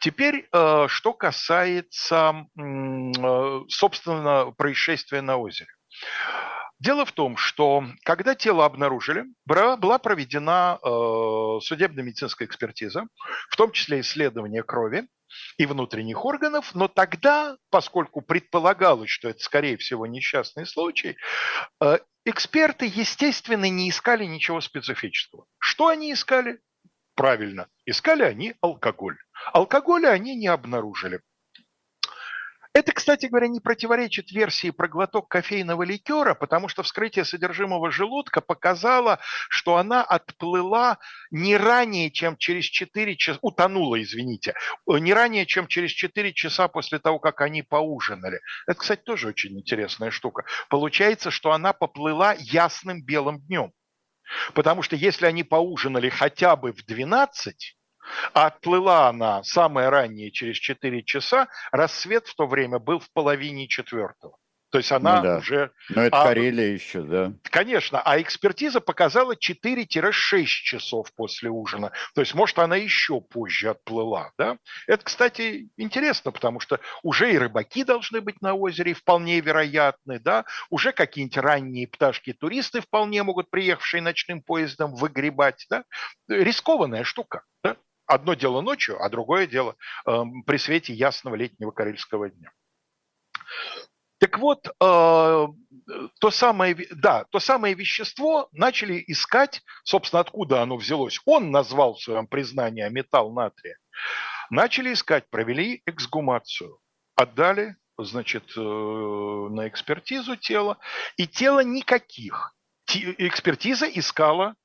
Теперь, 0.00 0.48
а, 0.50 0.88
что 0.88 1.12
касается, 1.12 2.46
а, 2.58 3.60
собственно, 3.68 4.50
происшествия 4.56 5.20
на 5.20 5.36
озере. 5.36 5.70
Дело 6.80 7.04
в 7.04 7.12
том, 7.12 7.36
что 7.36 7.84
когда 8.04 8.34
тело 8.34 8.64
обнаружили, 8.64 9.26
была 9.44 9.98
проведена 9.98 10.78
э, 10.82 10.88
судебно-медицинская 11.62 12.48
экспертиза, 12.48 13.06
в 13.50 13.56
том 13.56 13.70
числе 13.72 14.00
исследование 14.00 14.62
крови 14.62 15.06
и 15.58 15.66
внутренних 15.66 16.24
органов, 16.24 16.74
но 16.74 16.88
тогда, 16.88 17.58
поскольку 17.68 18.22
предполагалось, 18.22 19.10
что 19.10 19.28
это, 19.28 19.40
скорее 19.40 19.76
всего, 19.76 20.06
несчастный 20.06 20.66
случай, 20.66 21.18
э, 21.82 21.98
эксперты, 22.24 22.86
естественно, 22.86 23.68
не 23.68 23.90
искали 23.90 24.24
ничего 24.24 24.62
специфического. 24.62 25.44
Что 25.58 25.88
они 25.88 26.14
искали? 26.14 26.60
Правильно, 27.14 27.68
искали 27.84 28.22
они 28.22 28.54
алкоголь. 28.62 29.18
Алкоголя 29.52 30.08
они 30.08 30.34
не 30.34 30.46
обнаружили. 30.46 31.20
Это, 32.80 32.92
кстати 32.92 33.26
говоря, 33.26 33.46
не 33.46 33.60
противоречит 33.60 34.30
версии 34.30 34.70
про 34.70 34.88
глоток 34.88 35.28
кофейного 35.28 35.82
ликера, 35.82 36.32
потому 36.32 36.66
что 36.68 36.82
вскрытие 36.82 37.26
содержимого 37.26 37.90
желудка 37.90 38.40
показало, 38.40 39.18
что 39.50 39.76
она 39.76 40.02
отплыла 40.02 40.96
не 41.30 41.58
ранее, 41.58 42.10
чем 42.10 42.38
через 42.38 42.64
4 42.64 43.16
часа, 43.16 43.38
утонула, 43.42 44.00
извините, 44.00 44.54
не 44.86 45.12
ранее, 45.12 45.44
чем 45.44 45.66
через 45.66 45.90
4 45.90 46.32
часа 46.32 46.68
после 46.68 46.98
того, 46.98 47.18
как 47.18 47.42
они 47.42 47.60
поужинали. 47.60 48.40
Это, 48.66 48.80
кстати, 48.80 49.02
тоже 49.02 49.28
очень 49.28 49.58
интересная 49.58 50.10
штука. 50.10 50.46
Получается, 50.70 51.30
что 51.30 51.52
она 51.52 51.74
поплыла 51.74 52.34
ясным 52.38 53.04
белым 53.04 53.40
днем. 53.40 53.74
Потому 54.54 54.80
что 54.80 54.96
если 54.96 55.26
они 55.26 55.44
поужинали 55.44 56.08
хотя 56.08 56.56
бы 56.56 56.72
в 56.72 56.82
12, 56.86 57.76
а 58.32 58.46
отплыла 58.46 59.08
она 59.08 59.42
самое 59.42 59.88
раннее 59.88 60.30
через 60.30 60.56
4 60.56 61.02
часа, 61.04 61.48
рассвет 61.72 62.26
в 62.26 62.34
то 62.34 62.46
время 62.46 62.78
был 62.78 62.98
в 62.98 63.10
половине 63.12 63.68
четвертого. 63.68 64.36
То 64.70 64.78
есть 64.78 64.92
она 64.92 65.16
ну, 65.16 65.22
да. 65.22 65.38
уже... 65.38 65.72
Но 65.88 66.02
это 66.02 66.20
а, 66.20 66.24
Карелия 66.24 66.72
еще, 66.72 67.02
да? 67.02 67.32
Конечно, 67.42 68.00
а 68.00 68.20
экспертиза 68.20 68.80
показала 68.80 69.34
4-6 69.34 70.44
часов 70.44 71.12
после 71.14 71.50
ужина. 71.50 71.90
То 72.14 72.20
есть, 72.20 72.34
может, 72.34 72.58
она 72.58 72.76
еще 72.76 73.20
позже 73.20 73.70
отплыла, 73.70 74.30
да? 74.38 74.58
Это, 74.86 75.04
кстати, 75.04 75.70
интересно, 75.76 76.30
потому 76.30 76.60
что 76.60 76.78
уже 77.02 77.32
и 77.32 77.38
рыбаки 77.38 77.82
должны 77.82 78.20
быть 78.20 78.40
на 78.40 78.54
озере, 78.54 78.94
вполне 78.94 79.40
вероятны, 79.40 80.20
да? 80.20 80.44
Уже 80.70 80.92
какие-нибудь 80.92 81.38
ранние 81.38 81.88
пташки-туристы 81.88 82.80
вполне 82.80 83.24
могут, 83.24 83.50
приехавшие 83.50 84.02
ночным 84.02 84.40
поездом, 84.40 84.94
выгребать, 84.94 85.66
да? 85.68 85.82
Рискованная 86.28 87.02
штука, 87.02 87.42
да? 87.64 87.76
Одно 88.10 88.34
дело 88.34 88.60
ночью, 88.60 89.00
а 89.00 89.08
другое 89.08 89.46
дело 89.46 89.76
э, 90.04 90.22
при 90.44 90.56
свете 90.56 90.92
ясного 90.92 91.36
летнего 91.36 91.70
карельского 91.70 92.28
дня. 92.28 92.50
Так 94.18 94.36
вот, 94.38 94.66
э, 94.66 94.72
то 94.78 96.30
самое, 96.32 96.76
да, 96.90 97.24
то 97.30 97.38
самое 97.38 97.74
вещество 97.74 98.48
начали 98.50 99.04
искать, 99.06 99.62
собственно, 99.84 100.18
откуда 100.18 100.60
оно 100.60 100.76
взялось. 100.76 101.20
Он 101.24 101.52
назвал 101.52 101.94
в 101.94 102.02
своем 102.02 102.26
признании 102.26 102.88
металл 102.88 103.32
натрия. 103.32 103.78
Начали 104.50 104.92
искать, 104.92 105.30
провели 105.30 105.80
эксгумацию, 105.86 106.80
отдали, 107.14 107.76
значит, 107.96 108.42
э, 108.56 108.60
на 108.60 109.68
экспертизу 109.68 110.34
тело, 110.34 110.78
и 111.16 111.28
тело 111.28 111.62
никаких. 111.62 112.56
Экспертиза 112.88 113.86
искала 113.86 114.56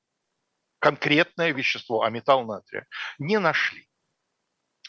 конкретное 0.79 1.51
вещество, 1.51 2.03
а 2.03 2.09
металл 2.09 2.45
натрия, 2.45 2.87
не 3.19 3.39
нашли. 3.39 3.87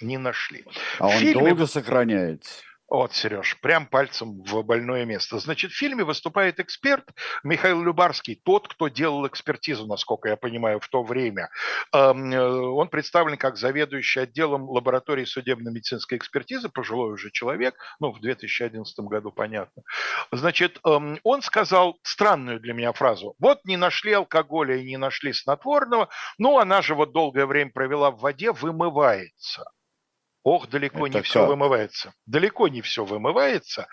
Не 0.00 0.18
нашли. 0.18 0.64
А 0.98 1.06
он 1.06 1.18
фильме... 1.18 1.32
долго 1.32 1.66
сохраняется? 1.66 2.62
Вот, 2.88 3.12
Сереж, 3.14 3.58
прям 3.60 3.86
пальцем 3.86 4.42
в 4.44 4.62
больное 4.62 5.04
место. 5.04 5.40
Значит, 5.40 5.72
в 5.72 5.76
фильме 5.76 6.04
выступает 6.04 6.60
эксперт 6.60 7.04
Михаил 7.42 7.82
Любарский, 7.82 8.40
тот, 8.44 8.68
кто 8.68 8.86
делал 8.86 9.26
экспертизу, 9.26 9.86
насколько 9.86 10.28
я 10.28 10.36
понимаю, 10.36 10.78
в 10.78 10.86
то 10.88 11.02
время. 11.02 11.50
Эм, 11.92 12.32
э, 12.32 12.40
он 12.40 12.88
представлен 12.88 13.38
как 13.38 13.56
заведующий 13.56 14.20
отделом 14.20 14.70
лаборатории 14.70 15.24
судебно-медицинской 15.24 16.16
экспертизы, 16.16 16.68
пожилой 16.68 17.14
уже 17.14 17.32
человек, 17.32 17.74
ну, 17.98 18.12
в 18.12 18.20
2011 18.20 19.00
году, 19.00 19.32
понятно. 19.32 19.82
Значит, 20.30 20.78
эм, 20.84 21.18
он 21.24 21.42
сказал 21.42 21.98
странную 22.04 22.60
для 22.60 22.72
меня 22.72 22.92
фразу. 22.92 23.34
Вот 23.40 23.64
не 23.64 23.76
нашли 23.76 24.12
алкоголя 24.12 24.76
и 24.76 24.84
не 24.84 24.96
нашли 24.96 25.32
снотворного, 25.32 26.08
ну, 26.38 26.58
она 26.58 26.82
же 26.82 26.94
вот 26.94 27.12
долгое 27.12 27.46
время 27.46 27.72
провела 27.72 28.12
в 28.12 28.20
воде, 28.20 28.52
вымывается. 28.52 29.64
Ох, 30.46 30.68
далеко 30.68 31.08
Это 31.08 31.18
не 31.18 31.22
все 31.24 31.44
вымывается. 31.44 32.14
Далеко 32.24 32.68
не 32.68 32.80
все 32.80 33.04
вымывается. 33.04 33.88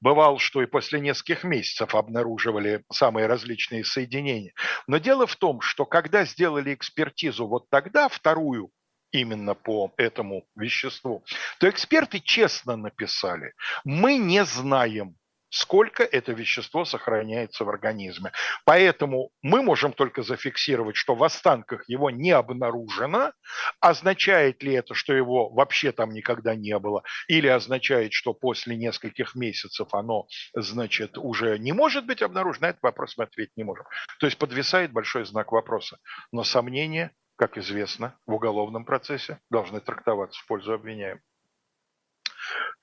Бывало, 0.00 0.38
что 0.38 0.62
и 0.62 0.66
после 0.66 1.00
нескольких 1.00 1.42
месяцев 1.42 1.96
обнаруживали 1.96 2.84
самые 2.92 3.26
различные 3.26 3.84
соединения. 3.84 4.52
Но 4.86 4.98
дело 4.98 5.26
в 5.26 5.34
том, 5.34 5.60
что 5.60 5.84
когда 5.84 6.24
сделали 6.24 6.72
экспертизу 6.74 7.48
вот 7.48 7.68
тогда, 7.70 8.08
вторую, 8.08 8.70
именно 9.10 9.56
по 9.56 9.92
этому 9.96 10.46
веществу, 10.54 11.24
то 11.58 11.68
эксперты 11.68 12.20
честно 12.20 12.76
написали, 12.76 13.54
мы 13.82 14.16
не 14.16 14.44
знаем, 14.44 15.16
сколько 15.56 16.02
это 16.02 16.32
вещество 16.32 16.84
сохраняется 16.84 17.64
в 17.64 17.68
организме. 17.68 18.32
Поэтому 18.64 19.30
мы 19.42 19.62
можем 19.62 19.92
только 19.92 20.22
зафиксировать, 20.22 20.96
что 20.96 21.14
в 21.14 21.24
останках 21.24 21.88
его 21.88 22.10
не 22.10 22.30
обнаружено. 22.30 23.32
Означает 23.80 24.62
ли 24.62 24.74
это, 24.74 24.94
что 24.94 25.14
его 25.14 25.48
вообще 25.48 25.92
там 25.92 26.10
никогда 26.10 26.54
не 26.54 26.78
было? 26.78 27.02
Или 27.28 27.48
означает, 27.48 28.12
что 28.12 28.34
после 28.34 28.76
нескольких 28.76 29.34
месяцев 29.34 29.88
оно, 29.92 30.26
значит, 30.54 31.16
уже 31.16 31.58
не 31.58 31.72
может 31.72 32.06
быть 32.06 32.22
обнаружено? 32.22 32.66
На 32.66 32.70
этот 32.70 32.82
вопрос 32.82 33.16
мы 33.16 33.24
ответить 33.24 33.56
не 33.56 33.64
можем. 33.64 33.86
То 34.20 34.26
есть 34.26 34.38
подвисает 34.38 34.92
большой 34.92 35.24
знак 35.24 35.52
вопроса. 35.52 35.98
Но 36.32 36.44
сомнения, 36.44 37.12
как 37.36 37.56
известно, 37.56 38.18
в 38.26 38.34
уголовном 38.34 38.84
процессе 38.84 39.40
должны 39.50 39.80
трактоваться 39.80 40.40
в 40.42 40.46
пользу 40.46 40.74
обвиняемого. 40.74 41.22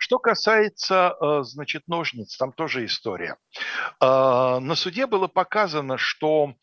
Что 0.04 0.20
касается, 0.20 1.16
э, 1.22 1.44
значит, 1.44 1.84
ножниц, 1.88 2.36
там 2.36 2.52
тоже 2.52 2.84
история. 2.84 3.38
Э, 4.02 4.60
на 4.60 4.76
суде 4.76 5.08
было 5.08 5.28
показано, 5.28 5.98
что 5.98 6.56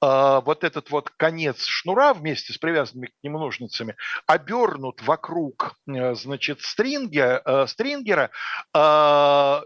э, 0.00 0.40
вот 0.42 0.64
этот 0.64 0.90
вот 0.90 1.10
конец 1.10 1.66
шнура 1.66 2.14
вместе 2.14 2.54
с 2.54 2.56
привязанными 2.56 3.08
к 3.08 3.22
нему 3.22 3.40
ножницами 3.40 3.94
обернут 4.26 5.02
вокруг, 5.02 5.74
значит, 5.84 6.62
стринга, 6.62 7.66
стрингера, 7.68 8.30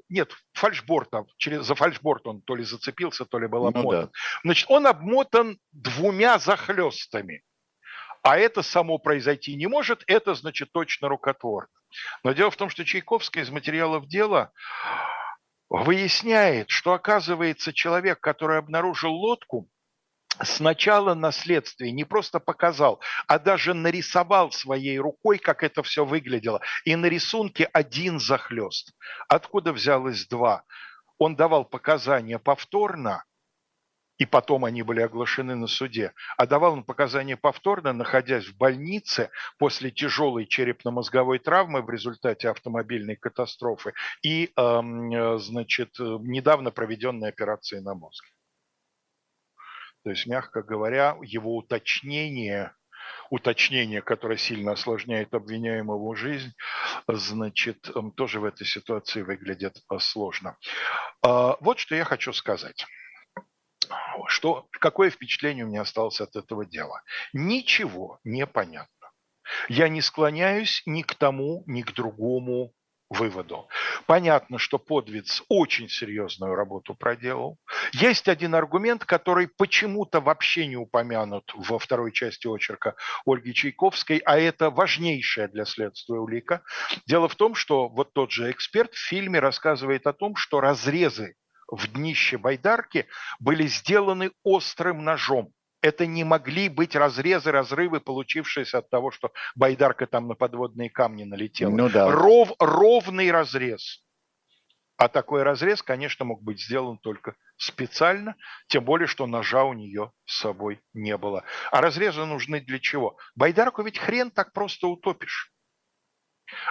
нет, 0.09 0.33
фальшборта, 0.53 1.25
через, 1.37 1.65
за 1.65 1.77
фальшборт 1.77 2.27
он 2.27 2.41
то 2.41 2.57
ли 2.57 2.65
зацепился, 2.65 3.25
то 3.25 3.39
ли 3.39 3.47
был 3.47 3.69
обмотан. 3.69 4.01
Ну, 4.01 4.07
да. 4.07 4.11
Значит, 4.43 4.67
он 4.69 4.89
обмотан 4.89 5.59
двумя 5.71 6.41
захлестами. 6.41 7.45
А 8.23 8.39
это 8.39 8.63
само 8.63 8.99
произойти 8.99 9.57
не 9.57 9.67
может, 9.67 10.05
это 10.07 10.35
значит 10.35 10.71
точно 10.73 11.09
рукотворно. 11.09 11.69
Но 12.23 12.33
дело 12.33 12.51
в 12.51 12.57
том, 12.57 12.71
что 12.71 12.85
Чайковская 12.85 13.43
из 13.43 13.51
материалов 13.51 14.07
дела 14.07 14.53
выясняет, 15.69 16.71
что 16.71 16.93
оказывается 16.93 17.73
человек, 17.73 18.21
который 18.21 18.59
обнаружил 18.59 19.13
лодку, 19.13 19.69
сначала 20.43 21.15
на 21.15 21.33
следствии 21.33 21.89
не 21.89 22.05
просто 22.05 22.41
показал, 22.41 23.01
а 23.27 23.39
даже 23.39 23.75
нарисовал 23.75 24.53
своей 24.53 24.99
рукой, 24.99 25.39
как 25.39 25.63
это 25.63 25.83
все 25.83 26.05
выглядело. 26.05 26.61
И 26.85 26.95
на 26.95 27.07
рисунке 27.07 27.69
один 27.73 28.21
захлест. 28.21 28.95
Откуда 29.29 29.73
взялось 29.73 30.27
два? 30.27 30.65
Он 31.19 31.37
давал 31.37 31.65
показания 31.65 32.39
повторно, 32.39 33.25
и 34.23 34.25
потом 34.25 34.65
они 34.65 34.83
были 34.83 35.01
оглашены 35.01 35.57
на 35.57 35.67
суде, 35.67 36.13
а 36.37 36.47
давал 36.47 36.75
он 36.75 36.85
показания 36.85 37.37
повторно, 37.37 37.93
находясь 37.93 38.47
в 38.47 38.57
больнице 38.57 39.31
после 39.59 39.91
тяжелой 39.91 40.47
черепно-мозговой 40.47 41.41
травмы 41.41 41.83
в 41.83 41.91
результате 41.91 42.49
автомобильной 42.49 43.17
катастрофы 43.17 43.95
и, 44.23 44.53
эм, 44.57 45.41
значит, 45.41 45.99
недавно 45.99 46.71
проведенной 46.71 47.31
операции 47.31 47.81
на 47.81 47.95
мозг. 47.95 48.25
То 50.05 50.11
есть, 50.11 50.29
мягко 50.29 50.63
говоря, 50.63 51.17
его 51.23 51.57
уточнение 51.57 52.73
уточнение, 53.31 54.03
которое 54.03 54.37
сильно 54.37 54.73
осложняет 54.73 55.35
обвиняемого 55.35 56.15
жизнь, 56.15 56.53
значит, 57.09 57.91
эм, 57.97 58.13
тоже 58.13 58.39
в 58.39 58.45
этой 58.45 58.67
ситуации 58.67 59.23
выглядит 59.23 59.83
э, 59.91 59.99
сложно. 59.99 60.57
Вот 61.23 61.79
что 61.79 61.97
я 61.97 62.05
хочу 62.05 62.33
сказать. 62.33 62.87
Что, 64.27 64.67
какое 64.73 65.11
впечатление 65.11 65.65
у 65.65 65.69
меня 65.69 65.83
осталось 65.83 66.21
от 66.21 66.37
этого 66.37 66.65
дела? 66.65 67.03
Ничего 67.33 68.19
не 68.25 68.47
понятно. 68.47 68.89
Я 69.69 69.89
не 69.89 70.01
склоняюсь 70.01 70.83
ни 70.87 71.03
к 71.03 71.15
тому, 71.15 71.65
ни 71.67 71.83
к 71.83 71.93
другому 71.93 72.73
выводу. 73.13 73.69
Понятно, 74.07 74.59
что 74.59 74.79
Подвиц 74.79 75.43
очень 75.49 75.89
серьезную 75.89 76.55
работу 76.55 76.95
проделал. 76.95 77.59
Есть 77.93 78.29
один 78.29 78.55
аргумент, 78.55 79.05
который 79.05 79.49
почему-то 79.49 80.21
вообще 80.21 80.67
не 80.67 80.77
упомянут 80.77 81.53
во 81.55 81.79
второй 81.79 82.13
части 82.13 82.47
очерка 82.47 82.95
Ольги 83.27 83.55
Чайковской, 83.55 84.19
а 84.19 84.39
это 84.39 84.71
важнейшая 84.71 85.49
для 85.49 85.65
следствия 85.65 86.19
улика. 86.19 86.63
Дело 87.07 87.29
в 87.29 87.37
том, 87.37 87.55
что 87.55 87.89
вот 87.89 88.13
тот 88.13 88.31
же 88.33 88.51
эксперт 88.51 88.95
в 88.95 89.09
фильме 89.09 89.39
рассказывает 89.41 90.07
о 90.07 90.13
том, 90.13 90.37
что 90.37 90.61
разрезы 90.61 91.37
в 91.73 91.89
днище 91.89 92.37
байдарки 92.37 93.09
были 93.41 93.67
сделаны 93.67 94.31
острым 94.45 95.03
ножом. 95.03 95.53
Это 95.81 96.07
не 96.07 96.23
могли 96.23 96.69
быть 96.69 96.95
разрезы, 96.95 97.51
разрывы, 97.51 98.01
получившиеся 98.01 98.79
от 98.79 98.91
того, 98.91 99.11
что 99.11 99.33
байдарка 99.57 100.07
там 100.07 100.29
на 100.29 100.35
подводные 100.35 100.91
камни 100.91 101.25
налетела. 101.25 101.71
Ну, 101.71 101.89
да. 101.89 102.11
Ров, 102.11 102.53
ровный 102.61 103.33
разрез. 103.33 104.05
А 104.97 105.09
такой 105.09 105.43
разрез, 105.43 105.83
конечно, 105.83 106.25
мог 106.25 106.43
быть 106.43 106.63
сделан 106.63 106.99
только 106.99 107.35
специально, 107.57 108.37
тем 108.69 108.85
более, 108.85 109.09
что 109.09 109.27
ножа 109.27 109.65
у 109.65 109.73
нее 109.73 110.13
с 110.27 110.41
собой 110.41 110.81
не 110.93 111.17
было. 111.17 111.43
А 111.73 111.81
разрезы 111.81 112.25
нужны 112.25 112.61
для 112.61 112.79
чего? 112.79 113.17
Байдарку 113.35 113.83
ведь 113.83 113.99
хрен 113.99 114.31
так 114.31 114.53
просто 114.53 114.87
утопишь. 114.87 115.52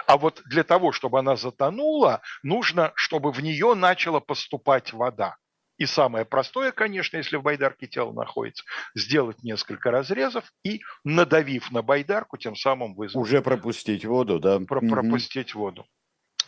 А 0.06 0.16
вот 0.16 0.42
для 0.46 0.64
того, 0.64 0.92
чтобы 0.92 1.18
она 1.18 1.36
затонула, 1.36 2.22
нужно, 2.42 2.92
чтобы 2.94 3.32
в 3.32 3.40
нее 3.40 3.74
начала 3.74 4.20
поступать 4.20 4.92
вода. 4.92 5.36
И 5.78 5.86
самое 5.86 6.24
простое, 6.24 6.70
конечно, 6.70 7.16
если 7.16 7.36
в 7.36 7.42
байдарке 7.42 7.86
тело 7.86 8.12
находится, 8.12 8.64
сделать 8.94 9.42
несколько 9.42 9.90
разрезов 9.90 10.44
и, 10.62 10.82
надавив 11.02 11.72
на 11.72 11.82
байдарку, 11.82 12.36
тем 12.36 12.54
самым 12.54 12.94
вызвать... 12.94 13.20
Уже 13.20 13.42
пропустить 13.42 14.04
воду, 14.04 14.38
да? 14.38 14.60
Про 14.60 14.80
пропустить 14.80 15.54
воду. 15.54 15.86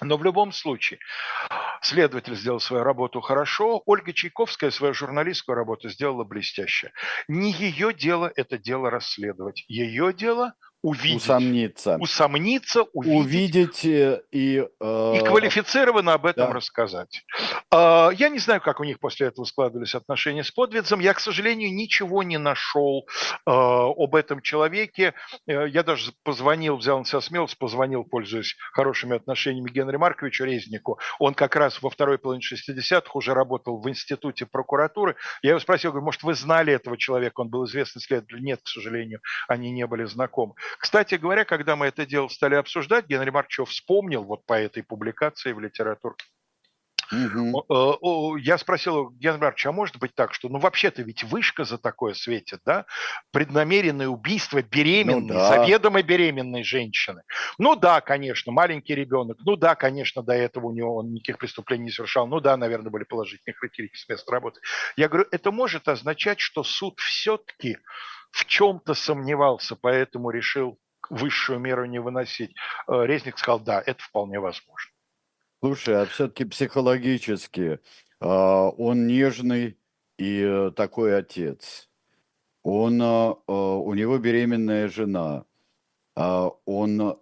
Но 0.01 0.17
в 0.17 0.25
любом 0.25 0.53
случае, 0.53 1.01
следователь 1.81 2.35
сделал 2.37 2.61
свою 2.61 2.85
работу 2.85 3.21
хорошо, 3.21 3.83
Ольга 3.87 4.13
Чайковская 4.13 4.71
свою 4.71 4.95
журналистскую 4.95 5.57
работу 5.57 5.89
сделала 5.89 6.25
блестяще. 6.25 6.93
Не 7.27 7.53
ее 7.53 7.95
дело 7.95 8.31
это 8.37 8.59
дело 8.59 8.91
расследовать. 8.91 9.65
Ее 9.69 10.13
дело 10.13 10.55
увидеть, 10.85 11.23
усомниться, 11.23 11.97
усомниться, 11.99 12.83
увидеть, 12.93 13.85
увидеть 13.85 13.85
э, 13.87 14.23
и 14.31 14.69
э, 14.81 15.13
и 15.17 15.25
квалифицированно 15.25 16.13
об 16.13 16.27
этом 16.27 16.49
да. 16.49 16.53
рассказать. 16.53 17.25
Э, 17.73 18.11
я 18.15 18.29
не 18.29 18.39
знаю, 18.39 18.61
как 18.61 18.81
у 18.81 18.85
них 18.85 19.01
после 19.01 19.29
этого 19.29 19.47
складывались 19.47 19.95
отношения 19.95 20.45
с 20.45 20.51
Подвидзом. 20.51 21.01
Я, 21.01 21.15
к 21.15 21.21
сожалению, 21.21 21.75
ничего 21.75 22.23
не 22.23 22.39
нашел 22.39 23.07
э, 23.07 23.41
об 23.47 24.15
этом 24.15 24.43
человеке. 24.43 25.15
Э, 25.47 25.67
я 25.67 25.83
даже 25.83 26.13
позвонил, 26.23 26.77
взял 26.77 26.99
на 26.99 27.07
себя 27.07 27.23
смелость, 27.23 27.57
позвонил, 27.57 28.05
пользуясь 28.05 28.55
хорошими 28.75 29.17
отношениями 29.17 29.71
Генри 29.71 29.97
Марковичу 29.97 30.45
Резнику. 30.45 30.99
Он 31.19 31.33
как 31.33 31.57
раз 31.57 31.81
во 31.81 31.89
второй 31.89 32.19
половине 32.19 32.45
60-х 32.45 33.11
уже 33.15 33.33
работал 33.33 33.81
в 33.81 33.89
институте 33.89 34.45
прокуратуры. 34.45 35.17
Я 35.41 35.51
его 35.51 35.61
спросил, 35.61 35.93
говорю, 35.93 36.05
может, 36.05 36.23
вы 36.25 36.35
знали 36.35 36.75
этого 36.75 36.99
человека? 36.99 37.41
Он 37.41 37.49
был 37.49 37.65
известный 37.65 38.03
следователь. 38.03 38.45
Нет, 38.45 38.61
к 38.63 38.69
сожалению, 38.69 39.21
они 39.49 39.71
не 39.71 39.87
были 39.87 40.05
знакомы. 40.05 40.55
Кстати 40.79 41.17
говоря, 41.17 41.45
когда 41.45 41.77
мы 41.77 41.87
это 41.87 42.07
дело 42.07 42.29
стали 42.29 42.55
обсуждать, 42.55 43.07
Генри 43.07 43.31
Марчев 43.31 43.69
вспомнил 43.69 44.25
вот 44.25 44.45
по 44.47 44.55
этой 44.55 44.83
публикации 44.83 45.53
в 45.53 45.61
литературке, 45.61 46.25
Угу. 47.13 48.37
Я 48.39 48.59
спросил 48.59 49.11
Геннадия 49.11 49.41
Марковича, 49.41 49.69
а 49.69 49.73
может 49.73 49.99
быть 49.99 50.15
так, 50.15 50.35
что 50.35 50.49
ну 50.49 50.59
вообще-то 50.59 51.03
ведь 51.03 51.25
вышка 51.25 51.65
за 51.65 51.79
такое 51.79 52.15
светит, 52.15 52.61
да? 52.65 52.87
Преднамеренное 53.31 54.09
убийство 54.09 54.63
беременной, 54.63 55.21
ну, 55.21 55.35
да. 55.35 55.49
заведомо 55.49 56.03
беременной 56.03 56.65
женщины. 56.65 57.23
Ну 57.59 57.77
да, 57.77 58.01
конечно, 58.01 58.53
маленький 58.53 58.95
ребенок, 58.95 59.39
ну 59.45 59.57
да, 59.57 59.75
конечно, 59.75 60.23
до 60.23 60.33
этого 60.33 60.67
у 60.67 60.73
него 60.73 60.97
он 60.97 61.13
никаких 61.13 61.39
преступлений 61.39 61.85
не 61.85 61.91
совершал, 61.91 62.27
ну 62.27 62.41
да, 62.41 62.57
наверное, 62.57 62.91
были 62.91 63.05
положительные 63.05 63.55
характеристики 63.55 64.01
с 64.01 64.09
места 64.09 64.33
работы. 64.33 64.61
Я 64.97 65.09
говорю, 65.09 65.27
это 65.31 65.51
может 65.51 65.89
означать, 65.89 66.41
что 66.41 66.65
суд 66.65 66.99
все-таки 67.01 67.79
в 68.35 68.47
чем-то 68.47 68.95
сомневался, 68.95 69.77
поэтому 69.77 70.31
решил 70.31 70.77
высшую 71.09 71.61
меру 71.61 71.85
не 71.85 72.01
выносить. 72.01 72.53
Э, 72.89 73.07
Резник 73.07 73.39
сказал, 73.39 73.61
да, 73.61 73.81
это 73.81 74.03
вполне 74.03 74.41
возможно. 74.41 74.91
Слушай, 75.63 76.03
а 76.03 76.07
все-таки 76.07 76.45
психологически 76.45 77.79
а, 78.21 78.71
он 78.71 79.07
нежный 79.07 79.79
и 80.19 80.43
э, 80.43 80.73
такой 80.73 81.17
отец. 81.17 81.89
Он, 82.65 83.01
а, 83.01 83.37
а, 83.47 83.53
у 83.77 83.95
него 83.95 84.19
беременная 84.19 84.89
жена. 84.89 85.45
Он, 86.17 87.19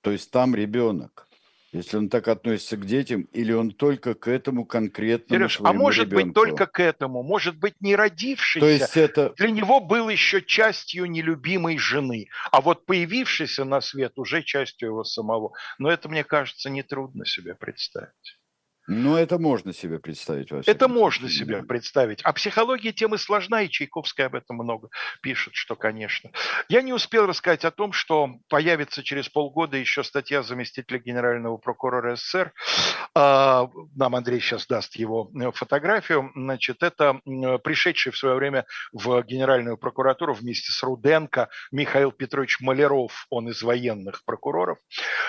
то 0.00 0.10
есть 0.10 0.30
там 0.32 0.54
ребенок. 0.54 1.28
Если 1.72 1.96
он 1.96 2.10
так 2.10 2.28
относится 2.28 2.76
к 2.76 2.84
детям, 2.84 3.22
или 3.32 3.52
он 3.52 3.70
только 3.70 4.12
к 4.12 4.28
этому 4.28 4.66
конкретному 4.66 5.48
Сереж, 5.48 5.58
а 5.64 5.72
может 5.72 6.10
ребенку? 6.10 6.26
быть 6.26 6.34
только 6.34 6.66
к 6.66 6.80
этому, 6.80 7.22
может 7.22 7.56
быть 7.56 7.80
не 7.80 7.96
родившийся, 7.96 8.60
То 8.60 8.70
есть 8.70 8.96
это... 8.96 9.32
для 9.38 9.50
него 9.50 9.80
был 9.80 10.10
еще 10.10 10.42
частью 10.42 11.06
нелюбимой 11.06 11.78
жены, 11.78 12.28
а 12.50 12.60
вот 12.60 12.84
появившийся 12.84 13.64
на 13.64 13.80
свет 13.80 14.18
уже 14.18 14.42
частью 14.42 14.88
его 14.88 15.04
самого. 15.04 15.52
Но 15.78 15.90
это, 15.90 16.10
мне 16.10 16.24
кажется, 16.24 16.68
нетрудно 16.68 17.24
себе 17.24 17.54
представить. 17.54 18.38
Ну, 18.88 19.16
это 19.16 19.38
можно 19.38 19.72
себе 19.72 19.98
представить. 20.00 20.50
Во 20.50 20.60
это 20.64 20.88
можно 20.88 21.28
себе 21.28 21.62
представить. 21.62 22.20
А 22.22 22.32
психология 22.32 22.92
темы 22.92 23.16
сложна, 23.16 23.62
и 23.62 23.68
Чайковская 23.68 24.26
об 24.26 24.34
этом 24.34 24.56
много 24.56 24.88
пишет, 25.20 25.54
что, 25.54 25.76
конечно. 25.76 26.30
Я 26.68 26.82
не 26.82 26.92
успел 26.92 27.26
рассказать 27.26 27.64
о 27.64 27.70
том, 27.70 27.92
что 27.92 28.36
появится 28.48 29.04
через 29.04 29.28
полгода 29.28 29.76
еще 29.76 30.02
статья 30.02 30.42
заместителя 30.42 30.98
генерального 30.98 31.58
прокурора 31.58 32.16
СССР. 32.16 32.52
А, 33.14 33.68
нам 33.94 34.16
Андрей 34.16 34.40
сейчас 34.40 34.66
даст 34.66 34.96
его 34.96 35.30
э, 35.40 35.52
фотографию. 35.52 36.32
Значит, 36.34 36.82
это 36.82 37.20
пришедший 37.62 38.10
в 38.10 38.18
свое 38.18 38.34
время 38.34 38.66
в 38.92 39.22
генеральную 39.22 39.76
прокуратуру 39.76 40.34
вместе 40.34 40.72
с 40.72 40.82
Руденко 40.82 41.48
Михаил 41.70 42.10
Петрович 42.10 42.60
Маляров, 42.60 43.26
он 43.30 43.48
из 43.48 43.62
военных 43.62 44.24
прокуроров. 44.24 44.78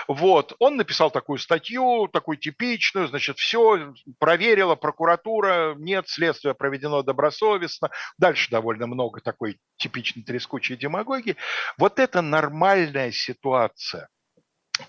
Вот, 0.08 0.56
он 0.60 0.78
написал 0.78 1.12
такую 1.12 1.38
статью, 1.38 2.08
такую 2.12 2.38
типичную, 2.38 3.08
значит, 3.08 3.38
все 3.44 3.94
проверила 4.20 4.76
прокуратура, 4.76 5.76
нет, 5.78 6.08
следствие 6.08 6.54
проведено 6.54 7.04
добросовестно. 7.04 7.90
Дальше 8.18 8.50
довольно 8.50 8.88
много 8.88 9.20
такой 9.20 9.60
типичной 9.78 10.24
трескучей 10.24 10.78
демагогии. 10.78 11.36
Вот 11.78 12.00
это 12.00 12.22
нормальная 12.22 13.12
ситуация 13.12 14.10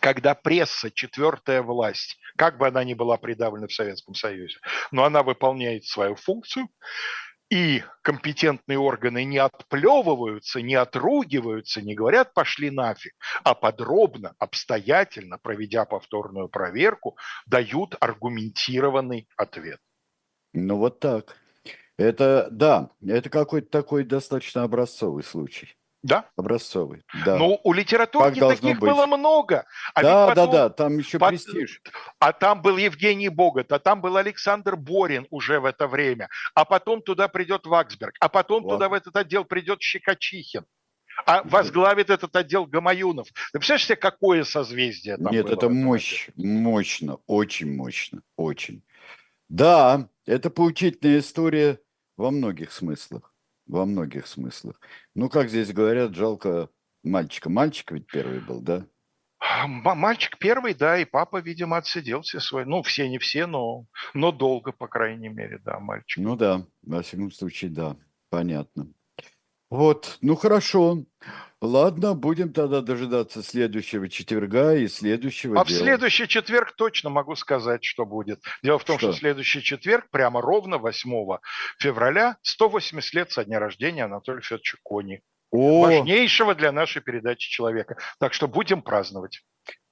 когда 0.00 0.34
пресса, 0.34 0.90
четвертая 0.90 1.60
власть, 1.60 2.16
как 2.38 2.56
бы 2.56 2.66
она 2.66 2.82
ни 2.84 2.94
была 2.94 3.18
придавлена 3.18 3.66
в 3.66 3.72
Советском 3.74 4.14
Союзе, 4.14 4.56
но 4.90 5.04
она 5.04 5.22
выполняет 5.22 5.84
свою 5.84 6.14
функцию, 6.14 6.68
и 7.50 7.82
компетентные 8.02 8.78
органы 8.78 9.24
не 9.24 9.38
отплевываются, 9.38 10.62
не 10.62 10.74
отругиваются, 10.74 11.82
не 11.82 11.94
говорят 11.94 12.34
«пошли 12.34 12.70
нафиг», 12.70 13.12
а 13.42 13.54
подробно, 13.54 14.34
обстоятельно, 14.38 15.38
проведя 15.38 15.84
повторную 15.84 16.48
проверку, 16.48 17.16
дают 17.46 17.96
аргументированный 18.00 19.28
ответ. 19.36 19.80
Ну 20.52 20.78
вот 20.78 21.00
так. 21.00 21.36
Это, 21.96 22.48
да, 22.50 22.90
это 23.06 23.30
какой-то 23.30 23.68
такой 23.68 24.04
достаточно 24.04 24.64
образцовый 24.64 25.22
случай. 25.22 25.76
Да. 26.04 26.26
Образцовый, 26.36 27.02
да. 27.24 27.36
Ну, 27.36 27.58
у 27.64 27.72
литературки 27.72 28.38
таких 28.38 28.78
быть. 28.78 28.90
было 28.90 29.06
много. 29.06 29.64
А 29.94 30.02
да, 30.02 30.26
потом, 30.26 30.50
да, 30.50 30.52
да, 30.52 30.68
там 30.68 30.98
еще 30.98 31.18
под... 31.18 31.30
престиж. 31.30 31.80
А 32.18 32.34
там 32.34 32.60
был 32.60 32.76
Евгений 32.76 33.30
Богот, 33.30 33.72
а 33.72 33.78
там 33.78 34.02
был 34.02 34.18
Александр 34.18 34.76
Борин 34.76 35.26
уже 35.30 35.60
в 35.60 35.64
это 35.64 35.88
время. 35.88 36.28
А 36.54 36.66
потом 36.66 37.00
туда 37.00 37.26
придет 37.28 37.64
Ваксберг, 37.64 38.16
а 38.20 38.28
потом 38.28 38.64
Ладно. 38.64 38.76
туда 38.76 38.88
в 38.90 38.92
этот 38.92 39.16
отдел 39.16 39.46
придет 39.46 39.80
Щекочихин. 39.80 40.66
А 41.24 41.42
возглавит 41.44 42.10
этот 42.10 42.36
отдел 42.36 42.66
Гамаюнов. 42.66 43.28
Ты 43.28 43.58
представляешь 43.58 43.86
себе, 43.86 43.96
какое 43.96 44.44
созвездие 44.44 45.16
там 45.16 45.32
Нет, 45.32 45.48
это 45.48 45.70
мощь, 45.70 46.28
мощно, 46.36 47.16
очень 47.26 47.74
мощно, 47.74 48.20
очень. 48.36 48.82
Да, 49.48 50.10
это 50.26 50.50
поучительная 50.50 51.20
история 51.20 51.80
во 52.18 52.30
многих 52.30 52.72
смыслах 52.72 53.33
во 53.66 53.86
многих 53.86 54.26
смыслах. 54.26 54.80
Ну, 55.14 55.28
как 55.28 55.48
здесь 55.48 55.72
говорят, 55.72 56.14
жалко 56.14 56.68
мальчика. 57.02 57.50
Мальчик 57.50 57.92
ведь 57.92 58.06
первый 58.06 58.40
был, 58.40 58.60
да? 58.60 58.86
Мальчик 59.66 60.38
первый, 60.38 60.74
да, 60.74 60.98
и 60.98 61.04
папа, 61.04 61.40
видимо, 61.40 61.76
отсидел 61.76 62.22
все 62.22 62.40
свои. 62.40 62.64
Ну, 62.64 62.82
все 62.82 63.08
не 63.08 63.18
все, 63.18 63.46
но, 63.46 63.86
но 64.14 64.32
долго, 64.32 64.72
по 64.72 64.88
крайней 64.88 65.28
мере, 65.28 65.58
да, 65.58 65.78
мальчик. 65.80 66.22
Ну 66.22 66.36
да, 66.36 66.66
во 66.82 67.02
всяком 67.02 67.30
случае, 67.30 67.70
да, 67.70 67.96
понятно. 68.30 68.88
Вот, 69.70 70.18
ну 70.20 70.36
хорошо. 70.36 71.04
Ладно, 71.60 72.14
будем 72.14 72.52
тогда 72.52 72.82
дожидаться 72.82 73.42
следующего 73.42 74.08
четверга 74.10 74.74
и 74.74 74.86
следующего 74.86 75.58
А 75.60 75.64
дела. 75.64 75.78
в 75.78 75.80
следующий 75.82 76.28
четверг 76.28 76.74
точно 76.76 77.08
могу 77.08 77.34
сказать, 77.36 77.82
что 77.82 78.04
будет. 78.04 78.40
Дело 78.62 78.78
в 78.78 78.84
том, 78.84 78.98
что, 78.98 79.12
что 79.12 79.18
следующий 79.18 79.62
четверг, 79.62 80.10
прямо 80.10 80.42
ровно 80.42 80.76
8 80.76 81.38
февраля, 81.78 82.36
180 82.42 83.14
лет 83.14 83.32
со 83.32 83.44
дня 83.44 83.60
рождения 83.60 84.04
Анатолия 84.04 84.42
Федоровича 84.42 84.76
Кони. 84.82 85.22
О! 85.50 85.82
Важнейшего 85.86 86.54
для 86.54 86.70
нашей 86.70 87.00
передачи 87.00 87.48
человека. 87.48 87.96
Так 88.18 88.34
что 88.34 88.46
будем 88.46 88.82
праздновать. 88.82 89.42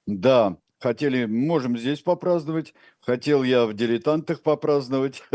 Да, 0.05 0.57
Хотели, 0.83 1.23
можем 1.23 1.77
здесь 1.77 2.01
попраздновать. 2.01 2.73
Хотел 2.99 3.43
я 3.43 3.65
в 3.65 3.73
дилетантах 3.73 4.41
попраздновать. 4.41 5.23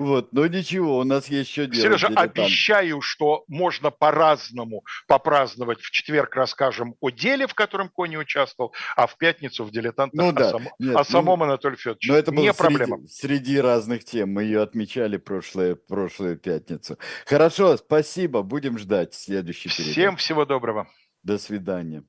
Вот, 0.00 0.32
но 0.32 0.46
ничего, 0.46 0.98
у 0.98 1.04
нас 1.04 1.28
есть 1.28 1.50
еще 1.50 1.66
дело. 1.66 1.82
Сережа, 1.82 2.08
обещаю, 2.08 3.00
что 3.00 3.44
можно 3.46 3.90
по-разному 3.90 4.82
попраздновать. 5.06 5.80
В 5.80 5.90
четверг 5.90 6.34
расскажем 6.34 6.96
о 7.00 7.10
деле, 7.10 7.46
в 7.46 7.54
котором 7.54 7.88
Кони 7.90 8.16
участвовал, 8.16 8.72
а 8.96 9.06
в 9.06 9.16
пятницу 9.18 9.64
в 9.64 9.70
дилетантах 9.70 10.20
ну, 10.20 10.32
да. 10.32 10.48
о, 10.48 10.50
сам... 10.50 10.68
Нет, 10.78 10.96
о 10.96 11.04
самом 11.04 11.38
ну, 11.40 11.44
Анатолии 11.44 11.76
Федоровиче. 11.76 12.10
Но 12.10 12.18
это 12.18 12.32
было 12.32 12.44
Не 12.44 12.52
среди, 12.52 12.58
проблема. 12.58 13.08
Среди 13.08 13.60
разных 13.60 14.04
тем. 14.04 14.32
Мы 14.32 14.44
ее 14.44 14.62
отмечали 14.62 15.18
прошлое, 15.18 15.76
прошлую 15.76 16.36
пятницу. 16.38 16.98
Хорошо, 17.26 17.76
спасибо. 17.76 18.42
Будем 18.42 18.78
ждать 18.78 19.14
следующий 19.14 19.68
передачи. 19.68 19.92
Всем 19.92 20.16
всего 20.16 20.44
доброго. 20.44 20.88
До 21.22 21.38
свидания. 21.38 22.02